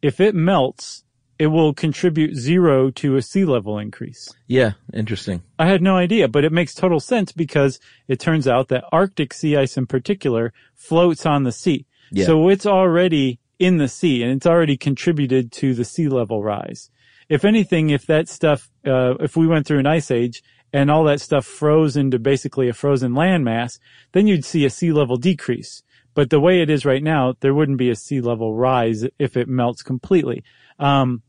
if 0.02 0.20
it 0.20 0.34
melts, 0.34 1.02
it 1.38 1.48
will 1.48 1.74
contribute 1.74 2.34
zero 2.36 2.90
to 2.90 3.16
a 3.16 3.22
sea 3.22 3.44
level 3.44 3.78
increase. 3.78 4.32
Yeah. 4.46 4.72
Interesting. 4.92 5.42
I 5.58 5.66
had 5.66 5.82
no 5.82 5.96
idea, 5.96 6.28
but 6.28 6.44
it 6.44 6.52
makes 6.52 6.74
total 6.74 7.00
sense 7.00 7.32
because 7.32 7.80
it 8.06 8.20
turns 8.20 8.46
out 8.46 8.68
that 8.68 8.84
Arctic 8.92 9.34
sea 9.34 9.56
ice 9.56 9.76
in 9.76 9.86
particular 9.86 10.52
floats 10.74 11.26
on 11.26 11.42
the 11.42 11.52
sea. 11.52 11.86
Yeah. 12.12 12.26
So 12.26 12.48
it's 12.48 12.66
already 12.66 13.40
in 13.58 13.78
the 13.78 13.88
sea 13.88 14.22
and 14.22 14.32
it's 14.32 14.46
already 14.46 14.76
contributed 14.76 15.50
to 15.52 15.74
the 15.74 15.84
sea 15.84 16.08
level 16.08 16.42
rise. 16.42 16.90
If 17.28 17.44
anything, 17.44 17.90
if 17.90 18.06
that 18.06 18.28
stuff, 18.28 18.70
uh, 18.86 19.14
if 19.20 19.36
we 19.36 19.46
went 19.46 19.66
through 19.66 19.80
an 19.80 19.86
ice 19.86 20.10
age 20.10 20.42
and 20.72 20.90
all 20.90 21.04
that 21.04 21.20
stuff 21.20 21.44
froze 21.44 21.96
into 21.96 22.18
basically 22.18 22.68
a 22.68 22.72
frozen 22.72 23.12
landmass, 23.12 23.78
then 24.12 24.26
you'd 24.26 24.44
see 24.44 24.64
a 24.64 24.70
sea 24.70 24.92
level 24.92 25.16
decrease. 25.16 25.82
But 26.16 26.30
the 26.30 26.40
way 26.40 26.62
it 26.62 26.70
is 26.70 26.86
right 26.86 27.02
now, 27.02 27.34
there 27.40 27.52
wouldn't 27.52 27.76
be 27.76 27.90
a 27.90 27.94
sea 27.94 28.22
level 28.22 28.54
rise 28.54 29.04
if 29.18 29.36
it 29.36 29.48
melts 29.48 29.82
completely. 29.82 30.44
Um, 30.78 31.22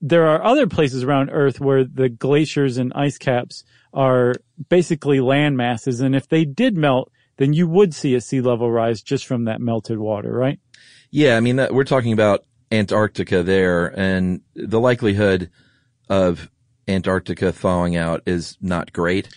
there 0.00 0.26
are 0.26 0.42
other 0.42 0.66
places 0.66 1.04
around 1.04 1.30
Earth 1.30 1.60
where 1.60 1.84
the 1.84 2.08
glaciers 2.08 2.76
and 2.76 2.92
ice 2.92 3.18
caps 3.18 3.62
are 3.94 4.34
basically 4.68 5.20
land 5.20 5.56
masses. 5.56 6.00
And 6.00 6.16
if 6.16 6.28
they 6.28 6.44
did 6.44 6.76
melt, 6.76 7.12
then 7.36 7.52
you 7.52 7.68
would 7.68 7.94
see 7.94 8.16
a 8.16 8.20
sea 8.20 8.40
level 8.40 8.68
rise 8.68 9.00
just 9.00 9.26
from 9.26 9.44
that 9.44 9.60
melted 9.60 10.00
water, 10.00 10.32
right? 10.32 10.58
Yeah. 11.12 11.36
I 11.36 11.40
mean, 11.40 11.56
that, 11.56 11.72
we're 11.72 11.84
talking 11.84 12.12
about 12.12 12.44
Antarctica 12.72 13.44
there 13.44 13.96
and 13.96 14.40
the 14.56 14.80
likelihood 14.80 15.50
of 16.08 16.50
Antarctica 16.88 17.52
thawing 17.52 17.94
out 17.94 18.22
is 18.26 18.58
not 18.60 18.92
great, 18.92 19.28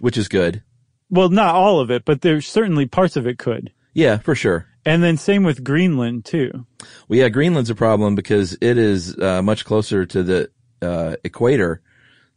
which 0.00 0.18
is 0.18 0.26
good. 0.26 0.64
Well, 1.08 1.28
not 1.28 1.54
all 1.54 1.78
of 1.78 1.92
it, 1.92 2.04
but 2.04 2.22
there's 2.22 2.48
certainly 2.48 2.86
parts 2.86 3.14
of 3.14 3.28
it 3.28 3.38
could. 3.38 3.70
Yeah, 3.92 4.18
for 4.18 4.34
sure. 4.34 4.66
And 4.84 5.02
then 5.02 5.16
same 5.16 5.44
with 5.44 5.62
Greenland 5.62 6.24
too. 6.24 6.66
Well, 7.08 7.18
yeah, 7.18 7.28
Greenland's 7.28 7.70
a 7.70 7.74
problem 7.74 8.14
because 8.14 8.56
it 8.60 8.78
is 8.78 9.16
uh, 9.18 9.42
much 9.42 9.64
closer 9.64 10.04
to 10.06 10.22
the 10.22 10.50
uh, 10.80 11.16
equator, 11.24 11.80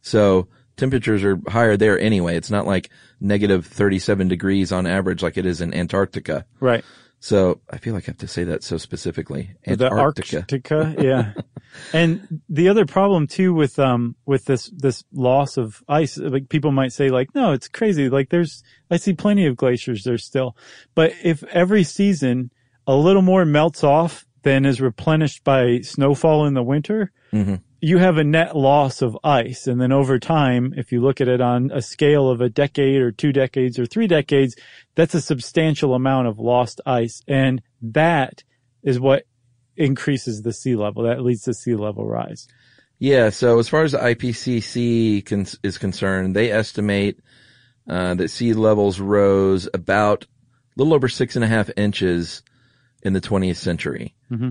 so 0.00 0.48
temperatures 0.76 1.24
are 1.24 1.40
higher 1.48 1.76
there 1.76 1.98
anyway. 1.98 2.36
It's 2.36 2.50
not 2.50 2.66
like 2.66 2.90
negative 3.20 3.66
37 3.66 4.28
degrees 4.28 4.72
on 4.72 4.86
average 4.86 5.22
like 5.22 5.36
it 5.36 5.46
is 5.46 5.60
in 5.60 5.74
Antarctica. 5.74 6.46
Right. 6.60 6.84
So 7.18 7.60
I 7.70 7.78
feel 7.78 7.94
like 7.94 8.04
I 8.04 8.12
have 8.12 8.18
to 8.18 8.28
say 8.28 8.44
that 8.44 8.62
so 8.62 8.76
specifically. 8.76 9.50
The 9.64 9.72
Antarctica. 9.72 10.42
Arctica, 10.42 11.02
yeah. 11.02 11.32
and 11.92 12.40
the 12.48 12.68
other 12.68 12.86
problem 12.86 13.26
too 13.26 13.52
with 13.54 13.78
um 13.78 14.16
with 14.26 14.44
this 14.46 14.70
this 14.76 15.04
loss 15.12 15.56
of 15.56 15.82
ice, 15.88 16.18
like 16.18 16.48
people 16.48 16.72
might 16.72 16.92
say 16.92 17.08
like, 17.08 17.34
no, 17.34 17.52
it's 17.52 17.68
crazy. 17.68 18.08
Like 18.08 18.30
there's 18.30 18.62
I 18.90 18.96
see 18.96 19.12
plenty 19.14 19.46
of 19.46 19.56
glaciers 19.56 20.04
there 20.04 20.18
still. 20.18 20.56
But 20.94 21.12
if 21.22 21.42
every 21.44 21.84
season 21.84 22.50
a 22.86 22.94
little 22.96 23.22
more 23.22 23.44
melts 23.44 23.82
off 23.84 24.26
than 24.42 24.64
is 24.64 24.80
replenished 24.80 25.42
by 25.44 25.80
snowfall 25.80 26.46
in 26.46 26.54
the 26.54 26.62
winter, 26.62 27.10
Mhm. 27.32 27.60
you 27.80 27.98
have 27.98 28.16
a 28.16 28.22
net 28.24 28.56
loss 28.56 29.02
of 29.02 29.18
ice. 29.24 29.66
And 29.66 29.80
then 29.80 29.90
over 29.90 30.18
time, 30.20 30.72
if 30.76 30.92
you 30.92 31.00
look 31.00 31.20
at 31.20 31.26
it 31.28 31.40
on 31.40 31.70
a 31.74 31.82
scale 31.82 32.28
of 32.30 32.40
a 32.40 32.48
decade 32.48 33.02
or 33.02 33.10
two 33.10 33.32
decades 33.32 33.76
or 33.78 33.86
three 33.86 34.06
decades, 34.06 34.54
that's 34.94 35.14
a 35.16 35.20
substantial 35.20 35.94
amount 35.94 36.28
of 36.28 36.38
lost 36.38 36.80
ice. 36.86 37.22
And 37.26 37.60
that 37.82 38.44
is 38.84 39.00
what 39.00 39.24
increases 39.76 40.42
the 40.42 40.52
sea 40.52 40.76
level. 40.76 41.04
That 41.04 41.22
leads 41.22 41.42
to 41.42 41.54
sea 41.54 41.74
level 41.74 42.06
rise. 42.06 42.48
Yeah. 42.98 43.30
So 43.30 43.58
as 43.58 43.68
far 43.68 43.82
as 43.82 43.92
the 43.92 43.98
IPCC 43.98 45.24
con- 45.24 45.46
is 45.62 45.78
concerned, 45.78 46.34
they 46.34 46.50
estimate 46.50 47.20
uh, 47.88 48.14
that 48.14 48.30
sea 48.30 48.54
levels 48.54 49.00
rose 49.00 49.68
about 49.72 50.24
a 50.24 50.26
little 50.76 50.94
over 50.94 51.08
six 51.08 51.36
and 51.36 51.44
a 51.44 51.48
half 51.48 51.70
inches 51.76 52.42
in 53.02 53.12
the 53.12 53.20
20th 53.20 53.56
century. 53.56 54.14
Mm-hmm. 54.30 54.50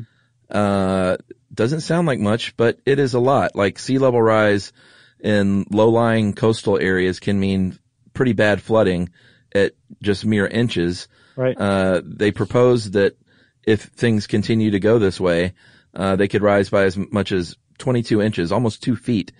Uh, 0.50 1.18
doesn't 1.54 1.82
sound 1.82 2.08
like 2.08 2.20
much, 2.20 2.56
but 2.56 2.80
it 2.86 3.00
is 3.00 3.14
a 3.14 3.20
lot. 3.20 3.56
Like 3.56 3.80
sea 3.80 3.98
level 3.98 4.22
rise 4.22 4.72
in 5.20 5.66
low-lying 5.72 6.34
coastal 6.34 6.78
areas 6.78 7.20
can 7.20 7.40
mean 7.40 7.80
pretty 8.14 8.34
bad 8.34 8.62
flooding 8.62 9.10
at 9.54 9.74
just 10.02 10.26
mere 10.26 10.46
inches. 10.46 11.08
Right. 11.36 11.60
Uh, 11.60 12.02
they 12.06 12.32
propose 12.32 12.92
that 12.92 13.18
if 13.66 13.84
things 13.84 14.28
continue 14.28 14.72
to 14.72 14.80
go 14.80 15.00
this 15.00 15.20
way, 15.20 15.54
uh, 15.94 16.16
they 16.16 16.28
could 16.28 16.42
rise 16.42 16.70
by 16.70 16.84
as 16.84 16.98
much 16.98 17.32
as 17.32 17.56
22 17.78 18.22
inches, 18.22 18.52
almost 18.52 18.84
two 18.84 18.96
feet 18.96 19.32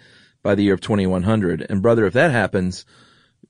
by 0.44 0.56
the 0.56 0.64
year 0.64 0.74
of 0.74 0.82
2100. 0.82 1.66
And 1.70 1.82
brother, 1.82 2.06
if 2.06 2.14
that 2.14 2.32
happens, 2.32 2.86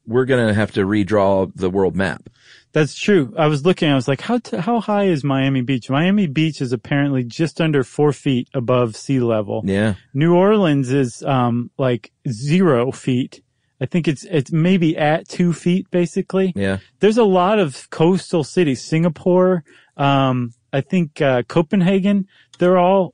we're 0.05 0.26
going 0.26 0.47
to 0.47 0.53
have 0.53 0.71
to 0.73 0.86
redraw 0.86 1.51
the 1.55 1.69
world 1.69 1.95
map. 1.95 2.30
That's 2.73 2.95
true. 2.95 3.34
I 3.38 3.47
was 3.47 3.65
looking, 3.65 3.89
I 3.89 3.95
was 3.95 4.07
like, 4.07 4.21
how, 4.21 4.38
t- 4.39 4.57
how 4.57 4.82
high 4.82 5.05
is 5.05 5.23
Miami 5.23 5.61
Beach? 5.61 5.89
Miami 5.89 6.28
Beach 6.28 6.61
is 6.61 6.73
apparently 6.73 7.23
just 7.23 7.61
under 7.61 7.84
four 7.84 8.11
feet 8.11 8.49
above 8.53 8.95
sea 8.95 9.19
level. 9.19 9.61
Yeah. 9.65 9.95
New 10.13 10.36
Orleans 10.36 10.91
is, 10.91 11.23
um, 11.23 11.71
like 11.78 12.11
zero 12.30 12.91
feet. 12.91 13.41
I 13.80 13.86
think 13.86 14.07
it's, 14.07 14.26
it's 14.26 14.51
maybe 14.51 14.97
at 14.97 15.28
two 15.28 15.53
feet 15.53 15.89
basically. 15.89 16.53
Yeah. 16.55 16.80
There's 16.99 17.17
a 17.17 17.23
lot 17.23 17.59
of 17.59 17.89
coastal 17.89 18.43
cities, 18.43 18.84
Singapore, 18.84 19.63
um, 19.95 20.51
I 20.76 20.82
think, 20.82 21.21
uh, 21.21 21.43
Copenhagen, 21.47 22.28
they're 22.59 22.78
all, 22.78 23.13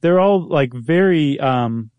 they're 0.00 0.20
all 0.20 0.46
like 0.48 0.72
very, 0.72 1.38
um, 1.40 1.90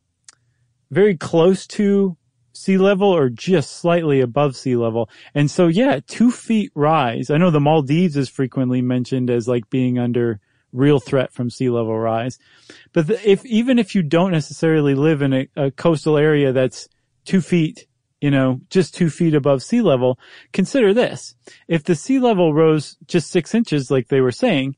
very 0.90 1.16
close 1.18 1.68
to 1.68 2.18
sea 2.54 2.78
level 2.78 3.10
or 3.10 3.30
just 3.30 3.78
slightly 3.78 4.22
above 4.22 4.56
sea 4.56 4.76
level. 4.76 5.10
And 5.34 5.50
so, 5.50 5.68
yeah, 5.68 6.00
two 6.06 6.32
feet 6.32 6.72
rise. 6.76 7.30
I 7.30 7.38
know 7.38 7.52
the 7.52 7.60
Maldives 7.60 8.18
is 8.18 8.30
frequently 8.30 8.82
mentioned 8.82 9.30
as 9.30 9.48
like 9.48 9.70
being 9.70 9.98
under 9.98 10.40
real 10.74 11.00
threat 11.00 11.34
from 11.34 11.50
sea 11.50 11.70
level 11.70 11.98
rise. 11.98 12.40
But 12.94 13.08
the, 13.08 13.30
if, 13.30 13.46
even 13.46 13.80
if 13.80 13.96
you 13.96 14.04
don't 14.04 14.32
necessarily 14.32 14.96
live 14.96 15.22
in 15.22 15.34
a, 15.34 15.48
a 15.56 15.72
coastal 15.72 16.18
area 16.18 16.54
that's 16.54 16.88
two 17.26 17.42
feet, 17.42 17.88
you 18.20 18.32
know, 18.32 18.62
just 18.70 18.94
two 18.94 19.10
feet 19.10 19.34
above 19.34 19.64
sea 19.64 19.82
level, 19.82 20.20
consider 20.54 20.94
this. 20.94 21.36
If 21.68 21.84
the 21.84 21.96
sea 21.96 22.20
level 22.20 22.54
rose 22.54 22.98
just 23.08 23.32
six 23.32 23.56
inches, 23.56 23.90
like 23.90 24.08
they 24.08 24.22
were 24.22 24.32
saying, 24.32 24.76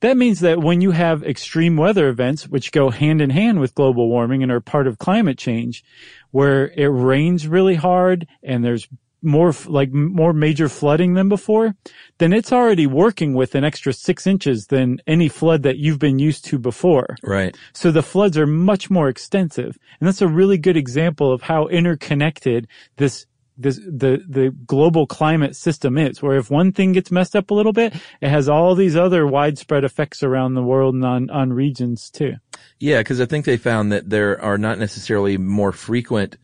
that 0.00 0.16
means 0.16 0.40
that 0.40 0.60
when 0.60 0.80
you 0.80 0.90
have 0.92 1.22
extreme 1.22 1.76
weather 1.76 2.08
events, 2.08 2.48
which 2.48 2.72
go 2.72 2.90
hand 2.90 3.20
in 3.20 3.30
hand 3.30 3.60
with 3.60 3.74
global 3.74 4.08
warming 4.08 4.42
and 4.42 4.50
are 4.50 4.60
part 4.60 4.86
of 4.86 4.98
climate 4.98 5.38
change, 5.38 5.84
where 6.30 6.68
it 6.72 6.86
rains 6.86 7.46
really 7.46 7.74
hard 7.74 8.26
and 8.42 8.64
there's 8.64 8.88
more, 9.22 9.52
like 9.66 9.92
more 9.92 10.32
major 10.32 10.68
flooding 10.68 11.14
than 11.14 11.28
before, 11.28 11.74
then 12.18 12.32
it's 12.32 12.52
already 12.52 12.86
working 12.86 13.34
with 13.34 13.54
an 13.54 13.64
extra 13.64 13.92
six 13.92 14.26
inches 14.26 14.68
than 14.68 15.00
any 15.06 15.28
flood 15.28 15.62
that 15.62 15.76
you've 15.76 15.98
been 15.98 16.18
used 16.18 16.44
to 16.46 16.58
before. 16.58 17.16
Right. 17.22 17.56
So 17.74 17.90
the 17.90 18.02
floods 18.02 18.38
are 18.38 18.46
much 18.46 18.90
more 18.90 19.08
extensive. 19.08 19.76
And 20.00 20.08
that's 20.08 20.22
a 20.22 20.28
really 20.28 20.58
good 20.58 20.76
example 20.76 21.32
of 21.32 21.42
how 21.42 21.66
interconnected 21.66 22.66
this 22.96 23.26
this, 23.56 23.76
the, 23.76 24.24
the 24.28 24.54
global 24.66 25.06
climate 25.06 25.54
system 25.54 25.98
is, 25.98 26.22
where 26.22 26.36
if 26.36 26.50
one 26.50 26.72
thing 26.72 26.92
gets 26.92 27.10
messed 27.10 27.36
up 27.36 27.50
a 27.50 27.54
little 27.54 27.72
bit, 27.72 27.94
it 28.20 28.28
has 28.28 28.48
all 28.48 28.74
these 28.74 28.96
other 28.96 29.26
widespread 29.26 29.84
effects 29.84 30.22
around 30.22 30.54
the 30.54 30.62
world 30.62 30.94
and 30.94 31.04
on, 31.04 31.30
on 31.30 31.52
regions 31.52 32.10
too. 32.10 32.34
Yeah, 32.78 32.98
because 32.98 33.20
I 33.20 33.26
think 33.26 33.44
they 33.44 33.56
found 33.56 33.92
that 33.92 34.08
there 34.08 34.40
are 34.40 34.58
not 34.58 34.78
necessarily 34.78 35.36
more 35.36 35.72
frequent, 35.72 36.36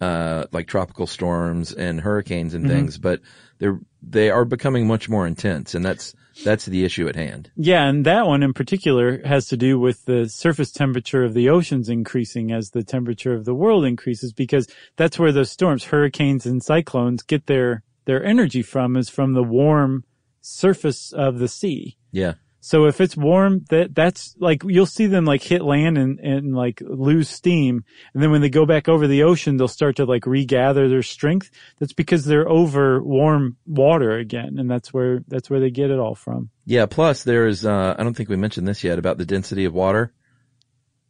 uh, 0.00 0.44
like 0.52 0.66
tropical 0.66 1.06
storms 1.06 1.72
and 1.72 2.00
hurricanes 2.00 2.54
and 2.54 2.68
things, 2.68 2.98
but 2.98 3.20
they're, 3.58 3.80
they 4.02 4.30
are 4.30 4.44
becoming 4.44 4.86
much 4.86 5.08
more 5.08 5.26
intense 5.26 5.74
and 5.74 5.84
that's, 5.84 6.14
that's 6.44 6.66
the 6.66 6.84
issue 6.84 7.08
at 7.08 7.16
hand. 7.16 7.50
Yeah, 7.56 7.88
and 7.88 8.04
that 8.06 8.26
one 8.26 8.42
in 8.42 8.52
particular 8.52 9.20
has 9.26 9.46
to 9.48 9.56
do 9.56 9.78
with 9.78 10.04
the 10.04 10.28
surface 10.28 10.70
temperature 10.70 11.24
of 11.24 11.34
the 11.34 11.48
oceans 11.48 11.88
increasing 11.88 12.52
as 12.52 12.70
the 12.70 12.82
temperature 12.82 13.34
of 13.34 13.44
the 13.44 13.54
world 13.54 13.84
increases 13.84 14.32
because 14.32 14.66
that's 14.96 15.18
where 15.18 15.32
those 15.32 15.50
storms, 15.50 15.84
hurricanes 15.84 16.46
and 16.46 16.62
cyclones 16.62 17.22
get 17.22 17.46
their, 17.46 17.82
their 18.04 18.24
energy 18.24 18.62
from 18.62 18.96
is 18.96 19.08
from 19.08 19.34
the 19.34 19.44
warm 19.44 20.04
surface 20.40 21.12
of 21.12 21.38
the 21.38 21.48
sea. 21.48 21.96
Yeah. 22.12 22.34
So 22.60 22.84
if 22.84 23.00
it's 23.00 23.16
warm, 23.16 23.64
that 23.70 23.94
that's 23.94 24.34
like 24.38 24.62
you'll 24.64 24.84
see 24.84 25.06
them 25.06 25.24
like 25.24 25.42
hit 25.42 25.62
land 25.62 25.96
and 25.96 26.20
and 26.20 26.54
like 26.54 26.82
lose 26.84 27.30
steam, 27.30 27.84
and 28.12 28.22
then 28.22 28.30
when 28.30 28.42
they 28.42 28.50
go 28.50 28.66
back 28.66 28.88
over 28.88 29.06
the 29.06 29.22
ocean, 29.22 29.56
they'll 29.56 29.66
start 29.66 29.96
to 29.96 30.04
like 30.04 30.26
regather 30.26 30.88
their 30.88 31.02
strength. 31.02 31.50
That's 31.78 31.94
because 31.94 32.26
they're 32.26 32.48
over 32.48 33.02
warm 33.02 33.56
water 33.66 34.18
again, 34.18 34.58
and 34.58 34.70
that's 34.70 34.92
where 34.92 35.24
that's 35.26 35.48
where 35.48 35.60
they 35.60 35.70
get 35.70 35.90
it 35.90 35.98
all 35.98 36.14
from. 36.14 36.50
Yeah. 36.66 36.86
Plus 36.86 37.24
there 37.24 37.46
is, 37.48 37.64
uh, 37.64 37.96
I 37.98 38.02
don't 38.02 38.14
think 38.14 38.28
we 38.28 38.36
mentioned 38.36 38.68
this 38.68 38.84
yet 38.84 38.98
about 38.98 39.18
the 39.18 39.26
density 39.26 39.64
of 39.64 39.72
water. 39.72 40.12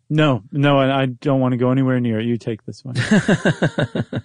No, 0.08 0.42
no, 0.50 0.80
and 0.80 0.90
I 0.90 1.06
don't 1.06 1.38
want 1.38 1.52
to 1.52 1.58
go 1.58 1.70
anywhere 1.70 2.00
near 2.00 2.18
it. 2.18 2.26
You 2.26 2.36
take 2.36 2.64
this 2.64 2.84
one. 2.84 2.96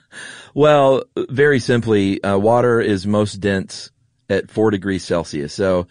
well, 0.53 1.03
very 1.29 1.59
simply, 1.59 2.23
uh, 2.23 2.37
water 2.37 2.81
is 2.81 3.05
most 3.05 3.35
dense 3.35 3.91
at 4.27 4.49
four 4.49 4.71
degrees 4.71 5.03
Celsius. 5.03 5.53
So 5.53 5.87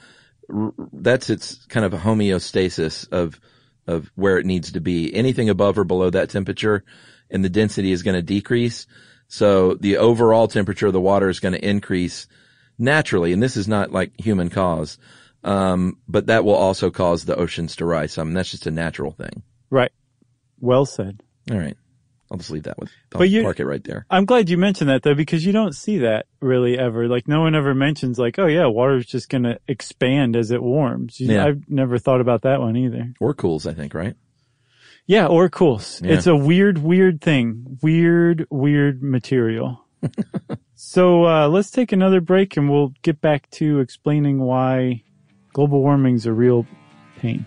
that's 0.93 1.31
its 1.31 1.65
kind 1.67 1.87
of 1.87 1.95
a 1.95 1.99
homeostasis 1.99 3.11
of, 3.13 3.41
of 3.87 4.11
where 4.15 4.39
it 4.39 4.47
needs 4.47 4.73
to 4.73 4.81
be. 4.81 5.15
Anything 5.15 5.49
above 5.49 5.79
or 5.79 5.85
below 5.85 6.11
that 6.11 6.31
temperature 6.31 6.85
and 7.31 7.45
the 7.45 7.49
density 7.49 7.93
is 7.93 8.03
going 8.03 8.17
to 8.17 8.23
decrease. 8.23 8.87
So 9.29 9.75
the 9.75 9.97
overall 9.99 10.49
temperature 10.49 10.87
of 10.87 10.93
the 10.93 11.01
water 11.01 11.29
is 11.29 11.41
going 11.41 11.55
to 11.55 11.69
increase 11.69 12.27
naturally. 12.79 13.33
And 13.33 13.43
this 13.43 13.57
is 13.57 13.69
not 13.69 13.93
like 13.93 14.13
human 14.21 14.51
cause. 14.51 14.99
Um, 15.43 15.99
but 16.09 16.27
that 16.27 16.45
will 16.45 16.55
also 16.55 16.91
cause 16.91 17.25
the 17.25 17.37
oceans 17.37 17.77
to 17.77 17.85
rise 17.85 18.13
some. 18.13 18.33
That's 18.33 18.51
just 18.51 18.67
a 18.67 18.71
natural 18.71 19.13
thing. 19.13 19.43
right. 19.71 19.93
Well 20.61 20.87
said. 20.87 21.21
All 21.51 21.59
right. 21.59 21.77
I'll 22.35 22.39
just 22.39 22.51
leave 22.51 22.65
that 22.65 22.77
with, 22.81 22.91
I'll 23.15 23.21
But 23.21 23.31
you- 23.31 23.45
park 23.45 23.61
it 23.61 23.65
right 23.67 23.83
there. 23.85 24.07
I'm 24.11 24.25
glad 24.25 24.51
you 24.51 24.59
mentioned 24.59 24.91
that 24.91 25.05
though, 25.05 25.15
because 25.15 25.47
you 25.47 25.53
don't 25.53 25.73
see 25.73 25.99
that 25.99 26.27
really 26.41 26.77
ever. 26.77 27.07
Like 27.07 27.29
no 27.29 27.43
one 27.43 27.55
ever 27.55 27.75
mentions 27.75 28.19
like, 28.19 28.41
oh 28.41 28.47
yeah, 28.47 28.67
water's 28.67 29.07
just 29.07 29.29
going 29.29 29.45
to 29.45 29.61
expand 29.69 30.35
as 30.35 30.51
it 30.51 30.61
warms. 30.61 31.21
You- 31.21 31.33
Yeah. 31.35 31.47
I've 31.47 31.63
never 31.69 31.97
thought 31.99 32.21
about 32.21 32.43
that 32.43 32.61
one 32.61 32.77
either. 32.77 33.13
Or 33.21 33.35
cools, 33.35 33.69
I 33.69 33.73
think, 33.73 33.95
right? 33.95 34.17
Yeah, 35.07 35.27
or 35.29 35.49
cools. 35.49 36.03
Yeah. 36.03 36.15
It's 36.15 36.27
a 36.27 36.35
weird, 36.35 36.79
weird 36.79 37.21
thing. 37.21 37.79
Weird, 37.83 38.47
weird 38.51 39.01
material. 39.01 39.85
so 40.75 41.25
uh, 41.27 41.49
let's 41.49 41.71
take 41.71 41.93
another 41.93 42.21
break 42.21 42.57
and 42.57 42.69
we'll 42.69 42.93
get 43.03 43.21
back 43.21 43.49
to 43.51 43.79
explaining 43.79 44.41
why 44.41 45.05
global 45.53 45.81
warming's 45.83 46.27
a 46.27 46.33
real 46.33 46.67
pain. 47.19 47.47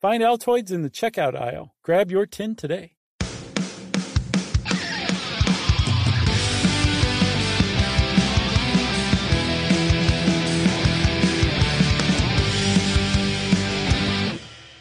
Find 0.00 0.22
Altoids 0.22 0.70
in 0.70 0.80
the 0.80 0.88
checkout 0.88 1.38
aisle. 1.38 1.74
Grab 1.82 2.10
your 2.10 2.24
tin 2.24 2.56
today. 2.56 2.94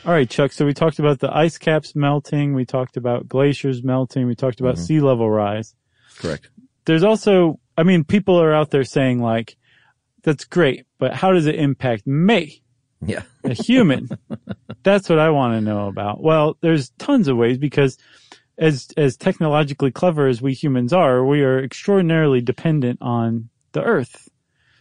All 0.06 0.14
right, 0.14 0.30
Chuck. 0.30 0.54
So 0.54 0.66
we 0.66 0.74
talked 0.74 1.00
about 1.00 1.20
the 1.20 1.36
ice 1.36 1.58
caps 1.58 1.98
melting. 1.98 2.54
We 2.54 2.64
talked 2.64 2.96
about 2.96 3.28
glaciers 3.28 3.84
melting. 3.84 4.26
We 4.26 4.36
talked 4.36 4.62
about 4.62 4.76
mm-hmm. 4.76 4.86
sea 4.86 5.02
level 5.02 5.30
rise. 5.30 5.76
Correct. 6.18 6.50
There's 6.86 7.04
also, 7.04 7.60
I 7.78 7.84
mean, 7.84 8.06
people 8.06 8.42
are 8.42 8.54
out 8.54 8.72
there 8.72 8.86
saying 8.86 9.22
like, 9.22 9.58
that's 10.24 10.46
great, 10.46 10.86
but 10.98 11.14
how 11.14 11.34
does 11.34 11.46
it 11.46 11.56
impact 11.56 12.08
me? 12.08 12.64
Yeah. 13.06 13.24
a 13.44 13.54
human. 13.54 14.10
That's 14.84 15.10
what 15.10 15.20
I 15.20 15.30
want 15.30 15.54
to 15.54 15.62
know 15.62 15.88
about. 15.88 16.22
Well, 16.22 16.58
there's 16.62 16.90
tons 16.98 17.28
of 17.28 17.38
ways 17.38 17.58
because 17.58 17.98
as 18.58 18.90
as 18.98 19.16
technologically 19.16 19.92
clever 19.92 20.28
as 20.28 20.42
we 20.42 20.54
humans 20.54 20.94
are, 20.94 21.26
we 21.26 21.42
are 21.42 21.64
extraordinarily 21.64 22.42
dependent 22.42 23.00
on 23.02 23.50
the 23.72 23.82
earth. 23.82 24.28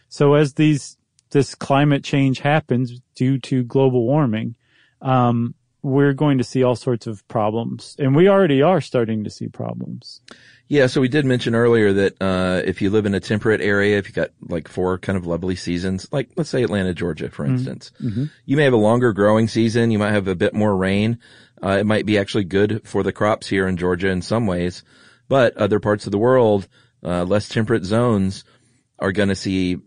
So 0.09 0.33
as 0.33 0.53
these 0.53 0.97
this 1.31 1.55
climate 1.55 2.03
change 2.03 2.39
happens 2.39 2.99
due 3.15 3.37
to 3.39 3.63
global 3.63 4.05
warming, 4.05 4.55
um, 5.01 5.53
we're 5.81 6.13
going 6.13 6.37
to 6.37 6.43
see 6.43 6.63
all 6.63 6.75
sorts 6.75 7.07
of 7.07 7.27
problems, 7.27 7.95
and 7.99 8.15
we 8.15 8.27
already 8.27 8.61
are 8.61 8.81
starting 8.81 9.23
to 9.23 9.29
see 9.29 9.47
problems. 9.47 10.21
Yeah, 10.67 10.85
so 10.85 11.01
we 11.01 11.07
did 11.07 11.25
mention 11.25 11.55
earlier 11.55 11.93
that 11.93 12.21
uh, 12.21 12.61
if 12.63 12.79
you 12.81 12.91
live 12.91 13.07
in 13.07 13.15
a 13.15 13.19
temperate 13.19 13.59
area, 13.59 13.97
if 13.97 14.07
you 14.07 14.13
got 14.13 14.29
like 14.41 14.67
four 14.67 14.99
kind 14.99 15.17
of 15.17 15.25
lovely 15.25 15.55
seasons, 15.55 16.07
like 16.11 16.29
let's 16.35 16.49
say 16.49 16.61
Atlanta, 16.61 16.93
Georgia, 16.93 17.29
for 17.31 17.43
instance, 17.43 17.91
you 18.45 18.55
may 18.55 18.65
have 18.65 18.73
a 18.73 18.77
longer 18.77 19.11
growing 19.11 19.47
season. 19.47 19.89
You 19.89 19.97
might 19.97 20.11
have 20.11 20.27
a 20.27 20.35
bit 20.35 20.53
more 20.53 20.75
rain. 20.75 21.17
Uh, 21.63 21.77
it 21.79 21.85
might 21.87 22.05
be 22.05 22.19
actually 22.19 22.43
good 22.43 22.87
for 22.87 23.01
the 23.01 23.11
crops 23.11 23.47
here 23.47 23.67
in 23.67 23.77
Georgia 23.77 24.09
in 24.09 24.21
some 24.21 24.45
ways, 24.45 24.83
but 25.27 25.57
other 25.57 25.79
parts 25.79 26.05
of 26.05 26.11
the 26.11 26.19
world, 26.19 26.67
uh, 27.03 27.23
less 27.23 27.49
temperate 27.49 27.83
zones 27.83 28.43
are 28.99 29.11
going 29.11 29.29
to 29.29 29.35
see 29.35 29.77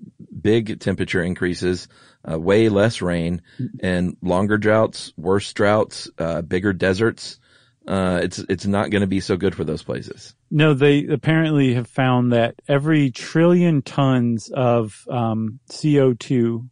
big 0.41 0.81
temperature 0.81 1.23
increases, 1.23 1.87
uh, 2.31 2.39
way 2.39 2.69
less 2.69 3.03
rain, 3.03 3.43
and 3.81 4.17
longer 4.23 4.59
droughts, 4.59 5.13
worse 5.17 5.53
droughts, 5.53 6.11
uh, 6.19 6.43
bigger 6.43 6.73
deserts. 6.73 7.39
Uh, 7.87 8.21
it's 8.23 8.39
it's 8.39 8.67
not 8.67 8.91
going 8.91 9.01
to 9.01 9.09
be 9.09 9.21
so 9.21 9.37
good 9.37 9.55
for 9.55 9.65
those 9.65 9.83
places. 9.83 10.35
No, 10.51 10.73
they 10.75 11.07
apparently 11.07 11.75
have 11.75 11.89
found 11.89 12.33
that 12.33 12.55
every 12.69 13.11
trillion 13.11 13.83
tons 13.83 14.51
of 14.55 15.05
um, 15.11 15.59
CO2 15.71 16.69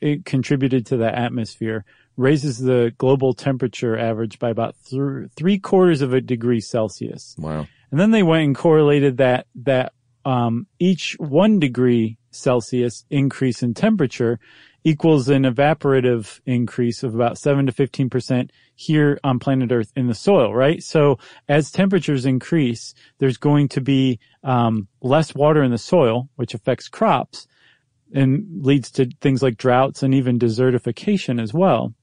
it 0.00 0.24
contributed 0.24 0.86
to 0.86 0.96
the 0.96 1.18
atmosphere 1.18 1.84
raises 2.16 2.58
the 2.58 2.94
global 2.96 3.34
temperature 3.34 3.98
average 3.98 4.38
by 4.38 4.50
about 4.50 4.76
th- 4.88 5.30
three 5.34 5.58
quarters 5.58 6.00
of 6.00 6.14
a 6.14 6.20
degree 6.20 6.60
Celsius. 6.60 7.34
Wow. 7.38 7.66
And 7.90 8.00
then 8.00 8.12
they 8.12 8.22
went 8.22 8.44
and 8.44 8.56
correlated 8.56 9.18
that 9.18 9.46
that 9.56 9.92
um, 10.24 10.66
each 10.78 11.16
one 11.18 11.58
degree 11.58 12.18
Celsius 12.34 13.04
increase 13.10 13.62
in 13.62 13.74
temperature 13.74 14.38
equals 14.86 15.30
an 15.30 15.44
evaporative 15.44 16.40
increase 16.44 17.02
of 17.02 17.14
about 17.14 17.38
seven 17.38 17.66
to 17.66 17.72
fifteen 17.72 18.10
percent 18.10 18.50
here 18.74 19.18
on 19.24 19.38
planet 19.38 19.72
Earth 19.72 19.92
in 19.96 20.08
the 20.08 20.14
soil. 20.14 20.54
Right. 20.54 20.82
So 20.82 21.18
as 21.48 21.70
temperatures 21.70 22.26
increase, 22.26 22.94
there's 23.18 23.38
going 23.38 23.68
to 23.68 23.80
be 23.80 24.18
um, 24.42 24.88
less 25.00 25.34
water 25.34 25.62
in 25.62 25.70
the 25.70 25.78
soil, 25.78 26.28
which 26.36 26.54
affects 26.54 26.88
crops 26.88 27.46
and 28.12 28.64
leads 28.64 28.90
to 28.92 29.10
things 29.20 29.42
like 29.42 29.56
droughts 29.56 30.02
and 30.02 30.14
even 30.14 30.38
desertification 30.38 31.40
as 31.40 31.54
well. 31.54 31.94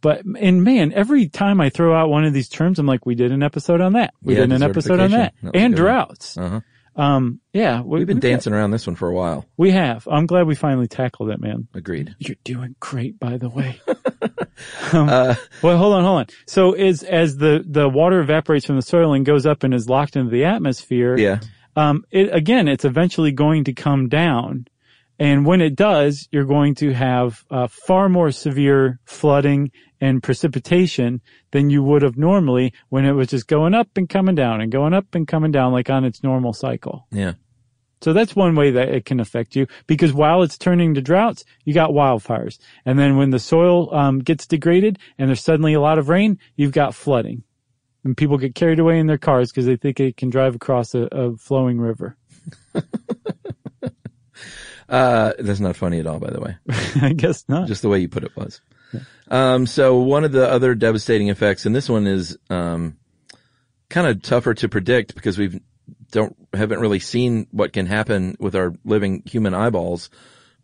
But 0.00 0.24
and 0.24 0.62
man, 0.62 0.92
every 0.92 1.28
time 1.28 1.60
I 1.60 1.70
throw 1.70 1.94
out 1.94 2.10
one 2.10 2.24
of 2.24 2.32
these 2.32 2.48
terms, 2.48 2.78
I'm 2.78 2.86
like, 2.86 3.06
we 3.06 3.14
did 3.14 3.32
an 3.32 3.42
episode 3.42 3.80
on 3.80 3.94
that. 3.94 4.14
We 4.22 4.34
Yeah, 4.34 4.40
did 4.40 4.52
an 4.52 4.62
episode 4.62 5.00
on 5.00 5.10
that, 5.12 5.34
That 5.42 5.56
and 5.56 5.74
droughts. 5.74 6.36
Uh-huh. 6.38 6.60
Um, 6.96 7.40
yeah, 7.52 7.82
we, 7.82 7.98
We've 7.98 8.06
been 8.06 8.20
dancing 8.20 8.54
around 8.54 8.70
this 8.70 8.86
one 8.86 8.96
for 8.96 9.08
a 9.08 9.14
while. 9.14 9.44
We 9.56 9.70
have. 9.72 10.08
I'm 10.10 10.26
glad 10.26 10.46
we 10.46 10.54
finally 10.54 10.88
tackled 10.88 11.30
it, 11.30 11.40
man. 11.40 11.68
Agreed. 11.74 12.14
You're 12.18 12.36
doing 12.42 12.74
great, 12.80 13.20
by 13.20 13.36
the 13.36 13.50
way. 13.50 13.80
um, 14.92 15.08
Uh, 15.08 15.34
well, 15.62 15.76
hold 15.76 15.94
on, 15.94 16.04
hold 16.04 16.18
on. 16.20 16.26
So, 16.46 16.72
as 16.72 17.02
as 17.02 17.36
the 17.36 17.62
the 17.66 17.88
water 17.88 18.20
evaporates 18.20 18.66
from 18.66 18.76
the 18.76 18.82
soil 18.82 19.12
and 19.12 19.26
goes 19.26 19.44
up 19.46 19.62
and 19.62 19.74
is 19.74 19.88
locked 19.88 20.16
into 20.16 20.30
the 20.30 20.44
atmosphere, 20.46 21.18
yeah. 21.18 21.40
um, 21.76 22.04
it 22.10 22.34
again, 22.34 22.66
it's 22.66 22.84
eventually 22.84 23.32
going 23.32 23.64
to 23.64 23.72
come 23.74 24.08
down. 24.08 24.66
And 25.18 25.46
when 25.46 25.60
it 25.60 25.76
does, 25.76 26.28
you're 26.30 26.44
going 26.44 26.74
to 26.76 26.92
have 26.92 27.44
uh, 27.50 27.68
far 27.68 28.08
more 28.08 28.30
severe 28.30 29.00
flooding 29.04 29.70
and 30.00 30.22
precipitation 30.22 31.22
than 31.52 31.70
you 31.70 31.82
would 31.82 32.02
have 32.02 32.18
normally 32.18 32.72
when 32.90 33.06
it 33.06 33.12
was 33.12 33.28
just 33.28 33.46
going 33.46 33.74
up 33.74 33.88
and 33.96 34.08
coming 34.08 34.34
down 34.34 34.60
and 34.60 34.70
going 34.70 34.92
up 34.92 35.14
and 35.14 35.26
coming 35.26 35.52
down 35.52 35.72
like 35.72 35.88
on 35.88 36.04
its 36.04 36.22
normal 36.22 36.52
cycle. 36.52 37.06
Yeah. 37.10 37.34
So 38.02 38.12
that's 38.12 38.36
one 38.36 38.54
way 38.54 38.70
that 38.72 38.90
it 38.90 39.06
can 39.06 39.20
affect 39.20 39.56
you 39.56 39.66
because 39.86 40.12
while 40.12 40.42
it's 40.42 40.58
turning 40.58 40.94
to 40.94 41.00
droughts, 41.00 41.44
you 41.64 41.72
got 41.72 41.90
wildfires. 41.90 42.58
And 42.84 42.98
then 42.98 43.16
when 43.16 43.30
the 43.30 43.38
soil 43.38 43.92
um, 43.94 44.18
gets 44.18 44.46
degraded 44.46 44.98
and 45.18 45.28
there's 45.28 45.42
suddenly 45.42 45.72
a 45.72 45.80
lot 45.80 45.98
of 45.98 46.10
rain, 46.10 46.38
you've 46.56 46.72
got 46.72 46.94
flooding. 46.94 47.42
And 48.04 48.16
people 48.16 48.36
get 48.38 48.54
carried 48.54 48.78
away 48.78 48.98
in 48.98 49.06
their 49.06 49.18
cars 49.18 49.50
because 49.50 49.66
they 49.66 49.76
think 49.76 49.96
they 49.96 50.12
can 50.12 50.30
drive 50.30 50.54
across 50.54 50.94
a, 50.94 51.08
a 51.10 51.36
flowing 51.36 51.80
river. 51.80 52.16
Uh, 54.88 55.32
that's 55.38 55.60
not 55.60 55.76
funny 55.76 55.98
at 55.98 56.06
all, 56.06 56.18
by 56.18 56.30
the 56.30 56.40
way. 56.40 56.56
I 57.02 57.12
guess 57.12 57.44
not. 57.48 57.68
Just 57.68 57.82
the 57.82 57.88
way 57.88 57.98
you 57.98 58.08
put 58.08 58.24
it 58.24 58.36
was. 58.36 58.60
Um, 59.28 59.66
so 59.66 59.98
one 59.98 60.24
of 60.24 60.32
the 60.32 60.48
other 60.48 60.74
devastating 60.74 61.28
effects, 61.28 61.66
and 61.66 61.74
this 61.74 61.88
one 61.88 62.06
is, 62.06 62.38
um, 62.50 62.96
kind 63.88 64.06
of 64.06 64.22
tougher 64.22 64.54
to 64.54 64.68
predict 64.68 65.14
because 65.14 65.38
we've 65.38 65.60
don't, 66.10 66.36
haven't 66.52 66.80
really 66.80 66.98
seen 66.98 67.46
what 67.50 67.72
can 67.72 67.86
happen 67.86 68.36
with 68.38 68.54
our 68.54 68.74
living 68.84 69.22
human 69.26 69.54
eyeballs, 69.54 70.10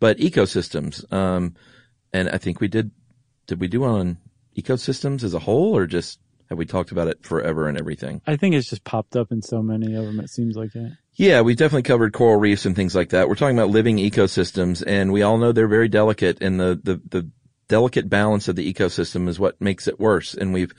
but 0.00 0.18
ecosystems. 0.18 1.10
Um, 1.12 1.54
and 2.12 2.28
I 2.28 2.38
think 2.38 2.60
we 2.60 2.68
did, 2.68 2.90
did 3.46 3.60
we 3.60 3.68
do 3.68 3.84
on 3.84 4.18
ecosystems 4.56 5.24
as 5.24 5.34
a 5.34 5.38
whole 5.38 5.76
or 5.76 5.86
just 5.86 6.18
have 6.52 6.58
we 6.58 6.66
talked 6.66 6.92
about 6.92 7.08
it 7.08 7.24
forever 7.24 7.66
and 7.66 7.78
everything? 7.78 8.20
I 8.26 8.36
think 8.36 8.54
it's 8.54 8.68
just 8.68 8.84
popped 8.84 9.16
up 9.16 9.32
in 9.32 9.40
so 9.40 9.62
many 9.62 9.94
of 9.94 10.04
them. 10.04 10.20
It 10.20 10.28
seems 10.28 10.54
like 10.54 10.74
it. 10.74 10.92
Yeah, 11.14 11.40
we've 11.40 11.56
definitely 11.56 11.84
covered 11.84 12.12
coral 12.12 12.38
reefs 12.38 12.66
and 12.66 12.76
things 12.76 12.94
like 12.94 13.08
that. 13.10 13.26
We're 13.26 13.36
talking 13.36 13.58
about 13.58 13.70
living 13.70 13.96
ecosystems 13.96 14.84
and 14.86 15.12
we 15.12 15.22
all 15.22 15.38
know 15.38 15.52
they're 15.52 15.66
very 15.66 15.88
delicate 15.88 16.42
and 16.42 16.60
the, 16.60 16.78
the, 16.82 17.00
the 17.08 17.30
delicate 17.68 18.10
balance 18.10 18.48
of 18.48 18.56
the 18.56 18.70
ecosystem 18.70 19.28
is 19.28 19.40
what 19.40 19.62
makes 19.62 19.88
it 19.88 19.98
worse. 19.98 20.34
And 20.34 20.52
we've 20.52 20.74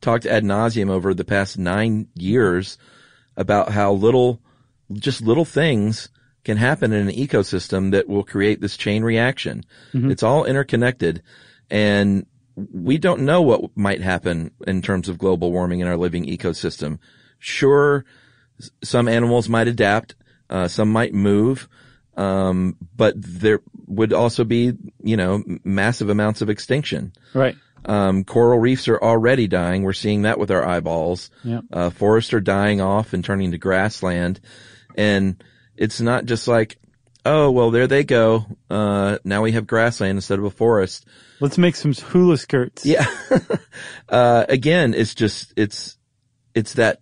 talked 0.00 0.24
ad 0.24 0.44
nauseum 0.44 0.88
over 0.88 1.12
the 1.12 1.26
past 1.26 1.58
nine 1.58 2.08
years 2.14 2.78
about 3.36 3.70
how 3.70 3.92
little, 3.92 4.40
just 4.94 5.20
little 5.20 5.44
things 5.44 6.08
can 6.42 6.56
happen 6.56 6.94
in 6.94 7.06
an 7.06 7.14
ecosystem 7.14 7.90
that 7.90 8.08
will 8.08 8.24
create 8.24 8.62
this 8.62 8.78
chain 8.78 9.02
reaction. 9.04 9.62
Mm-hmm. 9.92 10.10
It's 10.10 10.22
all 10.22 10.46
interconnected 10.46 11.22
and 11.70 12.24
we 12.72 12.98
don't 12.98 13.22
know 13.22 13.42
what 13.42 13.76
might 13.76 14.00
happen 14.00 14.50
in 14.66 14.82
terms 14.82 15.08
of 15.08 15.18
global 15.18 15.52
warming 15.52 15.80
in 15.80 15.88
our 15.88 15.96
living 15.96 16.26
ecosystem. 16.26 16.98
Sure, 17.38 18.04
some 18.82 19.08
animals 19.08 19.48
might 19.48 19.68
adapt, 19.68 20.14
uh, 20.50 20.68
some 20.68 20.90
might 20.90 21.14
move, 21.14 21.68
um, 22.16 22.76
but 22.96 23.14
there 23.16 23.60
would 23.86 24.12
also 24.12 24.44
be, 24.44 24.72
you 25.02 25.16
know, 25.16 25.42
massive 25.64 26.08
amounts 26.08 26.42
of 26.42 26.50
extinction. 26.50 27.12
Right. 27.32 27.56
Um, 27.84 28.24
coral 28.24 28.58
reefs 28.58 28.88
are 28.88 28.98
already 28.98 29.46
dying. 29.46 29.82
We're 29.82 29.92
seeing 29.92 30.22
that 30.22 30.38
with 30.38 30.50
our 30.50 30.66
eyeballs. 30.66 31.30
Yep. 31.44 31.64
Uh, 31.72 31.90
forests 31.90 32.34
are 32.34 32.40
dying 32.40 32.80
off 32.80 33.12
and 33.12 33.24
turning 33.24 33.52
to 33.52 33.58
grassland. 33.58 34.40
And 34.96 35.42
it's 35.76 36.00
not 36.00 36.24
just 36.24 36.48
like, 36.48 36.78
oh, 37.28 37.50
well, 37.50 37.70
there 37.70 37.86
they 37.86 38.04
go. 38.04 38.46
Uh, 38.68 39.18
now 39.24 39.42
we 39.42 39.52
have 39.52 39.66
grassland 39.66 40.16
instead 40.16 40.38
of 40.38 40.44
a 40.44 40.50
forest. 40.50 41.06
Let's 41.40 41.58
make 41.58 41.76
some 41.76 41.92
hula 41.92 42.36
skirts. 42.36 42.84
Yeah. 42.84 43.06
uh, 44.08 44.46
again, 44.48 44.94
it's 44.94 45.14
just, 45.14 45.52
it's, 45.56 45.96
it's 46.54 46.74
that, 46.74 47.00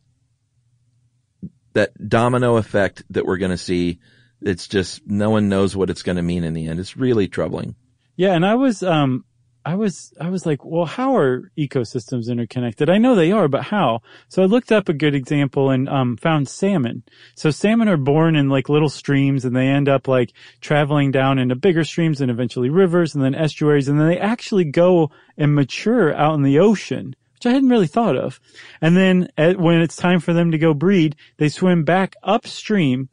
that 1.72 1.92
domino 2.08 2.56
effect 2.56 3.02
that 3.10 3.24
we're 3.24 3.38
going 3.38 3.50
to 3.50 3.56
see. 3.56 4.00
It's 4.42 4.68
just, 4.68 5.06
no 5.06 5.30
one 5.30 5.48
knows 5.48 5.74
what 5.74 5.90
it's 5.90 6.02
going 6.02 6.16
to 6.16 6.22
mean 6.22 6.44
in 6.44 6.54
the 6.54 6.66
end. 6.68 6.80
It's 6.80 6.96
really 6.96 7.28
troubling. 7.28 7.74
Yeah, 8.16 8.32
and 8.32 8.44
I 8.44 8.54
was 8.54 8.82
um 8.82 9.24
I 9.66 9.74
was 9.74 10.14
I 10.20 10.28
was 10.28 10.46
like, 10.46 10.64
well, 10.64 10.84
how 10.84 11.16
are 11.16 11.50
ecosystems 11.58 12.30
interconnected? 12.30 12.88
I 12.88 12.98
know 12.98 13.16
they 13.16 13.32
are, 13.32 13.48
but 13.48 13.64
how? 13.64 14.00
So 14.28 14.40
I 14.44 14.46
looked 14.46 14.70
up 14.70 14.88
a 14.88 14.92
good 14.92 15.16
example 15.16 15.70
and 15.70 15.88
um 15.88 16.16
found 16.16 16.48
salmon. 16.48 17.02
So 17.34 17.50
salmon 17.50 17.88
are 17.88 17.96
born 17.96 18.36
in 18.36 18.48
like 18.48 18.68
little 18.68 18.88
streams 18.88 19.44
and 19.44 19.56
they 19.56 19.66
end 19.66 19.88
up 19.88 20.06
like 20.06 20.32
traveling 20.60 21.10
down 21.10 21.40
into 21.40 21.56
bigger 21.56 21.82
streams 21.82 22.20
and 22.20 22.30
eventually 22.30 22.70
rivers 22.70 23.16
and 23.16 23.24
then 23.24 23.34
estuaries 23.34 23.88
and 23.88 23.98
then 23.98 24.06
they 24.06 24.18
actually 24.18 24.64
go 24.64 25.10
and 25.36 25.52
mature 25.52 26.14
out 26.14 26.36
in 26.36 26.42
the 26.42 26.60
ocean. 26.60 27.16
Which 27.34 27.46
I 27.46 27.50
hadn't 27.50 27.68
really 27.68 27.88
thought 27.88 28.16
of. 28.16 28.40
And 28.80 28.96
then 28.96 29.28
at, 29.36 29.58
when 29.58 29.82
it's 29.82 29.96
time 29.96 30.20
for 30.20 30.32
them 30.32 30.52
to 30.52 30.58
go 30.58 30.74
breed, 30.74 31.16
they 31.38 31.48
swim 31.48 31.82
back 31.82 32.14
upstream 32.22 33.08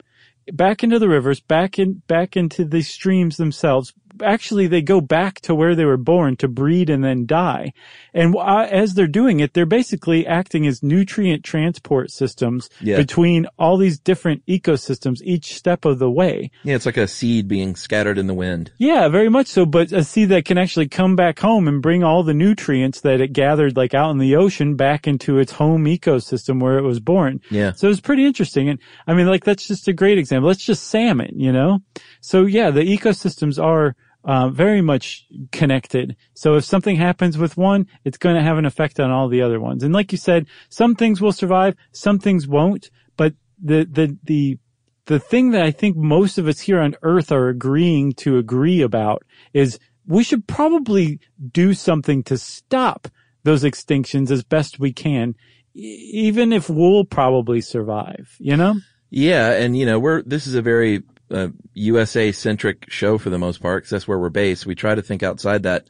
back 0.52 0.82
into 0.82 0.98
the 0.98 1.08
rivers, 1.08 1.40
back 1.40 1.78
in, 1.78 2.02
back 2.06 2.36
into 2.36 2.64
the 2.64 2.82
streams 2.82 3.36
themselves, 3.36 3.92
actually 4.22 4.66
they 4.66 4.82
go 4.82 5.00
back 5.00 5.40
to 5.42 5.54
where 5.54 5.74
they 5.74 5.84
were 5.84 5.96
born 5.96 6.36
to 6.36 6.48
breed 6.48 6.90
and 6.90 7.02
then 7.02 7.26
die. 7.26 7.72
And 8.12 8.34
uh, 8.36 8.68
as 8.70 8.94
they're 8.94 9.06
doing 9.06 9.40
it, 9.40 9.54
they're 9.54 9.66
basically 9.66 10.26
acting 10.26 10.66
as 10.66 10.82
nutrient 10.82 11.44
transport 11.44 12.10
systems 12.10 12.68
Yeah. 12.80 12.96
between 12.96 13.46
all 13.58 13.76
these 13.76 13.98
different 13.98 14.44
ecosystems 14.46 15.20
each 15.22 15.54
step 15.56 15.84
of 15.84 15.98
the 15.98 16.10
way. 16.10 16.50
Yeah, 16.62 16.76
it's 16.76 16.86
like 16.86 16.96
a 16.96 17.08
seed 17.08 17.48
being 17.48 17.76
scattered 17.76 18.18
in 18.18 18.26
the 18.26 18.34
wind. 18.34 18.72
Yeah, 18.78 19.08
very 19.08 19.28
much 19.28 19.46
so. 19.48 19.66
But 19.66 19.92
a 19.92 20.04
seed 20.04 20.28
that 20.30 20.44
can 20.44 20.58
actually 20.58 20.88
come 20.88 21.16
back 21.16 21.38
home 21.38 21.68
and 21.68 21.82
bring 21.82 22.02
all 22.04 22.22
the 22.22 22.34
nutrients 22.34 23.00
that 23.02 23.20
it 23.20 23.32
gathered 23.32 23.76
like 23.76 23.94
out 23.94 24.10
in 24.10 24.18
the 24.18 24.36
ocean 24.36 24.76
back 24.76 25.06
into 25.06 25.38
its 25.38 25.52
home 25.52 25.84
ecosystem 25.84 26.60
where 26.60 26.78
it 26.78 26.82
was 26.82 27.00
born. 27.00 27.40
Yeah. 27.50 27.72
So 27.72 27.88
it's 27.88 28.00
pretty 28.00 28.24
interesting. 28.26 28.68
And 28.68 28.78
I 29.06 29.14
mean, 29.14 29.26
like, 29.26 29.44
that's 29.44 29.66
just 29.66 29.88
a 29.88 29.92
great 29.92 30.18
example. 30.18 30.50
It's 30.50 30.64
just 30.64 30.84
salmon, 30.88 31.32
you 31.38 31.52
know? 31.52 31.80
So 32.24 32.46
yeah, 32.46 32.70
the 32.70 32.80
ecosystems 32.80 33.62
are 33.62 33.94
uh, 34.24 34.48
very 34.48 34.80
much 34.80 35.26
connected. 35.52 36.16
So 36.32 36.54
if 36.54 36.64
something 36.64 36.96
happens 36.96 37.36
with 37.36 37.58
one, 37.58 37.86
it's 38.02 38.16
going 38.16 38.34
to 38.34 38.42
have 38.42 38.56
an 38.56 38.64
effect 38.64 38.98
on 38.98 39.10
all 39.10 39.28
the 39.28 39.42
other 39.42 39.60
ones. 39.60 39.82
And 39.82 39.92
like 39.92 40.10
you 40.10 40.16
said, 40.16 40.46
some 40.70 40.94
things 40.94 41.20
will 41.20 41.32
survive, 41.32 41.76
some 41.92 42.18
things 42.18 42.48
won't. 42.48 42.88
But 43.18 43.34
the, 43.62 43.84
the, 43.84 44.16
the, 44.24 44.58
the 45.04 45.20
thing 45.20 45.50
that 45.50 45.60
I 45.60 45.70
think 45.70 45.98
most 45.98 46.38
of 46.38 46.48
us 46.48 46.60
here 46.60 46.80
on 46.80 46.96
earth 47.02 47.30
are 47.30 47.50
agreeing 47.50 48.14
to 48.14 48.38
agree 48.38 48.80
about 48.80 49.22
is 49.52 49.78
we 50.06 50.24
should 50.24 50.46
probably 50.46 51.20
do 51.52 51.74
something 51.74 52.22
to 52.22 52.38
stop 52.38 53.06
those 53.42 53.64
extinctions 53.64 54.30
as 54.30 54.42
best 54.42 54.80
we 54.80 54.94
can, 54.94 55.34
even 55.74 56.54
if 56.54 56.70
we'll 56.70 57.04
probably 57.04 57.60
survive, 57.60 58.34
you 58.38 58.56
know? 58.56 58.76
Yeah, 59.10 59.50
and 59.52 59.76
you 59.76 59.84
know, 59.86 59.98
we're 59.98 60.22
this 60.22 60.46
is 60.48 60.56
a 60.56 60.62
very 60.62 61.02
uh, 61.34 61.48
USA 61.74 62.32
centric 62.32 62.86
show 62.88 63.18
for 63.18 63.30
the 63.30 63.38
most 63.38 63.60
part 63.60 63.82
because 63.82 63.90
that's 63.90 64.08
where 64.08 64.18
we're 64.18 64.30
based. 64.30 64.66
We 64.66 64.74
try 64.74 64.94
to 64.94 65.02
think 65.02 65.22
outside 65.22 65.64
that 65.64 65.88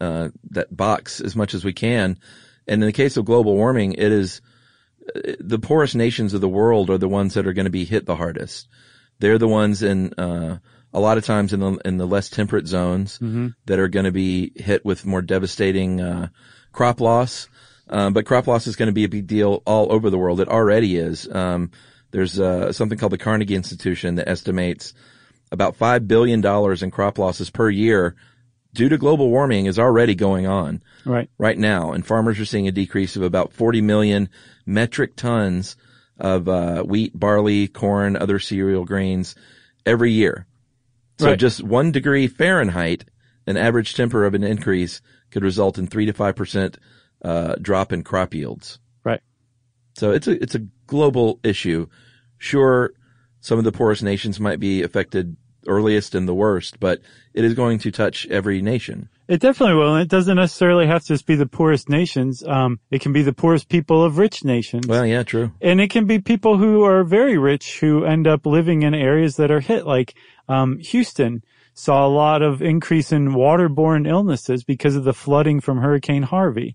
uh, 0.00 0.28
that 0.50 0.74
box 0.74 1.20
as 1.20 1.36
much 1.36 1.54
as 1.54 1.64
we 1.64 1.72
can. 1.72 2.18
And 2.66 2.82
in 2.82 2.86
the 2.86 2.92
case 2.92 3.16
of 3.16 3.24
global 3.24 3.54
warming, 3.56 3.94
it 3.94 4.12
is 4.12 4.40
uh, 5.14 5.32
the 5.40 5.58
poorest 5.58 5.94
nations 5.94 6.34
of 6.34 6.40
the 6.40 6.48
world 6.48 6.90
are 6.90 6.98
the 6.98 7.08
ones 7.08 7.34
that 7.34 7.46
are 7.46 7.52
going 7.52 7.64
to 7.64 7.70
be 7.70 7.84
hit 7.84 8.06
the 8.06 8.16
hardest. 8.16 8.68
They're 9.18 9.38
the 9.38 9.48
ones 9.48 9.82
in 9.82 10.14
uh, 10.14 10.58
a 10.92 11.00
lot 11.00 11.18
of 11.18 11.24
times 11.24 11.52
in 11.52 11.60
the 11.60 11.78
in 11.84 11.98
the 11.98 12.06
less 12.06 12.30
temperate 12.30 12.66
zones 12.66 13.18
that 13.66 13.78
are 13.78 13.88
going 13.88 14.06
to 14.06 14.12
be 14.12 14.52
hit 14.56 14.84
with 14.84 15.04
more 15.04 15.22
devastating 15.22 16.00
uh, 16.00 16.28
crop 16.72 17.00
loss. 17.00 17.48
Um, 17.90 18.12
but 18.12 18.26
crop 18.26 18.46
loss 18.46 18.66
is 18.66 18.76
going 18.76 18.88
to 18.88 18.92
be 18.92 19.04
a 19.04 19.08
big 19.08 19.26
deal 19.26 19.62
all 19.66 19.90
over 19.92 20.10
the 20.10 20.18
world. 20.18 20.40
It 20.40 20.48
already 20.48 20.96
is. 20.96 21.26
Um, 21.30 21.70
there's 22.10 22.38
uh, 22.40 22.72
something 22.72 22.98
called 22.98 23.12
the 23.12 23.18
Carnegie 23.18 23.54
Institution 23.54 24.14
that 24.16 24.28
estimates 24.28 24.94
about 25.52 25.76
five 25.76 26.06
billion 26.08 26.40
dollars 26.40 26.82
in 26.82 26.90
crop 26.90 27.18
losses 27.18 27.50
per 27.50 27.70
year 27.70 28.14
due 28.74 28.88
to 28.88 28.98
global 28.98 29.30
warming 29.30 29.66
is 29.66 29.78
already 29.78 30.14
going 30.14 30.46
on 30.46 30.82
Right. 31.04 31.30
right 31.38 31.56
now, 31.58 31.92
and 31.92 32.06
farmers 32.06 32.38
are 32.38 32.44
seeing 32.44 32.68
a 32.68 32.72
decrease 32.72 33.16
of 33.16 33.22
about 33.22 33.52
40 33.52 33.80
million 33.80 34.28
metric 34.66 35.16
tons 35.16 35.76
of 36.18 36.48
uh, 36.48 36.82
wheat, 36.82 37.18
barley, 37.18 37.66
corn, 37.68 38.16
other 38.16 38.38
cereal 38.38 38.84
grains 38.84 39.34
every 39.86 40.12
year. 40.12 40.46
So 41.18 41.28
Right. 41.30 41.38
just 41.38 41.62
one 41.62 41.92
degree 41.92 42.26
Fahrenheit, 42.26 43.04
an 43.46 43.56
average 43.56 43.94
temper 43.94 44.24
of 44.26 44.34
an 44.34 44.44
increase 44.44 45.00
could 45.30 45.42
result 45.42 45.78
in 45.78 45.86
three 45.86 46.06
to 46.06 46.12
five 46.12 46.36
percent 46.36 46.78
uh, 47.24 47.54
drop 47.60 47.92
in 47.92 48.02
crop 48.04 48.34
yields. 48.34 48.78
Right. 49.02 49.20
So 49.96 50.12
it's 50.12 50.28
a 50.28 50.42
it's 50.42 50.54
a 50.54 50.66
global 50.88 51.38
issue. 51.44 51.86
Sure, 52.38 52.92
some 53.40 53.58
of 53.58 53.64
the 53.64 53.72
poorest 53.72 54.02
nations 54.02 54.40
might 54.40 54.58
be 54.58 54.82
affected 54.82 55.36
earliest 55.68 56.14
and 56.14 56.26
the 56.26 56.34
worst, 56.34 56.80
but 56.80 57.00
it 57.34 57.44
is 57.44 57.54
going 57.54 57.78
to 57.78 57.90
touch 57.92 58.26
every 58.26 58.60
nation. 58.60 59.08
It 59.28 59.40
definitely 59.40 59.76
will. 59.76 59.94
And 59.94 60.02
it 60.02 60.08
doesn't 60.08 60.36
necessarily 60.36 60.86
have 60.86 61.02
to 61.02 61.08
just 61.08 61.26
be 61.26 61.36
the 61.36 61.46
poorest 61.46 61.88
nations. 61.88 62.42
Um, 62.42 62.80
it 62.90 63.02
can 63.02 63.12
be 63.12 63.22
the 63.22 63.34
poorest 63.34 63.68
people 63.68 64.02
of 64.02 64.16
rich 64.16 64.42
nations. 64.42 64.86
Well, 64.86 65.06
yeah, 65.06 65.22
true. 65.22 65.52
and 65.60 65.80
it 65.80 65.90
can 65.90 66.06
be 66.06 66.18
people 66.18 66.56
who 66.56 66.82
are 66.84 67.04
very 67.04 67.36
rich 67.36 67.80
who 67.80 68.04
end 68.04 68.26
up 68.26 68.46
living 68.46 68.82
in 68.82 68.94
areas 68.94 69.36
that 69.36 69.50
are 69.50 69.60
hit 69.60 69.86
like 69.86 70.14
um, 70.48 70.78
Houston 70.78 71.44
saw 71.74 72.06
a 72.06 72.08
lot 72.08 72.42
of 72.42 72.62
increase 72.62 73.12
in 73.12 73.28
waterborne 73.28 74.08
illnesses 74.08 74.64
because 74.64 74.96
of 74.96 75.04
the 75.04 75.12
flooding 75.12 75.60
from 75.60 75.78
Hurricane 75.78 76.24
Harvey. 76.24 76.74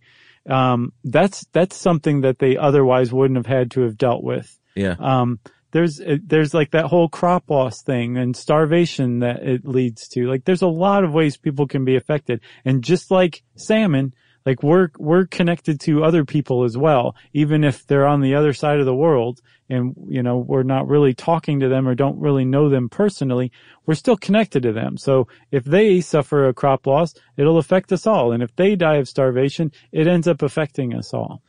Um, 0.50 0.94
that's 1.04 1.46
that's 1.54 1.76
something 1.76 2.22
that 2.22 2.40
they 2.40 2.58
otherwise 2.58 3.14
wouldn't 3.14 3.38
have 3.38 3.46
had 3.46 3.72
to 3.72 3.82
have 3.82 3.98
dealt 3.98 4.24
with. 4.24 4.58
Yeah. 4.76 4.96
Um, 5.00 5.40
there's 5.72 6.00
uh, 6.00 6.18
there's 6.24 6.54
like 6.54 6.72
that 6.72 6.86
whole 6.86 7.10
crop 7.10 7.50
loss 7.50 7.82
thing 7.82 8.18
and 8.18 8.36
starvation 8.36 9.20
that 9.20 9.44
it 9.44 9.66
leads 9.66 10.08
to. 10.10 10.28
Like 10.28 10.46
there's 10.46 10.62
a 10.62 10.68
lot 10.68 11.04
of 11.04 11.14
ways 11.14 11.36
people 11.36 11.68
can 11.68 11.84
be 11.84 11.96
affected, 11.96 12.42
and 12.64 12.84
just 12.84 13.12
like 13.12 13.44
salmon, 13.56 14.14
like 14.46 14.64
we're 14.64 14.90
we're 14.98 15.26
connected 15.26 15.80
to 15.82 16.04
other 16.04 16.26
people 16.26 16.64
as 16.64 16.78
well, 16.78 17.16
even 17.34 17.64
if 17.64 17.86
they're 17.88 18.08
on 18.08 18.22
the 18.22 18.36
other 18.36 18.54
side 18.54 18.80
of 18.80 18.86
the 18.86 18.96
world, 18.96 19.42
and 19.74 19.96
you 20.08 20.22
know 20.24 20.38
we're 20.38 20.64
not 20.64 20.88
really 20.88 21.14
talking 21.14 21.60
to 21.60 21.70
them 21.70 21.88
or 21.88 21.96
don't 21.96 22.20
really 22.20 22.46
know 22.46 22.70
them 22.70 22.90
personally. 22.90 23.52
We're 23.86 23.96
still 23.96 24.18
connected 24.18 24.64
to 24.64 24.74
them. 24.74 24.98
So 24.98 25.28
if 25.52 25.64
they 25.66 26.02
suffer 26.02 26.48
a 26.48 26.54
crop 26.54 26.88
loss, 26.88 27.14
it'll 27.38 27.58
affect 27.58 27.92
us 27.92 28.08
all, 28.08 28.32
and 28.32 28.44
if 28.44 28.56
they 28.56 28.76
die 28.76 28.96
of 28.98 29.10
starvation, 29.10 29.72
it 29.92 30.08
ends 30.08 30.28
up 30.28 30.42
affecting 30.42 30.94
us 30.96 31.14
all. 31.14 31.42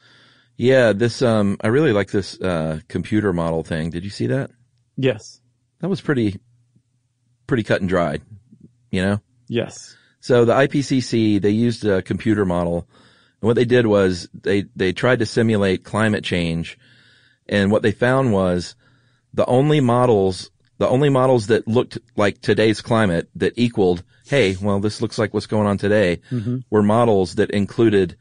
Yeah, 0.57 0.93
this 0.93 1.23
um 1.23 1.57
I 1.61 1.69
really 1.69 1.93
like 1.93 2.11
this 2.11 2.41
uh 2.41 2.81
computer 2.89 3.33
model 3.33 3.63
thing. 3.65 3.91
Did 3.91 4.05
you 4.05 4.11
see 4.11 4.29
that? 4.29 4.51
Yes, 4.97 5.41
That 5.81 5.89
was 5.89 6.01
pretty 6.01 6.41
pretty 7.47 7.63
cut 7.63 7.81
and 7.81 7.89
dried, 7.89 8.23
you 8.91 9.03
know? 9.03 9.21
yes, 9.49 9.97
So 10.21 10.45
the 10.47 10.55
IPCC, 10.55 11.41
they 11.43 11.51
used 11.51 11.85
a 11.85 12.01
computer 12.01 12.45
model. 12.47 12.89
And 13.41 13.49
what 13.49 13.57
they 13.57 13.67
did 13.67 13.87
was 13.87 14.29
they 14.33 14.65
they 14.77 14.93
tried 14.93 15.19
to 15.19 15.27
simulate 15.27 15.85
climate 15.85 16.25
change 16.25 16.79
and 17.49 17.71
what 17.71 17.83
they 17.83 17.93
found 17.93 18.33
was 18.33 18.75
the 19.33 19.47
only 19.47 19.81
models 19.81 20.51
the 20.79 20.89
only 20.89 21.09
models 21.09 21.47
that 21.49 21.69
looked 21.69 21.99
like 22.17 22.41
today's 22.41 22.81
climate 22.81 23.29
that 23.37 23.53
equaled, 23.57 24.03
hey, 24.27 24.57
well, 24.61 24.81
this 24.81 25.01
looks 25.01 25.19
like 25.19 25.33
what's 25.33 25.47
going 25.47 25.67
on 25.67 25.79
today, 25.79 26.21
were 26.71 26.83
models 26.83 27.37
that 27.37 27.51
included 27.51 28.17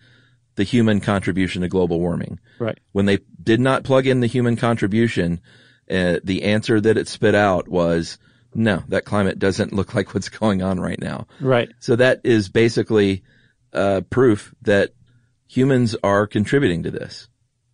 the 0.56 0.64
human 0.64 1.00
contribution 1.00 1.64
to 1.64 1.68
global 1.68 2.00
warming. 2.00 2.40
right. 2.60 2.78
when 2.92 3.06
they 3.08 3.20
did 3.42 3.60
not 3.60 3.84
plug 3.84 4.06
in 4.06 4.20
the 4.20 4.28
human 4.28 4.56
contribution, 4.56 5.42
uh, 5.90 6.20
the 6.24 6.44
answer 6.44 6.80
that 6.80 6.96
it 6.96 7.08
spit 7.08 7.34
out 7.34 7.68
was, 7.68 8.20
no, 8.54 8.84
that 8.90 9.04
climate 9.04 9.40
doesn't 9.40 9.74
look 9.74 9.96
like 9.96 10.14
what's 10.14 10.30
going 10.30 10.62
on 10.62 10.80
right 10.80 11.02
now. 11.02 11.26
Right. 11.42 11.72
So 11.80 11.96
that 11.96 12.22
is 12.24 12.50
basically 12.50 13.24
uh, 13.74 14.02
proof 14.10 14.54
that 14.62 14.94
humans 15.48 15.96
are 16.04 16.28
contributing 16.28 16.84
to 16.84 16.92
this. 16.92 17.28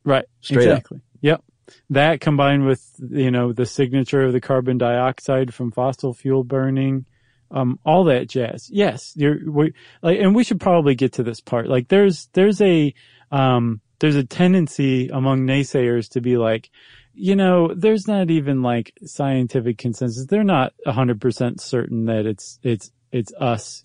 Right. 0.06 0.26
Straight 0.40 0.70
up. 0.70 0.84
Yep. 1.22 1.44
That 1.92 2.20
combined 2.20 2.66
with, 2.66 2.84
you 3.00 3.30
know, 3.30 3.54
the 3.54 3.66
signature 3.66 4.22
of 4.22 4.34
the 4.34 4.42
carbon 4.42 4.78
dioxide 4.78 5.54
from 5.54 5.72
fossil 5.72 6.14
fuel 6.14 6.44
burning, 6.44 7.06
um, 7.52 7.80
all 7.86 8.06
that 8.06 8.28
jazz. 8.28 8.70
Yes. 8.72 9.14
You're, 9.16 9.38
we, 9.52 9.74
like, 10.02 10.20
and 10.20 10.36
we 10.36 10.44
should 10.44 10.60
probably 10.60 10.96
get 10.96 11.14
to 11.14 11.24
this 11.24 11.42
part. 11.42 11.68
Like 11.68 11.88
there's, 11.88 12.28
there's 12.34 12.60
a, 12.62 12.94
um, 13.32 13.82
there's 14.00 14.16
a 14.16 14.24
tendency 14.24 15.10
among 15.10 15.46
naysayers 15.46 16.10
to 16.12 16.22
be 16.22 16.38
like, 16.38 16.70
you 17.14 17.36
know, 17.36 17.74
there's 17.76 18.08
not 18.08 18.32
even 18.32 18.62
like 18.62 18.94
scientific 19.04 19.78
consensus. 19.78 20.26
They're 20.26 20.44
not 20.44 20.74
hundred 20.88 21.20
percent 21.20 21.60
certain 21.60 22.06
that 22.06 22.26
it's, 22.26 22.60
it's, 22.64 22.92
it's 23.12 23.34
us 23.34 23.84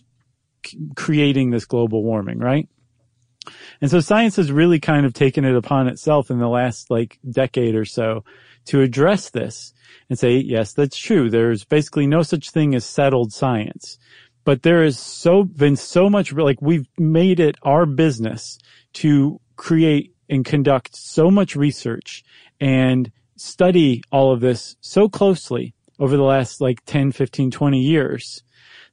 c- 0.64 0.78
creating 0.95 1.51
this 1.51 1.64
global 1.64 2.03
warming, 2.05 2.39
right? 2.39 2.68
And 3.80 3.90
so 3.90 4.01
science 4.01 4.36
has 4.36 4.53
really 4.53 4.80
kind 4.80 5.07
of 5.07 5.12
taken 5.12 5.45
it 5.45 5.57
upon 5.57 5.88
itself 5.88 6.30
in 6.30 6.38
the 6.38 6.49
last 6.49 6.90
like 6.90 7.18
decade 7.30 7.74
or 7.74 7.84
so 7.84 8.24
to 8.66 8.80
address 8.80 9.30
this 9.30 9.74
and 10.09 10.18
say, 10.18 10.36
yes, 10.36 10.72
that's 10.72 10.97
true. 10.97 11.30
There's 11.30 11.64
basically 11.64 12.07
no 12.07 12.22
such 12.22 12.51
thing 12.51 12.74
as 12.74 12.84
settled 12.84 13.32
science, 13.32 13.99
but 14.45 14.62
there 14.62 14.84
is 14.84 14.99
so 14.99 15.45
been 15.45 15.76
so 15.76 16.09
much 16.09 16.32
like 16.32 16.61
we've 16.61 16.88
made 16.99 17.40
it 17.40 17.57
our 17.62 17.86
business 17.86 18.59
to 18.95 19.40
create 19.57 20.14
and 20.28 20.45
conduct 20.45 20.97
so 20.97 21.30
much 21.30 21.57
research 21.57 22.24
and 22.61 23.11
study 23.36 24.03
all 24.11 24.32
of 24.32 24.40
this 24.40 24.76
so 24.80 25.09
closely 25.09 25.74
over 25.99 26.16
the 26.16 26.22
last 26.22 26.61
like 26.61 26.84
10, 26.86 27.12
15, 27.12 27.51
20 27.51 27.78
years 27.78 28.42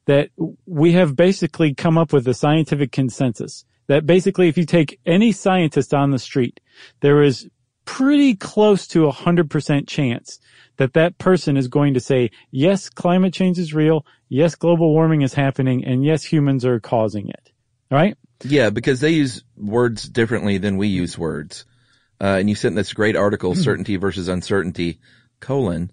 that 0.06 0.30
we 0.66 0.92
have 0.92 1.16
basically 1.16 1.74
come 1.74 1.96
up 1.96 2.12
with 2.12 2.26
a 2.26 2.34
scientific 2.34 2.92
consensus 2.92 3.64
that 3.92 4.06
basically 4.06 4.48
if 4.48 4.56
you 4.56 4.64
take 4.64 4.98
any 5.04 5.32
scientist 5.32 5.92
on 5.92 6.12
the 6.12 6.18
street, 6.18 6.60
there 7.00 7.22
is 7.22 7.46
pretty 7.84 8.34
close 8.34 8.86
to 8.86 9.06
a 9.06 9.10
hundred 9.10 9.50
percent 9.50 9.86
chance 9.86 10.40
that 10.78 10.94
that 10.94 11.18
person 11.18 11.58
is 11.58 11.68
going 11.68 11.92
to 11.92 12.00
say, 12.00 12.30
yes, 12.50 12.88
climate 12.88 13.34
change 13.34 13.58
is 13.58 13.74
real. 13.74 14.06
Yes, 14.30 14.54
global 14.54 14.94
warming 14.94 15.20
is 15.20 15.34
happening. 15.34 15.84
And 15.84 16.02
yes, 16.02 16.24
humans 16.24 16.64
are 16.64 16.80
causing 16.80 17.28
it. 17.28 17.50
All 17.90 17.98
right. 17.98 18.16
Yeah, 18.42 18.70
because 18.70 19.00
they 19.00 19.10
use 19.10 19.44
words 19.58 20.08
differently 20.08 20.56
than 20.56 20.78
we 20.78 20.88
use 20.88 21.18
words. 21.18 21.66
Uh, 22.18 22.38
and 22.38 22.48
you 22.48 22.54
sent 22.54 22.76
this 22.76 22.94
great 22.94 23.14
article, 23.14 23.54
certainty 23.54 23.96
versus 23.96 24.26
uncertainty, 24.26 25.00
colon, 25.40 25.92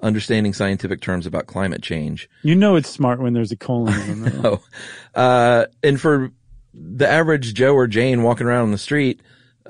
understanding 0.00 0.52
scientific 0.52 1.00
terms 1.00 1.26
about 1.26 1.48
climate 1.48 1.82
change. 1.82 2.28
You 2.44 2.54
know 2.54 2.76
it's 2.76 2.88
smart 2.88 3.20
when 3.20 3.32
there's 3.32 3.50
a 3.50 3.56
colon 3.56 4.00
in 4.02 4.08
the 4.08 4.30
middle. 4.30 4.62
Oh, 5.16 5.20
uh, 5.20 5.66
and 5.82 6.00
for 6.00 6.30
the 6.72 7.08
average 7.08 7.54
Joe 7.54 7.74
or 7.74 7.86
Jane 7.86 8.22
walking 8.22 8.46
around 8.46 8.62
on 8.64 8.70
the 8.72 8.78
street, 8.78 9.20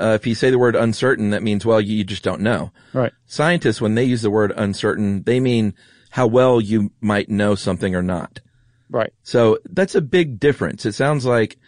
uh, 0.01 0.13
if 0.21 0.27
you 0.27 0.35
say 0.35 0.51
the 0.51 0.59
word 0.59 0.77
uncertain, 0.77 1.31
that 1.31 1.43
means, 1.43 1.65
well, 1.65 1.81
you, 1.81 1.97
you 1.97 2.05
just 2.05 2.23
don't 2.23 2.41
know. 2.41 2.73
Right. 2.93 3.13
Scientists, 3.27 3.81
when 3.81 3.95
they 3.95 4.05
use 4.05 4.23
the 4.23 4.31
word 4.31 4.53
uncertain, 4.57 5.23
they 5.25 5.41
mean 5.41 5.75
how 6.11 6.27
well 6.27 6.61
you 6.61 6.91
might 7.01 7.29
know 7.29 7.55
something 7.55 7.95
or 7.95 8.03
not. 8.03 8.41
Right. 8.89 9.13
So 9.23 9.59
that's 9.65 9.95
a 9.95 10.01
big 10.01 10.41
difference. 10.41 10.85
It 10.87 10.93
sounds 10.93 11.25
like 11.25 11.59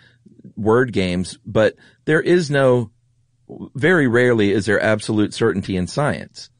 word 0.56 0.92
games, 0.92 1.38
but 1.46 1.76
there 2.04 2.20
is 2.20 2.50
no, 2.50 2.90
very 3.74 4.08
rarely 4.08 4.50
is 4.50 4.66
there 4.66 4.82
absolute 4.82 5.34
certainty 5.34 5.76
in 5.76 5.86
science. 5.86 6.50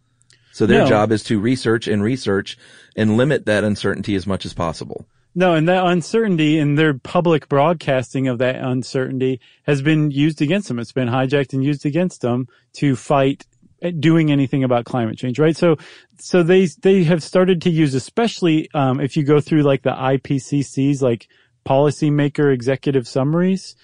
So 0.52 0.66
their 0.66 0.82
No. 0.82 0.88
job 0.88 1.10
is 1.10 1.24
to 1.24 1.40
research 1.40 1.88
and 1.88 2.02
research 2.02 2.58
and 2.94 3.16
limit 3.16 3.46
that 3.46 3.64
uncertainty 3.64 4.14
as 4.14 4.26
much 4.26 4.44
as 4.44 4.52
possible. 4.52 5.06
No, 5.34 5.54
and 5.54 5.66
that 5.68 5.86
uncertainty 5.86 6.58
and 6.58 6.78
their 6.78 6.94
public 6.94 7.48
broadcasting 7.48 8.28
of 8.28 8.38
that 8.38 8.56
uncertainty 8.56 9.40
has 9.64 9.80
been 9.80 10.10
used 10.10 10.42
against 10.42 10.68
them. 10.68 10.78
It's 10.78 10.92
been 10.92 11.08
hijacked 11.08 11.54
and 11.54 11.64
used 11.64 11.86
against 11.86 12.20
them 12.20 12.48
to 12.74 12.96
fight 12.96 13.46
uh, 13.82 13.90
doing 13.98 14.30
anything 14.30 14.62
about 14.62 14.84
climate 14.84 15.16
change, 15.16 15.38
right? 15.38 15.56
So, 15.56 15.76
so 16.18 16.42
they, 16.42 16.66
they 16.66 17.04
have 17.04 17.22
started 17.22 17.62
to 17.62 17.70
use, 17.70 17.94
especially, 17.94 18.68
um, 18.74 19.00
if 19.00 19.16
you 19.16 19.24
go 19.24 19.40
through 19.40 19.62
like 19.62 19.82
the 19.82 19.90
IPCC's 19.90 21.00
like 21.02 21.28
policymaker 21.66 22.52
executive 22.52 23.08
summaries, 23.08 23.74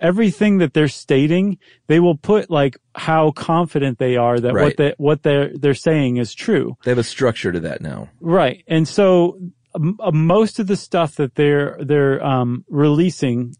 everything 0.00 0.58
that 0.58 0.74
they're 0.74 0.88
stating, 0.88 1.58
they 1.86 2.00
will 2.00 2.16
put 2.16 2.50
like 2.50 2.76
how 2.94 3.30
confident 3.32 3.98
they 3.98 4.16
are 4.16 4.38
that 4.38 4.52
what 4.52 4.60
Right. 4.60 4.76
they, 4.76 4.94
what 4.98 5.22
they're, 5.22 5.50
they're 5.54 5.74
saying 5.74 6.18
is 6.18 6.34
true. 6.34 6.76
They 6.84 6.90
have 6.90 6.98
a 6.98 7.02
structure 7.04 7.50
to 7.50 7.60
that 7.60 7.80
now. 7.80 8.10
Right. 8.20 8.62
And 8.68 8.86
so 8.86 9.38
most 9.76 10.58
of 10.58 10.66
the 10.66 10.76
stuff 10.76 11.16
that 11.16 11.34
they're, 11.34 11.76
they're, 11.80 12.24
um, 12.24 12.64
releasing 12.68 13.54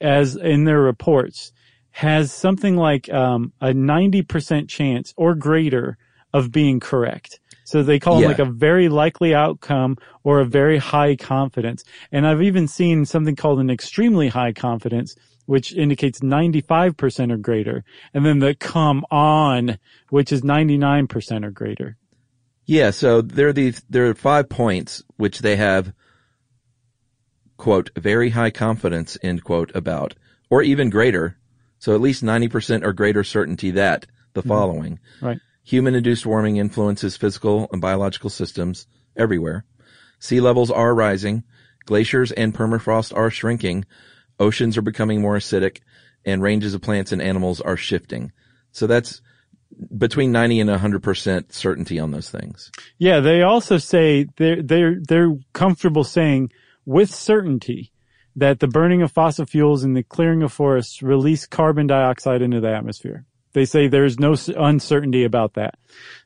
as 0.00 0.36
in 0.36 0.64
their 0.64 0.80
reports 0.80 1.52
has 1.92 2.32
something 2.32 2.76
like, 2.76 3.12
um, 3.12 3.52
a 3.60 3.68
90% 3.68 4.68
chance 4.68 5.12
or 5.16 5.34
greater 5.34 5.96
of 6.32 6.50
being 6.50 6.80
correct. 6.80 7.38
So 7.64 7.82
they 7.82 7.98
call 7.98 8.14
Yeah. 8.14 8.28
them 8.28 8.28
like 8.28 8.38
a 8.38 8.52
very 8.52 8.88
likely 8.88 9.34
outcome 9.34 9.96
or 10.24 10.40
a 10.40 10.44
very 10.46 10.78
high 10.78 11.16
confidence. 11.16 11.84
And 12.10 12.26
I've 12.26 12.42
even 12.42 12.66
seen 12.68 13.04
something 13.04 13.36
called 13.36 13.60
an 13.60 13.70
extremely 13.70 14.28
high 14.28 14.52
confidence, 14.52 15.14
which 15.46 15.72
indicates 15.74 16.20
95% 16.20 17.30
or 17.32 17.36
greater. 17.36 17.84
And 18.14 18.24
then 18.26 18.38
the 18.40 18.54
come 18.54 19.04
on, 19.10 19.78
which 20.10 20.32
is 20.32 20.42
99% 20.42 21.44
or 21.44 21.50
greater. 21.50 21.96
Yeah, 22.64 22.90
so 22.90 23.22
there 23.22 23.48
are 23.48 23.52
these 23.52 23.82
there 23.90 24.08
are 24.08 24.14
five 24.14 24.48
points 24.48 25.02
which 25.16 25.40
they 25.40 25.56
have 25.56 25.92
quote 27.56 27.90
very 27.96 28.30
high 28.30 28.50
confidence 28.50 29.18
end 29.22 29.44
quote 29.44 29.72
about 29.74 30.14
or 30.50 30.62
even 30.62 30.90
greater. 30.90 31.36
So 31.78 31.94
at 31.94 32.00
least 32.00 32.22
90% 32.22 32.84
or 32.84 32.92
greater 32.92 33.24
certainty 33.24 33.72
that 33.72 34.06
the 34.34 34.40
mm-hmm. 34.40 34.48
following. 34.48 35.00
Right. 35.20 35.38
Human 35.64 35.94
induced 35.94 36.26
warming 36.26 36.56
influences 36.56 37.16
physical 37.16 37.68
and 37.72 37.80
biological 37.80 38.30
systems 38.30 38.86
everywhere. 39.16 39.64
Sea 40.18 40.40
levels 40.40 40.70
are 40.70 40.94
rising. 40.94 41.42
Glaciers 41.84 42.30
and 42.32 42.54
permafrost 42.54 43.16
are 43.16 43.30
shrinking. 43.30 43.84
Oceans 44.38 44.76
are 44.76 44.82
becoming 44.82 45.20
more 45.20 45.36
acidic 45.36 45.80
and 46.24 46.42
ranges 46.42 46.74
of 46.74 46.82
plants 46.82 47.12
and 47.12 47.20
animals 47.20 47.60
are 47.60 47.76
shifting. 47.76 48.32
So 48.70 48.86
that's 48.86 49.20
between 49.96 50.32
90 50.32 50.60
and 50.60 50.70
100% 50.70 51.52
certainty 51.52 51.98
on 51.98 52.10
those 52.10 52.30
things. 52.30 52.70
Yeah, 52.98 53.20
they 53.20 53.42
also 53.42 53.78
say 53.78 54.26
they're 54.36 54.62
they're 54.62 54.96
they're 55.00 55.36
comfortable 55.52 56.04
saying 56.04 56.50
with 56.84 57.14
certainty 57.14 57.92
that 58.36 58.60
the 58.60 58.68
burning 58.68 59.02
of 59.02 59.12
fossil 59.12 59.44
fuels 59.44 59.84
and 59.84 59.96
the 59.96 60.02
clearing 60.02 60.42
of 60.42 60.52
forests 60.52 61.02
release 61.02 61.46
carbon 61.46 61.86
dioxide 61.86 62.42
into 62.42 62.60
the 62.60 62.74
atmosphere. 62.74 63.24
They 63.52 63.66
say 63.66 63.88
there's 63.88 64.18
no 64.18 64.34
uncertainty 64.56 65.24
about 65.24 65.54
that. 65.54 65.78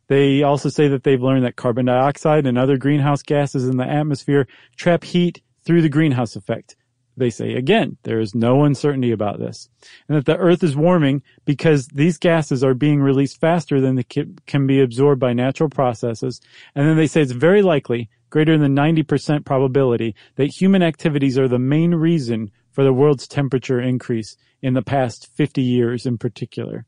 They 0.09 0.43
also 0.43 0.69
say 0.69 0.89
that 0.89 1.03
they've 1.03 1.23
learned 1.23 1.45
that 1.45 1.57
carbon 1.57 1.87
dioxide 1.87 2.47
and 2.47 2.57
other 2.57 2.77
greenhouse 2.77 3.23
gases 3.23 3.69
in 3.69 3.77
the 3.77 3.89
atmosphere 3.89 4.47
trap 4.77 5.03
heat 5.03 5.43
through 5.65 5.83
the 5.83 5.89
greenhouse 5.89 6.37
effect. 6.37 6.77
They 7.17 7.31
say 7.31 7.55
again, 7.55 7.97
there 8.03 8.21
is 8.21 8.35
no 8.35 8.65
uncertainty 8.65 9.11
about 9.11 9.39
this. 9.39 9.69
And 10.09 10.17
that 10.17 10.27
the 10.27 10.37
earth 10.37 10.63
is 10.63 10.77
warming 10.77 11.23
because 11.45 11.89
these 11.89 12.19
gases 12.19 12.63
are 12.63 12.75
being 12.75 13.01
released 13.01 13.41
faster 13.41 13.81
than 13.81 13.97
they 13.97 14.05
can 14.05 14.67
be 14.67 14.81
absorbed 14.81 15.21
by 15.21 15.33
natural 15.33 15.71
processes. 15.71 16.41
And 16.75 16.87
then 16.87 16.97
they 16.97 17.07
say 17.07 17.23
it's 17.23 17.33
very 17.33 17.63
likely, 17.63 18.11
greater 18.29 18.59
than 18.59 18.77
90% 18.77 19.47
probability, 19.47 20.15
that 20.35 20.47
human 20.47 20.83
activities 20.83 21.39
are 21.39 21.49
the 21.49 21.59
main 21.59 21.95
reason 21.95 22.51
for 22.71 22.85
the 22.85 22.93
world's 22.93 23.27
temperature 23.27 23.81
increase 23.81 24.37
in 24.61 24.75
the 24.75 24.83
past 24.83 25.29
50 25.35 25.63
years 25.63 26.05
in 26.05 26.19
particular. 26.19 26.85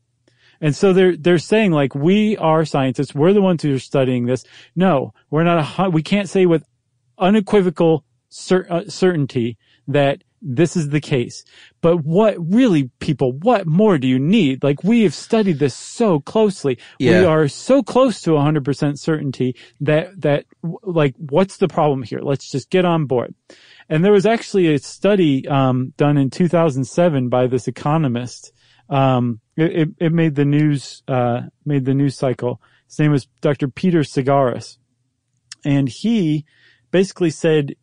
And 0.61 0.75
so 0.75 0.93
they're, 0.93 1.15
they're 1.15 1.39
saying 1.39 1.71
like, 1.71 1.95
we 1.95 2.37
are 2.37 2.65
scientists. 2.65 3.15
We're 3.15 3.33
the 3.33 3.41
ones 3.41 3.63
who 3.63 3.73
are 3.73 3.79
studying 3.79 4.25
this. 4.25 4.43
No, 4.75 5.13
we're 5.31 5.43
not 5.43 5.79
a, 5.79 5.89
we 5.89 6.03
can't 6.03 6.29
say 6.29 6.45
with 6.45 6.63
unequivocal 7.17 8.03
cer- 8.29 8.67
uh, 8.69 8.83
certainty 8.87 9.57
that 9.89 10.23
this 10.41 10.77
is 10.77 10.89
the 10.89 11.01
case. 11.01 11.43
But 11.81 12.05
what 12.05 12.35
really 12.39 12.89
people, 12.99 13.33
what 13.33 13.67
more 13.67 13.97
do 13.97 14.07
you 14.07 14.19
need? 14.19 14.63
Like 14.63 14.83
we 14.83 15.03
have 15.03 15.13
studied 15.13 15.59
this 15.59 15.75
so 15.75 16.19
closely. 16.19 16.77
Yeah. 16.97 17.19
We 17.19 17.25
are 17.25 17.47
so 17.47 17.83
close 17.83 18.21
to 18.21 18.31
100% 18.31 18.97
certainty 18.97 19.55
that, 19.81 20.21
that 20.21 20.45
like 20.83 21.15
what's 21.17 21.57
the 21.57 21.67
problem 21.67 22.03
here? 22.03 22.19
Let's 22.21 22.49
just 22.49 22.69
get 22.69 22.85
on 22.85 23.05
board. 23.05 23.35
And 23.89 24.05
there 24.05 24.13
was 24.13 24.25
actually 24.25 24.73
a 24.73 24.79
study, 24.79 25.47
um, 25.47 25.93
done 25.97 26.17
in 26.17 26.29
2007 26.29 27.29
by 27.29 27.47
this 27.47 27.67
economist. 27.67 28.53
Um, 28.89 29.39
it, 29.57 29.89
it, 29.99 30.13
made 30.13 30.35
the 30.35 30.45
news, 30.45 31.03
uh, 31.07 31.41
made 31.65 31.85
the 31.85 31.93
news 31.93 32.15
cycle. 32.15 32.61
His 32.87 32.99
name 32.99 33.11
was 33.11 33.27
Dr. 33.41 33.67
Peter 33.67 33.99
Sagaris. 33.99 34.77
And 35.65 35.89
he 35.89 36.45
basically 36.91 37.29
said, 37.29 37.75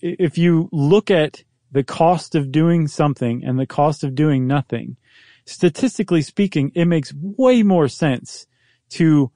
if 0.00 0.38
you 0.38 0.68
look 0.72 1.10
at 1.10 1.42
the 1.70 1.84
cost 1.84 2.34
of 2.34 2.50
doing 2.50 2.88
something 2.88 3.44
and 3.44 3.58
the 3.58 3.66
cost 3.66 4.02
of 4.04 4.14
doing 4.14 4.46
nothing, 4.46 4.96
statistically 5.44 6.22
speaking, 6.22 6.72
it 6.74 6.86
makes 6.86 7.12
way 7.14 7.62
more 7.62 7.88
sense 7.88 8.46
to 8.90 9.30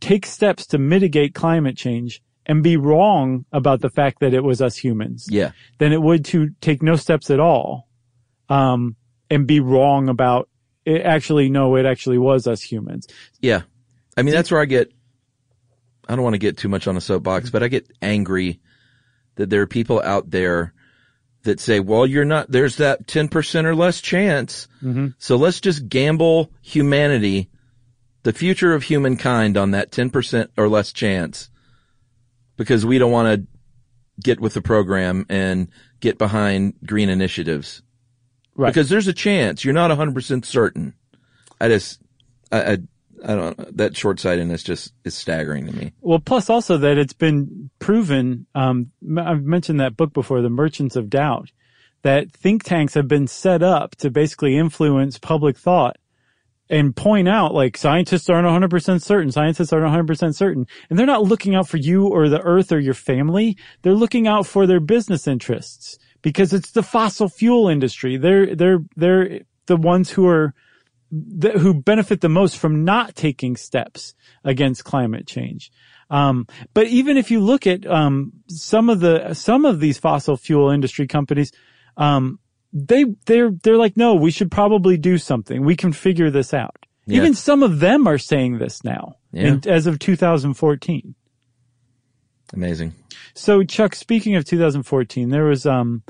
take 0.00 0.26
steps 0.26 0.66
to 0.66 0.78
mitigate 0.78 1.34
climate 1.34 1.76
change 1.76 2.22
and 2.46 2.62
be 2.62 2.76
wrong 2.76 3.44
about 3.52 3.80
the 3.80 3.90
fact 3.90 4.20
that 4.20 4.34
it 4.34 4.42
was 4.42 4.60
us 4.62 4.76
humans 4.76 5.26
Yeah. 5.30 5.52
than 5.78 5.92
it 5.92 6.00
would 6.02 6.24
to 6.26 6.50
take 6.60 6.82
no 6.82 6.96
steps 6.96 7.30
at 7.30 7.38
all, 7.40 7.86
um, 8.48 8.96
and 9.30 9.46
be 9.46 9.60
wrong 9.60 10.08
about 10.08 10.48
it. 10.84 11.02
Actually, 11.02 11.48
no, 11.50 11.76
it 11.76 11.86
actually 11.86 12.18
was 12.18 12.46
us 12.46 12.62
humans. 12.62 13.06
Yeah. 13.40 13.62
I 14.16 14.22
mean, 14.22 14.34
that's 14.34 14.50
where 14.50 14.60
I 14.60 14.64
get, 14.64 14.90
I 16.08 16.16
don't 16.16 16.24
want 16.24 16.34
to 16.34 16.38
get 16.38 16.56
too 16.56 16.68
much 16.68 16.86
on 16.88 16.96
a 16.96 17.00
soapbox, 17.00 17.50
but 17.50 17.62
I 17.62 17.68
get 17.68 17.86
angry 18.02 18.58
that 19.40 19.48
there 19.48 19.62
are 19.62 19.66
people 19.66 20.02
out 20.02 20.30
there 20.30 20.74
that 21.44 21.58
say, 21.58 21.80
well, 21.80 22.06
you're 22.06 22.26
not, 22.26 22.50
there's 22.50 22.76
that 22.76 23.06
10% 23.06 23.64
or 23.64 23.74
less 23.74 24.02
chance. 24.02 24.68
Mm-hmm. 24.82 25.08
So 25.16 25.36
let's 25.36 25.60
just 25.60 25.88
gamble 25.88 26.52
humanity, 26.60 27.48
the 28.22 28.34
future 28.34 28.74
of 28.74 28.82
humankind 28.82 29.56
on 29.56 29.70
that 29.70 29.90
10% 29.92 30.48
or 30.58 30.68
less 30.68 30.92
chance 30.92 31.48
because 32.58 32.84
we 32.84 32.98
don't 32.98 33.12
want 33.12 33.40
to 33.40 33.46
get 34.22 34.40
with 34.40 34.52
the 34.52 34.60
program 34.60 35.24
and 35.30 35.68
get 36.00 36.18
behind 36.18 36.74
green 36.84 37.08
initiatives. 37.08 37.82
Right. 38.54 38.68
Because 38.68 38.90
there's 38.90 39.08
a 39.08 39.14
chance. 39.14 39.64
You're 39.64 39.72
not 39.72 39.90
100% 39.90 40.44
certain. 40.44 40.92
I 41.58 41.68
just, 41.68 42.02
I, 42.52 42.72
I, 42.72 42.78
I 43.24 43.34
don't, 43.34 43.76
that 43.76 43.96
short-sightedness 43.96 44.62
just 44.62 44.92
is 45.04 45.14
staggering 45.14 45.66
to 45.66 45.72
me. 45.72 45.92
Well, 46.00 46.18
plus 46.18 46.48
also 46.48 46.78
that 46.78 46.98
it's 46.98 47.12
been 47.12 47.70
proven, 47.78 48.46
um, 48.54 48.90
I've 49.18 49.42
mentioned 49.42 49.80
that 49.80 49.96
book 49.96 50.12
before, 50.12 50.42
The 50.42 50.50
Merchants 50.50 50.96
of 50.96 51.10
Doubt, 51.10 51.50
that 52.02 52.32
think 52.32 52.64
tanks 52.64 52.94
have 52.94 53.08
been 53.08 53.26
set 53.26 53.62
up 53.62 53.96
to 53.96 54.10
basically 54.10 54.56
influence 54.56 55.18
public 55.18 55.58
thought 55.58 55.96
and 56.70 56.94
point 56.94 57.28
out 57.28 57.52
like 57.52 57.76
scientists 57.76 58.30
aren't 58.30 58.46
100% 58.46 59.02
certain, 59.02 59.32
scientists 59.32 59.72
aren't 59.72 60.08
100% 60.08 60.34
certain. 60.34 60.66
And 60.88 60.98
they're 60.98 61.06
not 61.06 61.24
looking 61.24 61.54
out 61.54 61.68
for 61.68 61.76
you 61.76 62.06
or 62.06 62.28
the 62.28 62.40
earth 62.40 62.72
or 62.72 62.78
your 62.78 62.94
family. 62.94 63.56
They're 63.82 63.92
looking 63.92 64.28
out 64.28 64.46
for 64.46 64.66
their 64.66 64.80
business 64.80 65.26
interests 65.26 65.98
because 66.22 66.52
it's 66.52 66.70
the 66.70 66.82
fossil 66.82 67.28
fuel 67.28 67.68
industry. 67.68 68.16
They're, 68.16 68.54
they're, 68.54 68.78
they're 68.96 69.40
the 69.66 69.76
ones 69.76 70.10
who 70.10 70.26
are, 70.28 70.54
th- 71.40 71.54
who 71.54 71.74
benefit 71.74 72.20
the 72.20 72.28
most 72.28 72.56
from 72.58 72.84
not 72.84 73.14
taking 73.14 73.56
steps 73.56 74.14
against 74.44 74.84
climate 74.84 75.26
change. 75.26 75.70
Um, 76.10 76.46
but 76.74 76.86
even 76.88 77.16
if 77.16 77.30
you 77.30 77.40
look 77.40 77.66
at 77.66 77.86
um, 77.86 78.32
some 78.48 78.88
of 78.90 79.00
the 79.00 79.32
some 79.34 79.64
of 79.64 79.78
these 79.80 79.98
fossil 79.98 80.36
fuel 80.36 80.70
industry 80.70 81.06
companies, 81.06 81.52
um, 81.96 82.38
they 82.72 83.04
they're 83.26 83.50
they're 83.62 83.76
like, 83.76 83.96
no, 83.96 84.14
we 84.14 84.30
should 84.30 84.50
probably 84.50 84.96
do 84.96 85.18
something. 85.18 85.64
We 85.64 85.76
can 85.76 85.92
figure 85.92 86.30
this 86.30 86.52
out. 86.52 86.76
Yeah. 87.06 87.18
Even 87.18 87.34
some 87.34 87.62
of 87.62 87.80
them 87.80 88.06
are 88.06 88.18
saying 88.18 88.58
this 88.58 88.84
now, 88.84 89.16
Yeah. 89.32 89.48
in, 89.54 89.68
as 89.68 89.86
of 89.86 89.98
2014. 89.98 91.14
Amazing. 92.52 92.94
So 93.34 93.62
Chuck, 93.62 93.94
speaking 93.94 94.36
of 94.36 94.44
2014, 94.44 95.30
there 95.30 95.44
was, 95.44 95.66
um, 95.66 96.02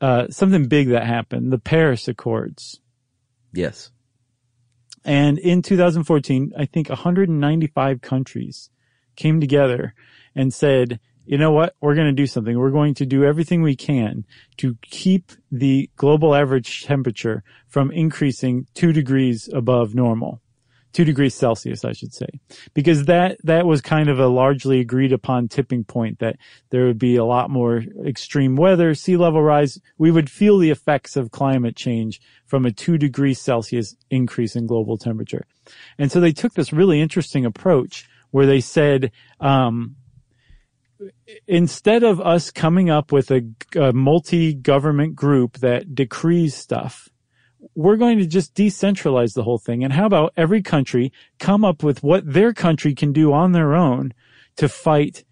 uh, 0.00 0.28
something 0.28 0.68
big 0.68 0.88
that 0.88 1.04
happened, 1.06 1.52
the 1.52 1.58
Paris 1.58 2.08
Accords. 2.08 2.80
Yes. 3.52 3.90
And 5.04 5.38
in 5.38 5.62
2014, 5.62 6.52
I 6.56 6.64
think 6.66 6.88
195 6.88 8.00
countries 8.00 8.70
came 9.16 9.40
together 9.40 9.94
and 10.34 10.52
said, 10.52 11.00
you 11.26 11.36
know 11.36 11.50
what? 11.50 11.76
We're 11.80 11.94
going 11.94 12.06
to 12.06 12.12
do 12.12 12.26
something. 12.26 12.58
We're 12.58 12.70
going 12.70 12.94
to 12.94 13.06
do 13.06 13.22
everything 13.22 13.60
we 13.60 13.76
can 13.76 14.24
to 14.56 14.78
keep 14.82 15.32
the 15.52 15.90
global 15.96 16.34
average 16.34 16.84
temperature 16.84 17.44
from 17.66 17.90
increasing 17.90 18.66
two 18.72 18.92
degrees 18.92 19.48
above 19.52 19.94
normal. 19.94 20.40
Two 20.92 21.04
degrees 21.04 21.34
Celsius, 21.34 21.84
I 21.84 21.92
should 21.92 22.14
say, 22.14 22.26
because 22.72 23.04
that, 23.04 23.36
that 23.44 23.66
was 23.66 23.80
kind 23.80 24.08
of 24.08 24.18
a 24.18 24.26
largely 24.26 24.80
agreed 24.80 25.12
upon 25.12 25.48
tipping 25.48 25.84
point 25.84 26.18
that 26.18 26.36
there 26.70 26.86
would 26.86 26.98
be 26.98 27.16
a 27.16 27.24
lot 27.24 27.50
more 27.50 27.84
extreme 28.06 28.56
weather, 28.56 28.94
sea 28.94 29.16
level 29.16 29.42
rise. 29.42 29.78
We 29.98 30.10
would 30.10 30.30
feel 30.30 30.58
the 30.58 30.70
effects 30.70 31.14
of 31.14 31.30
climate 31.30 31.76
change 31.76 32.20
from 32.46 32.64
a 32.64 32.72
two 32.72 32.96
degrees 32.96 33.38
Celsius 33.38 33.94
increase 34.10 34.56
in 34.56 34.66
global 34.66 34.96
temperature. 34.96 35.46
And 35.98 36.10
so 36.10 36.20
they 36.20 36.32
took 36.32 36.54
this 36.54 36.72
really 36.72 37.00
interesting 37.00 37.44
approach 37.44 38.08
where 38.30 38.46
they 38.46 38.60
said, 38.60 39.12
um, 39.40 39.96
instead 41.46 42.02
of 42.02 42.20
us 42.20 42.50
coming 42.50 42.90
up 42.90 43.12
with 43.12 43.30
a, 43.30 43.42
a 43.76 43.92
multi-government 43.92 45.14
group 45.14 45.58
that 45.58 45.94
decrees 45.94 46.54
stuff, 46.54 47.08
we're 47.74 47.96
going 47.96 48.18
to 48.18 48.26
just 48.26 48.54
decentralize 48.54 49.34
the 49.34 49.42
whole 49.42 49.58
thing. 49.58 49.84
And 49.84 49.92
how 49.92 50.06
about 50.06 50.32
every 50.36 50.62
country 50.62 51.12
come 51.38 51.64
up 51.64 51.82
with 51.82 52.02
what 52.02 52.30
their 52.30 52.52
country 52.52 52.94
can 52.94 53.12
do 53.12 53.32
on 53.32 53.52
their 53.52 53.74
own 53.74 54.12
to 54.56 54.68
fight, 54.68 55.24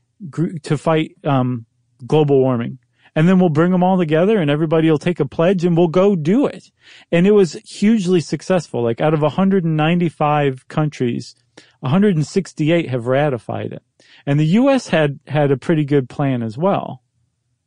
to 0.63 0.79
fight, 0.79 1.13
um, 1.25 1.67
global 2.07 2.41
warming. 2.41 2.79
And 3.15 3.27
then 3.27 3.39
we'll 3.39 3.49
bring 3.49 3.73
them 3.73 3.83
all 3.83 3.97
together 3.97 4.39
and 4.39 4.51
everybody 4.51 4.91
will 4.91 4.99
take 4.99 5.21
a 5.21 5.27
pledge 5.27 5.65
and 5.65 5.77
we'll 5.77 5.89
go 5.89 6.15
do 6.15 6.47
it. 6.47 6.71
And 7.11 7.27
it 7.27 7.31
was 7.31 7.55
hugely 7.65 8.21
successful. 8.21 8.83
Like 8.83 9.01
out 9.01 9.15
of 9.15 9.23
195 9.23 10.69
countries, 10.69 11.35
168 11.81 12.91
have 12.91 13.07
ratified 13.07 13.73
it. 13.73 13.83
And 14.27 14.39
the 14.39 14.47
U.S. 14.47 14.89
had, 14.89 15.19
had 15.27 15.51
a 15.51 15.57
pretty 15.57 15.85
good 15.85 16.11
plan 16.11 16.43
as 16.43 16.59
well. 16.59 17.03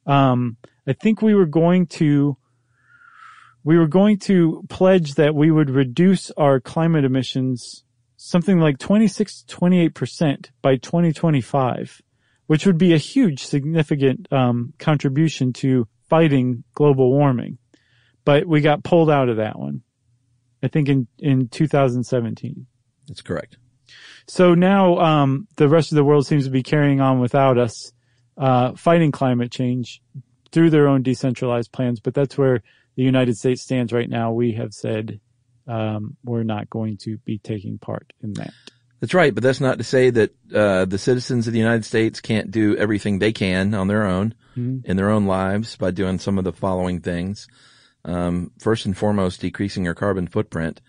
Um, 0.06 0.58
I 0.88 0.94
think 0.94 1.22
we 1.22 1.34
were 1.34 1.46
going 1.46 1.88
to, 1.88 2.38
we 3.70 3.78
were 3.78 3.88
going 3.88 4.18
to 4.18 4.64
pledge 4.68 5.14
that 5.14 5.36
we 5.36 5.52
would 5.52 5.70
reduce 5.70 6.32
our 6.32 6.60
climate 6.60 7.06
emissions 7.06 7.84
something 8.18 8.58
like 8.58 8.80
26 8.80 9.44
to 9.44 9.56
28% 9.56 10.50
by 10.64 10.78
2025, 10.78 12.02
which 12.48 12.66
would 12.66 12.80
be 12.80 12.96
a 12.96 12.98
huge 12.98 13.44
significant, 13.44 14.28
um, 14.34 14.74
contribution 14.80 15.54
to 15.54 15.88
fighting 16.10 16.64
global 16.74 17.12
warming. 17.12 17.60
But 18.26 18.48
we 18.48 18.62
got 18.62 18.84
pulled 18.84 19.12
out 19.12 19.30
of 19.30 19.38
that 19.38 19.60
one. 19.60 19.84
I 20.64 20.68
think 20.68 20.90
in, 20.90 21.08
in 21.20 21.48
2017. 21.50 22.66
That's 23.08 23.22
correct. 23.22 23.58
So 24.26 24.56
now 24.56 24.98
um, 24.98 25.48
the 25.58 25.70
rest 25.70 25.92
of 25.92 25.96
the 25.96 26.04
world 26.04 26.26
seems 26.26 26.46
to 26.46 26.50
be 26.50 26.64
carrying 26.64 27.02
on 27.02 27.20
without 27.20 27.60
us, 27.60 27.94
uh, 28.36 28.74
fighting 28.74 29.12
climate 29.12 29.52
change 29.52 30.02
through 30.52 30.72
their 30.72 30.88
own 30.88 31.04
decentralized 31.04 31.72
plans. 31.72 32.00
But 32.00 32.16
that's 32.16 32.36
where 32.36 32.64
the 33.00 33.06
United 33.06 33.38
States 33.38 33.62
stands 33.62 33.94
right 33.94 34.10
now. 34.10 34.34
We 34.34 34.52
have 34.56 34.74
said 34.74 35.22
um, 35.70 36.18
we're 36.26 36.44
not 36.44 36.70
going 36.70 36.98
to 37.04 37.18
be 37.20 37.38
taking 37.38 37.78
part 37.78 38.12
in 38.22 38.34
that. 38.34 38.52
That's 39.00 39.14
right, 39.14 39.34
but 39.34 39.42
that's 39.42 39.62
not 39.62 39.78
to 39.78 39.86
say 39.86 40.10
that 40.10 40.36
uh, 40.54 40.84
the 40.84 40.98
citizens 40.98 41.48
of 41.48 41.54
the 41.54 41.60
United 41.60 41.86
States 41.86 42.20
can't 42.20 42.52
do 42.52 42.76
everything 42.76 43.20
they 43.20 43.32
can 43.32 43.74
on 43.74 43.88
their 43.88 44.06
own 44.06 44.36
mm-hmm. 44.52 44.80
in 44.84 44.98
their 44.98 45.12
own 45.12 45.28
lives 45.28 45.78
by 45.78 45.92
doing 45.92 46.20
some 46.20 46.38
of 46.38 46.44
the 46.44 46.52
following 46.52 47.00
things. 47.00 47.48
Um, 48.04 48.52
first 48.60 48.86
and 48.86 48.98
foremost, 48.98 49.40
decreasing 49.40 49.86
your 49.86 49.96
carbon 49.96 50.28
footprint. 50.28 50.82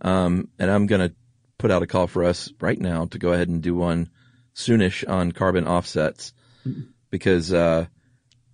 Um, 0.00 0.50
and 0.60 0.70
I'm 0.70 0.86
going 0.86 1.08
to 1.08 1.16
put 1.58 1.72
out 1.72 1.82
a 1.82 1.88
call 1.88 2.06
for 2.06 2.22
us 2.22 2.52
right 2.60 2.78
now 2.78 3.06
to 3.06 3.18
go 3.18 3.32
ahead 3.32 3.48
and 3.48 3.60
do 3.60 3.74
one 3.74 4.10
soonish 4.54 5.02
on 5.08 5.32
carbon 5.32 5.66
offsets 5.66 6.32
because, 7.10 7.52
uh, 7.52 7.86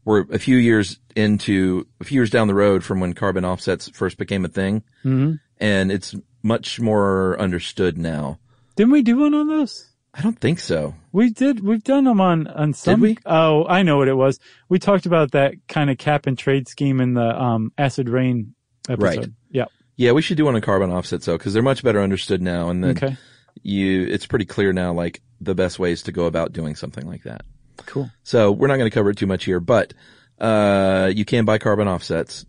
we're 0.05 0.23
a 0.31 0.39
few 0.39 0.57
years 0.57 0.99
into 1.17 1.87
a 2.01 2.05
few 2.05 2.17
years 2.17 2.31
down 2.31 2.49
the 2.49 2.55
road 2.55 2.85
from 2.85 3.01
when 3.01 3.13
carbon 3.13 3.45
offsets 3.45 3.89
first 3.89 4.19
became 4.19 4.45
a 4.45 4.49
thing. 4.49 4.83
Mm-hmm. 5.05 5.35
And 5.59 5.93
it's 5.93 6.15
much 6.43 6.81
more 6.81 7.39
understood 7.41 7.97
now. 7.97 8.39
Didn't 8.77 8.93
we 8.93 9.03
do 9.03 9.19
one 9.19 9.35
on 9.35 9.49
those? 9.49 9.91
I 10.13 10.21
don't 10.21 10.39
think 10.39 10.61
so. 10.61 10.95
We 11.13 11.31
did. 11.31 11.61
We've 11.61 11.83
done 11.83 12.05
them 12.05 12.21
on 12.21 12.47
on 12.47 12.73
some. 12.73 13.01
Did 13.01 13.03
we? 13.03 13.19
Oh, 13.27 13.67
I 13.67 13.83
know 13.83 13.97
what 13.97 14.09
it 14.09 14.15
was. 14.15 14.39
We 14.69 14.79
talked 14.79 15.07
about 15.07 15.33
that 15.33 15.55
kind 15.69 15.91
of 15.91 15.99
cap 15.99 16.27
and 16.27 16.39
trade 16.39 16.69
scheme 16.69 17.01
in 17.01 17.15
the 17.15 17.41
um, 17.41 17.73
acid 17.79 18.09
rain 18.09 18.55
episode. 18.89 19.19
Right. 19.19 19.29
Yeah. 19.51 19.65
Yeah, 19.97 20.13
we 20.13 20.23
should 20.23 20.37
do 20.37 20.45
one 20.45 20.55
on 20.57 20.61
carbon 20.61 20.91
offsets 20.91 21.27
though, 21.27 21.39
because 21.39 21.53
they're 21.53 21.63
much 21.63 21.83
better 21.83 22.01
understood 22.01 22.43
now, 22.43 22.69
and 22.69 22.83
then 22.83 22.91
Okay. 22.97 23.17
you, 23.63 24.03
it's 24.03 24.27
pretty 24.27 24.45
clear 24.45 24.73
now, 24.73 24.93
like 24.93 25.21
the 25.41 25.55
best 25.55 25.79
ways 25.79 26.03
to 26.05 26.13
go 26.13 26.27
about 26.27 26.53
doing 26.53 26.75
something 26.75 27.07
like 27.07 27.23
that. 27.23 27.43
Cool. 27.87 28.11
So 28.23 28.53
we're 28.53 28.69
not 28.69 28.77
going 28.77 28.91
to 28.91 28.95
cover 28.95 29.11
it 29.11 29.17
too 29.17 29.27
much 29.27 29.45
here, 29.45 29.61
but 29.61 29.95
uh, 30.39 31.11
you 31.15 31.25
can 31.25 31.45
buy 31.45 31.59
carbon 31.59 31.89
offsets. 31.89 32.47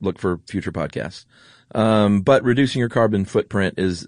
Look 0.00 0.18
for 0.18 0.40
future 0.48 0.72
podcasts. 0.72 1.24
Um, 1.74 2.20
but 2.22 2.44
reducing 2.44 2.80
your 2.80 2.88
carbon 2.88 3.24
footprint 3.24 3.74
is 3.78 4.06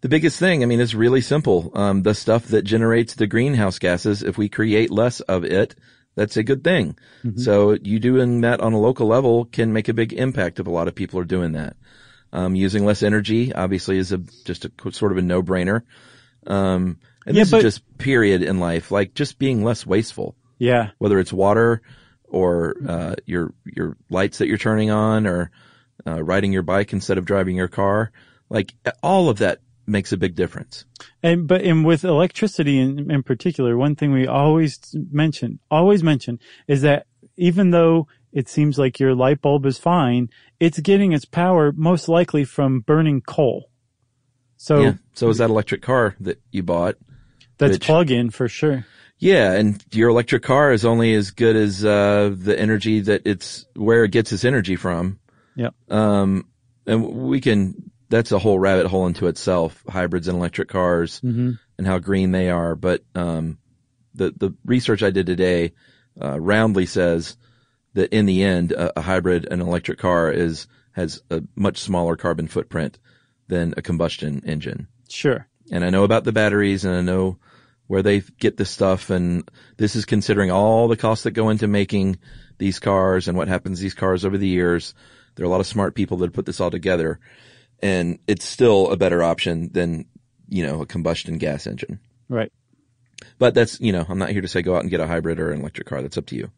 the 0.00 0.08
biggest 0.08 0.38
thing. 0.38 0.62
I 0.62 0.66
mean, 0.66 0.80
it's 0.80 0.94
really 0.94 1.20
simple. 1.20 1.72
Um, 1.74 2.02
the 2.02 2.14
stuff 2.14 2.46
that 2.46 2.62
generates 2.62 3.14
the 3.14 3.26
greenhouse 3.26 3.78
gases, 3.78 4.22
if 4.22 4.38
we 4.38 4.48
create 4.48 4.90
less 4.90 5.20
of 5.20 5.44
it, 5.44 5.74
that's 6.14 6.36
a 6.36 6.42
good 6.42 6.64
thing. 6.64 6.96
So 7.38 7.76
you 7.82 7.98
doing 7.98 8.40
that 8.42 8.60
on 8.60 8.72
a 8.72 8.80
local 8.80 9.06
level 9.06 9.44
can 9.44 9.72
make 9.72 9.88
a 9.88 9.94
big 9.94 10.12
impact 10.12 10.58
if 10.58 10.66
a 10.66 10.70
lot 10.70 10.88
of 10.88 10.94
people 10.94 11.20
are 11.20 11.24
doing 11.24 11.52
that. 11.52 11.76
Um, 12.32 12.54
using 12.54 12.84
less 12.84 13.02
energy 13.02 13.52
obviously 13.52 13.98
is 13.98 14.12
a, 14.12 14.18
just 14.44 14.64
a 14.64 14.70
sort 14.92 15.12
of 15.12 15.18
a 15.18 15.22
no-brainer. 15.22 15.82
Um, 16.46 16.98
and 17.26 17.36
Yeah, 17.36 17.42
this 17.42 17.50
but- 17.50 17.58
is 17.58 17.74
just 17.74 17.98
period 17.98 18.42
in 18.42 18.58
life, 18.60 18.90
like 18.90 19.14
just 19.14 19.38
being 19.38 19.62
less 19.64 19.84
wasteful 19.86 20.36
Yeah. 20.58 20.90
whether 20.98 21.18
it's 21.18 21.32
water 21.32 21.82
or 22.28 22.76
uh, 22.86 23.14
your 23.26 23.52
your 23.64 23.96
lights 24.08 24.38
that 24.38 24.46
you're 24.48 24.58
turning 24.58 24.90
on 24.90 25.26
or 25.26 25.50
uh, 26.06 26.22
riding 26.22 26.52
your 26.52 26.62
bike 26.62 26.92
instead 26.92 27.18
of 27.18 27.24
driving 27.24 27.56
your 27.56 27.68
car. 27.68 28.10
Like 28.48 28.74
all 29.02 29.28
of 29.28 29.38
that 29.38 29.60
makes 29.86 30.12
a 30.12 30.16
big 30.16 30.34
difference. 30.36 30.84
And 31.22 31.46
but 31.46 31.62
and 31.62 31.84
with 31.84 32.04
electricity 32.04 32.78
in, 32.78 33.10
in 33.10 33.22
particular, 33.22 33.76
one 33.76 33.96
thing 33.96 34.12
we 34.12 34.26
always 34.26 34.78
mention, 35.10 35.58
always 35.70 36.02
mention, 36.02 36.38
is 36.68 36.82
that 36.82 37.06
even 37.36 37.70
though 37.70 38.06
it 38.32 38.48
seems 38.48 38.78
like 38.78 39.00
your 39.00 39.14
light 39.14 39.40
bulb 39.42 39.66
is 39.66 39.76
fine, 39.78 40.28
it's 40.60 40.78
getting 40.78 41.12
its 41.12 41.24
power 41.24 41.72
most 41.72 42.08
likely 42.08 42.44
from 42.44 42.80
burning 42.80 43.20
coal. 43.20 43.70
So 44.56 44.80
yeah. 44.80 44.94
So 45.14 45.28
is 45.28 45.38
that 45.38 45.50
electric 45.50 45.82
car 45.82 46.14
that 46.20 46.40
you 46.52 46.62
bought? 46.62 46.96
That's 47.60 47.74
which- 47.76 47.86
plug-in 47.86 48.30
for 48.30 48.48
sure. 48.48 48.84
Yeah, 49.22 49.52
and 49.52 49.84
your 49.92 50.08
electric 50.08 50.42
car 50.42 50.72
is 50.72 50.84
only 50.86 51.12
as 51.14 51.30
good 51.30 51.54
as 51.54 51.84
uh, 51.84 52.34
the 52.34 52.58
energy 52.58 53.00
that 53.00 53.22
it's 53.26 53.66
where 53.76 54.04
it 54.04 54.12
gets 54.12 54.32
its 54.32 54.46
energy 54.46 54.76
from. 54.76 55.18
Yep. 55.56 55.74
Um, 55.90 56.46
and 56.86 57.04
we 57.04 57.40
can. 57.42 57.90
That's 58.08 58.32
a 58.32 58.38
whole 58.38 58.58
rabbit 58.58 58.86
hole 58.86 59.06
into 59.06 59.26
itself. 59.26 59.84
Hybrids 59.86 60.26
and 60.26 60.38
electric 60.38 60.68
cars 60.68 61.20
Mhm. 61.20 61.58
and 61.76 61.86
how 61.86 61.98
green 61.98 62.32
they 62.32 62.48
are. 62.48 62.74
But 62.74 63.04
um, 63.14 63.58
the 64.14 64.32
the 64.34 64.54
research 64.64 65.02
I 65.02 65.10
did 65.10 65.26
today 65.26 65.72
uh, 66.20 66.40
roundly 66.40 66.86
says 66.86 67.36
that 67.92 68.12
in 68.14 68.24
the 68.24 68.42
end, 68.42 68.72
a, 68.72 68.98
a 68.98 69.02
hybrid 69.02 69.46
and 69.50 69.60
electric 69.60 69.98
car 69.98 70.32
is 70.32 70.66
has 70.92 71.20
a 71.30 71.42
much 71.56 71.76
smaller 71.76 72.16
carbon 72.16 72.48
footprint 72.48 72.98
than 73.48 73.74
a 73.76 73.82
combustion 73.82 74.42
engine. 74.46 74.86
Sure. 75.10 75.46
And 75.70 75.84
I 75.84 75.90
know 75.90 76.04
about 76.04 76.24
the 76.24 76.32
batteries 76.32 76.86
and 76.86 76.94
I 76.96 77.02
know 77.02 77.36
where 77.90 78.04
they 78.04 78.20
get 78.38 78.56
this 78.56 78.70
stuff 78.70 79.10
and 79.10 79.50
this 79.76 79.96
is 79.96 80.04
considering 80.04 80.48
all 80.48 80.86
the 80.86 80.96
costs 80.96 81.24
that 81.24 81.32
go 81.32 81.48
into 81.48 81.66
making 81.66 82.16
these 82.56 82.78
cars 82.78 83.26
and 83.26 83.36
what 83.36 83.48
happens 83.48 83.78
to 83.78 83.82
these 83.82 83.94
cars 83.94 84.24
over 84.24 84.38
the 84.38 84.46
years. 84.46 84.94
There 85.34 85.42
are 85.44 85.48
a 85.48 85.50
lot 85.50 85.58
of 85.58 85.66
smart 85.66 85.96
people 85.96 86.18
that 86.18 86.32
put 86.32 86.46
this 86.46 86.60
all 86.60 86.70
together 86.70 87.18
and 87.82 88.20
it's 88.28 88.44
still 88.44 88.92
a 88.92 88.96
better 88.96 89.24
option 89.24 89.70
than, 89.72 90.04
you 90.48 90.64
know, 90.64 90.82
a 90.82 90.86
combustion 90.86 91.36
gas 91.38 91.66
engine. 91.66 91.98
Right. 92.28 92.52
But 93.40 93.54
that's, 93.54 93.80
you 93.80 93.90
know, 93.90 94.06
I'm 94.08 94.18
not 94.18 94.30
here 94.30 94.42
to 94.42 94.46
say 94.46 94.62
go 94.62 94.76
out 94.76 94.82
and 94.82 94.90
get 94.90 95.00
a 95.00 95.08
hybrid 95.08 95.40
or 95.40 95.50
an 95.50 95.58
electric 95.58 95.88
car. 95.88 96.00
That's 96.00 96.16
up 96.16 96.26
to 96.26 96.36
you. 96.36 96.48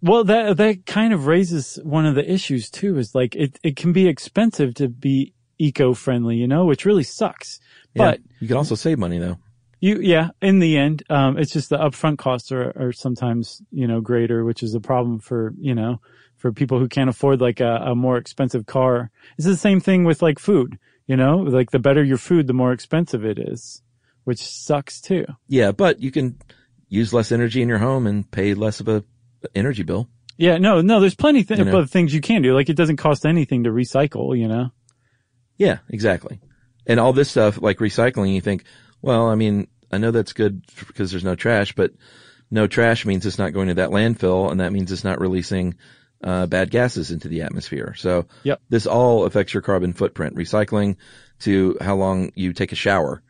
Well, 0.00 0.22
that 0.22 0.58
that 0.58 0.86
kind 0.86 1.12
of 1.12 1.26
raises 1.26 1.80
one 1.82 2.06
of 2.06 2.14
the 2.14 2.32
issues 2.32 2.70
too. 2.70 2.98
Is 2.98 3.16
like 3.16 3.34
it 3.34 3.58
it 3.64 3.74
can 3.74 3.92
be 3.92 4.06
expensive 4.06 4.74
to 4.74 4.86
be 4.86 5.34
eco-friendly, 5.58 6.36
you 6.36 6.46
know, 6.46 6.66
which 6.66 6.84
really 6.84 7.02
sucks. 7.02 7.58
But 7.96 8.20
you 8.38 8.46
can 8.46 8.56
also 8.56 8.76
save 8.76 9.00
money 9.00 9.18
though. 9.18 9.38
You, 9.84 10.00
yeah, 10.00 10.30
in 10.40 10.60
the 10.60 10.78
end, 10.78 11.02
um, 11.10 11.36
it's 11.36 11.52
just 11.52 11.68
the 11.68 11.76
upfront 11.76 12.16
costs 12.16 12.50
are, 12.50 12.72
are 12.74 12.90
sometimes, 12.90 13.60
you 13.70 13.86
know, 13.86 14.00
greater, 14.00 14.42
which 14.42 14.62
is 14.62 14.74
a 14.74 14.80
problem 14.80 15.18
for, 15.18 15.52
you 15.58 15.74
know, 15.74 16.00
for 16.38 16.52
people 16.52 16.78
who 16.78 16.88
can't 16.88 17.10
afford 17.10 17.42
like 17.42 17.60
a, 17.60 17.82
a 17.84 17.94
more 17.94 18.16
expensive 18.16 18.64
car. 18.64 19.10
It's 19.36 19.46
the 19.46 19.58
same 19.58 19.80
thing 19.80 20.04
with 20.04 20.22
like 20.22 20.38
food, 20.38 20.78
you 21.06 21.18
know, 21.18 21.36
like 21.36 21.70
the 21.70 21.78
better 21.78 22.02
your 22.02 22.16
food, 22.16 22.46
the 22.46 22.54
more 22.54 22.72
expensive 22.72 23.26
it 23.26 23.38
is, 23.38 23.82
which 24.24 24.38
sucks 24.38 25.02
too. 25.02 25.26
Yeah, 25.48 25.72
but 25.72 26.00
you 26.00 26.10
can 26.10 26.38
use 26.88 27.12
less 27.12 27.30
energy 27.30 27.60
in 27.60 27.68
your 27.68 27.76
home 27.76 28.06
and 28.06 28.30
pay 28.30 28.54
less 28.54 28.80
of 28.80 28.88
a 28.88 29.04
energy 29.54 29.82
bill. 29.82 30.08
Yeah, 30.38 30.56
no, 30.56 30.80
no, 30.80 30.98
there's 30.98 31.14
plenty 31.14 31.44
th- 31.44 31.58
You 31.58 31.66
know. 31.66 31.76
of 31.76 31.90
things 31.90 32.14
you 32.14 32.22
can 32.22 32.40
do. 32.40 32.54
Like 32.54 32.70
it 32.70 32.76
doesn't 32.78 32.96
cost 32.96 33.26
anything 33.26 33.64
to 33.64 33.70
recycle, 33.70 34.34
you 34.34 34.48
know? 34.48 34.70
Yeah, 35.58 35.80
exactly. 35.90 36.40
And 36.86 36.98
all 36.98 37.12
this 37.12 37.28
stuff, 37.28 37.60
like 37.60 37.80
recycling, 37.80 38.34
you 38.34 38.40
think, 38.40 38.64
well, 39.02 39.28
I 39.28 39.34
mean, 39.34 39.68
I 39.94 39.98
know 39.98 40.10
that's 40.10 40.32
good 40.32 40.62
because 40.86 41.10
there's 41.10 41.24
no 41.24 41.34
trash, 41.34 41.72
but 41.74 41.92
no 42.50 42.66
trash 42.66 43.06
means 43.06 43.24
it's 43.24 43.38
not 43.38 43.52
going 43.52 43.68
to 43.68 43.74
that 43.74 43.90
landfill, 43.90 44.50
and 44.50 44.60
that 44.60 44.72
means 44.72 44.92
it's 44.92 45.04
not 45.04 45.20
releasing 45.20 45.76
uh, 46.22 46.46
bad 46.46 46.70
gases 46.70 47.10
into 47.10 47.28
the 47.28 47.42
atmosphere. 47.42 47.94
So 47.96 48.26
Yep. 48.44 48.60
this 48.68 48.86
all 48.86 49.24
affects 49.24 49.54
your 49.54 49.62
carbon 49.62 49.92
footprint. 49.92 50.36
Recycling 50.36 50.96
to 51.40 51.76
how 51.80 51.96
long 51.96 52.32
you 52.34 52.52
take 52.52 52.72
a 52.72 52.76
shower 52.76 53.22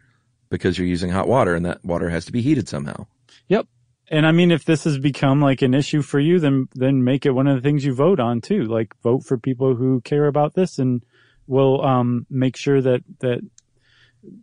because 0.50 0.78
you're 0.78 0.86
using 0.86 1.10
hot 1.10 1.26
water, 1.28 1.54
and 1.54 1.66
that 1.66 1.84
water 1.84 2.10
has 2.10 2.26
to 2.26 2.32
be 2.32 2.42
heated 2.42 2.68
somehow. 2.68 3.06
Yep. 3.48 3.66
And 4.10 4.26
I 4.26 4.32
mean, 4.32 4.50
if 4.50 4.64
this 4.64 4.84
has 4.84 4.98
become 4.98 5.40
like 5.40 5.62
an 5.62 5.74
issue 5.74 6.02
for 6.02 6.20
you, 6.20 6.38
then, 6.38 6.68
then 6.74 7.02
make 7.04 7.24
it 7.24 7.30
one 7.30 7.46
of 7.46 7.56
the 7.56 7.62
things 7.62 7.84
you 7.84 7.94
vote 7.94 8.20
on 8.20 8.40
too. 8.40 8.64
Like 8.64 8.94
vote 9.02 9.24
for 9.24 9.38
people 9.38 9.74
who 9.74 10.00
care 10.02 10.26
about 10.26 10.54
this 10.54 10.78
and 10.78 11.02
will, 11.46 11.82
um, 11.84 12.26
make 12.28 12.56
sure 12.56 12.80
that, 12.82 13.02
that 13.20 13.40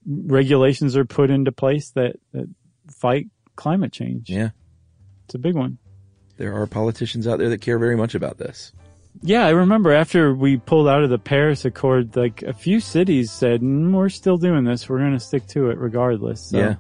regulations 0.06 0.96
are 0.98 1.06
put 1.06 1.30
into 1.30 1.52
place 1.52 1.90
that, 1.92 2.18
that 2.34 2.48
fight 2.90 3.28
climate 3.56 3.92
change. 3.92 4.30
Yeah, 4.30 4.50
It's 5.26 5.36
a 5.36 5.40
big 5.40 5.56
one. 5.56 5.78
there 6.38 6.54
are 6.56 6.66
politicians 6.68 7.28
out 7.28 7.40
there 7.40 7.50
that 7.50 7.62
care 7.62 7.78
very 7.80 7.96
much 7.96 8.16
about 8.16 8.38
this. 8.38 8.72
Yeah, 9.22 9.46
I 9.46 9.50
remember 9.50 9.92
after 9.92 10.34
we 10.34 10.58
pulled 10.58 10.88
out 10.88 11.04
of 11.04 11.10
the 11.10 11.20
Paris 11.20 11.66
Accord, 11.66 12.16
like 12.16 12.42
a 12.44 12.54
few 12.54 12.80
cities 12.80 13.30
said, 13.30 13.62
mm, 13.62 13.92
"We're 13.92 14.08
still 14.10 14.38
doing 14.38 14.64
this. 14.64 14.88
We're 14.88 15.00
going 15.00 15.12
to 15.14 15.20
stick 15.20 15.46
to 15.48 15.70
it 15.70 15.78
regardless." 15.78 16.42
So, 16.50 16.58
Yeah. 16.58 16.76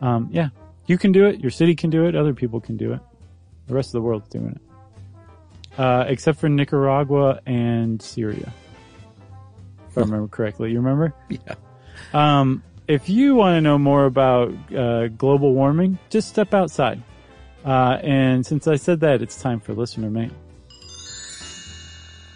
um, 0.00 0.28
yeah, 0.32 0.48
you 0.86 0.96
can 0.96 1.12
do 1.12 1.26
it. 1.26 1.40
Your 1.40 1.50
city 1.50 1.74
can 1.74 1.90
do 1.90 2.06
it. 2.06 2.16
Other 2.16 2.32
people 2.32 2.60
can 2.62 2.78
do 2.78 2.94
it. 2.94 3.00
The 3.66 3.74
rest 3.74 3.88
of 3.90 3.92
the 3.92 4.00
world's 4.00 4.28
doing 4.30 4.52
it, 4.58 5.78
uh, 5.78 6.04
except 6.08 6.38
for 6.40 6.48
Nicaragua 6.48 7.40
and 7.44 8.00
Syria, 8.00 8.52
if 9.90 9.98
I 9.98 10.00
remember 10.00 10.28
correctly. 10.28 10.70
You 10.70 10.78
remember? 10.78 11.12
Yeah. 11.28 11.38
Um, 12.12 12.62
if 12.88 13.08
you 13.08 13.34
want 13.34 13.56
to 13.56 13.60
know 13.60 13.78
more 13.78 14.04
about 14.04 14.52
uh, 14.72 15.08
global 15.08 15.54
warming, 15.54 15.98
just 16.10 16.28
step 16.28 16.54
outside. 16.54 17.02
Uh, 17.64 17.98
and 18.02 18.46
since 18.46 18.68
I 18.68 18.76
said 18.76 19.00
that, 19.00 19.22
it's 19.22 19.40
time 19.40 19.58
for 19.60 19.74
listener 19.74 20.08
mail. 20.10 20.30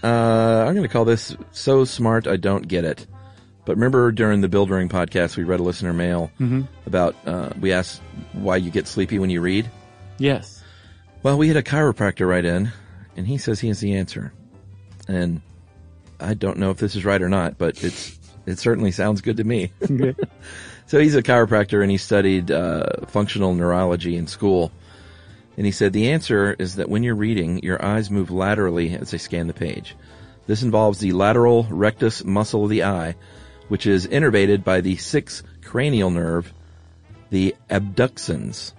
Uh, 0.03 0.65
I'm 0.67 0.75
going 0.75 0.83
to 0.83 0.89
call 0.89 1.05
this 1.05 1.37
so 1.53 1.85
smart 1.85 2.27
I 2.27 2.37
don't 2.37 2.67
get 2.67 2.85
it. 2.85 3.07
But 3.65 3.77
remember 3.77 4.11
during 4.11 4.41
the 4.41 4.49
Buildering 4.49 4.89
podcast, 4.89 5.37
we 5.37 5.45
read 5.45 5.61
a 5.61 5.63
listener 5.63 5.93
mail 5.93 6.33
about, 6.87 7.15
uh, 7.27 7.51
we 7.61 7.73
asked 7.73 8.01
why 8.33 8.57
you 8.57 8.71
get 8.71 8.89
sleepy 8.89 9.19
when 9.19 9.31
you 9.31 9.41
read. 9.41 9.71
Yes. 10.19 10.63
Well, 11.23 11.39
we 11.39 11.49
had 11.49 11.57
a 11.57 11.63
chiropractor 11.63 12.27
write 12.27 12.47
in 12.47 12.73
and 13.17 13.27
he 13.27 13.39
says 13.39 13.61
he 13.61 13.69
has 13.69 13.79
the 13.81 13.95
answer. 13.95 14.33
And 15.07 15.43
I 16.19 16.35
don't 16.35 16.59
know 16.59 16.71
if 16.71 16.79
this 16.79 16.97
is 16.97 17.05
right 17.05 17.21
or 17.21 17.29
not, 17.29 17.59
but 17.59 17.85
it's, 17.85 18.19
it 18.47 18.59
certainly 18.59 18.91
sounds 18.91 19.21
good 19.21 19.37
to 19.39 19.45
me. 19.45 19.73
So 20.91 20.99
he's 20.99 21.15
a 21.15 21.23
chiropractor 21.23 21.83
and 21.83 21.91
he 21.93 21.99
studied 21.99 22.51
uh, 22.51 23.07
functional 23.07 23.55
neurology 23.55 24.17
in 24.17 24.27
school. 24.27 24.73
And 25.57 25.65
he 25.65 25.71
said 25.71 25.93
the 25.93 26.11
answer 26.11 26.57
is 26.59 26.75
that 26.75 26.89
when 26.89 27.05
you're 27.05 27.15
reading, 27.15 27.63
your 27.63 27.81
eyes 27.81 28.11
move 28.11 28.33
laterally 28.33 28.97
as 28.97 29.13
they 29.13 29.19
scan 29.19 29.47
the 29.47 29.55
page. 29.55 29.95
This 30.49 30.65
involves 30.65 30.99
the 30.99 31.13
lateral 31.13 31.63
rectus 31.71 32.25
muscle 32.25 32.65
of 32.65 32.71
the 32.71 32.83
eye, 32.83 33.15
which 33.69 33.87
is 33.87 34.09
innervated 34.09 34.65
by 34.65 34.81
the 34.81 34.97
sixth 34.97 35.45
cranial 35.63 36.11
nerve, 36.11 36.53
the 37.31 37.55
abducens. 37.71 38.73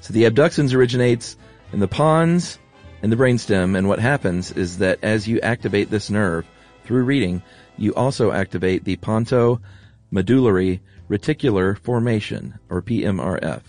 So 0.00 0.12
the 0.12 0.24
abducens 0.24 0.74
originates 0.74 1.36
in 1.72 1.78
the 1.78 1.86
pons 1.86 2.58
and 3.00 3.12
the 3.12 3.16
brainstem, 3.16 3.78
and 3.78 3.86
what 3.86 4.00
happens 4.00 4.50
is 4.50 4.78
that 4.78 4.98
as 5.04 5.28
you 5.28 5.40
activate 5.40 5.88
this 5.88 6.10
nerve 6.10 6.44
through 6.82 7.04
reading, 7.04 7.42
you 7.78 7.94
also 7.94 8.32
activate 8.32 8.84
the 8.84 8.96
ponto 8.96 9.60
medullary 10.10 10.80
reticular 11.08 11.78
formation, 11.78 12.58
or 12.68 12.82
PMRF. 12.82 13.62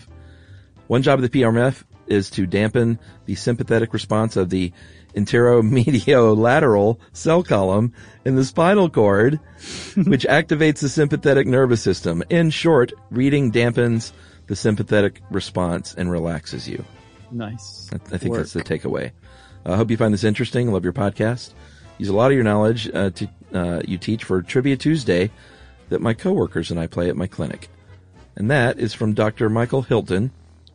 One 0.86 1.02
job 1.02 1.22
of 1.22 1.30
the 1.30 1.40
PMRF 1.40 1.84
is 2.06 2.30
to 2.30 2.46
dampen 2.46 2.98
the 3.26 3.34
sympathetic 3.34 3.92
response 3.92 4.36
of 4.36 4.50
the 4.50 4.72
intermediolateral 5.14 6.98
cell 7.12 7.42
column 7.42 7.92
in 8.24 8.36
the 8.36 8.44
spinal 8.44 8.88
cord, 8.88 9.34
which 9.96 10.24
activates 10.24 10.80
the 10.80 10.88
sympathetic 10.88 11.46
nervous 11.46 11.82
system. 11.82 12.22
In 12.30 12.50
short, 12.50 12.92
reading 13.10 13.52
dampens 13.52 14.12
the 14.46 14.56
sympathetic 14.56 15.20
response 15.30 15.94
and 15.94 16.10
relaxes 16.10 16.68
you. 16.68 16.84
Nice. 17.30 17.90
I, 17.92 17.96
I 17.96 18.18
think 18.18 18.32
Work. 18.32 18.40
that's 18.40 18.54
the 18.54 18.62
takeaway. 18.62 19.12
I 19.66 19.76
hope 19.76 19.90
you 19.90 19.98
find 19.98 20.14
this 20.14 20.24
interesting. 20.24 20.72
Love 20.72 20.84
your 20.84 20.94
podcast. 20.94 21.52
Use 21.98 22.08
a 22.08 22.14
lot 22.14 22.30
of 22.30 22.34
your 22.34 22.44
knowledge 22.44 22.88
uh, 22.92 23.10
to 23.10 23.28
uh, 23.52 23.80
you 23.86 23.98
teach 23.98 24.24
for 24.24 24.40
Trivia 24.42 24.76
Tuesday 24.76 25.30
that 25.88 26.00
my 26.00 26.14
coworkers 26.14 26.70
and 26.70 26.78
I 26.78 26.86
play 26.86 27.08
at 27.08 27.16
my 27.16 27.26
clinic. 27.26 27.68
And 28.36 28.50
that 28.50 28.78
is 28.78 28.94
from 28.94 29.14
Dr. 29.14 29.48
Michael 29.50 29.82
Hilton 29.82 30.30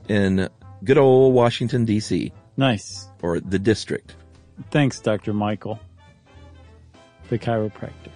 in 0.09 0.49
good 0.83 0.97
old 0.97 1.33
Washington, 1.33 1.85
D.C., 1.85 2.31
Nice. 2.57 3.07
or 3.21 3.39
the 3.39 3.57
district. 3.59 4.15
Thanks, 4.69 4.99
Dr. 4.99 5.33
Michael, 5.33 5.79
the 7.29 7.39
chiropractor 7.39 8.11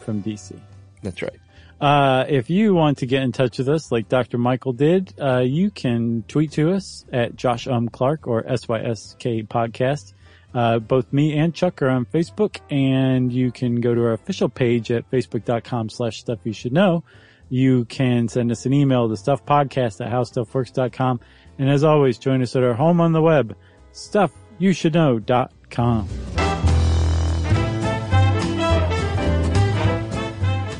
from 0.00 0.22
DC. 0.22 0.58
That's 1.02 1.20
right. 1.20 1.38
Uh, 1.80 2.24
if 2.28 2.48
you 2.48 2.74
want 2.74 2.98
to 2.98 3.06
get 3.06 3.22
in 3.24 3.32
touch 3.32 3.58
with 3.58 3.68
us 3.68 3.90
like 3.90 4.08
Dr. 4.08 4.38
Michael 4.38 4.72
did, 4.72 5.12
uh, 5.20 5.38
you 5.38 5.70
can 5.70 6.22
tweet 6.28 6.52
to 6.52 6.72
us 6.72 7.04
at 7.12 7.34
Josh 7.34 7.66
Um 7.66 7.88
Clark 7.88 8.28
or 8.28 8.44
SYSK 8.44 9.48
Podcast. 9.48 10.12
Uh, 10.54 10.78
both 10.78 11.12
me 11.12 11.36
and 11.36 11.54
Chuck 11.54 11.82
are 11.82 11.88
on 11.88 12.04
Facebook 12.04 12.58
and 12.70 13.32
you 13.32 13.50
can 13.50 13.80
go 13.80 13.94
to 13.94 14.02
our 14.02 14.12
official 14.12 14.48
page 14.48 14.90
at 14.90 15.10
facebook.com 15.10 15.88
slash 15.88 16.18
stuff 16.18 16.40
you 16.44 16.52
should 16.52 16.72
know. 16.72 17.04
You 17.48 17.84
can 17.86 18.28
send 18.28 18.50
us 18.50 18.66
an 18.66 18.72
email 18.72 19.08
to 19.08 19.14
stuffpodcast 19.14 20.04
at 20.04 20.12
howstuffworks.com. 20.12 21.20
And 21.58 21.70
as 21.70 21.84
always, 21.84 22.18
join 22.18 22.42
us 22.42 22.56
at 22.56 22.62
our 22.62 22.74
home 22.74 23.00
on 23.00 23.12
the 23.12 23.22
web, 23.22 23.56
stuffyoushouldknow.com. 23.92 26.08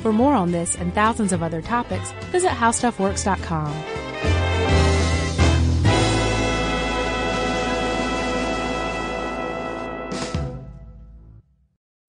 For 0.03 0.13
more 0.13 0.35
on 0.35 0.51
this 0.51 0.77
and 0.77 0.93
thousands 0.95 1.33
of 1.33 1.43
other 1.43 1.63
topics, 1.63 2.13
visit 2.33 2.51
howstuffworks.com. 2.51 4.02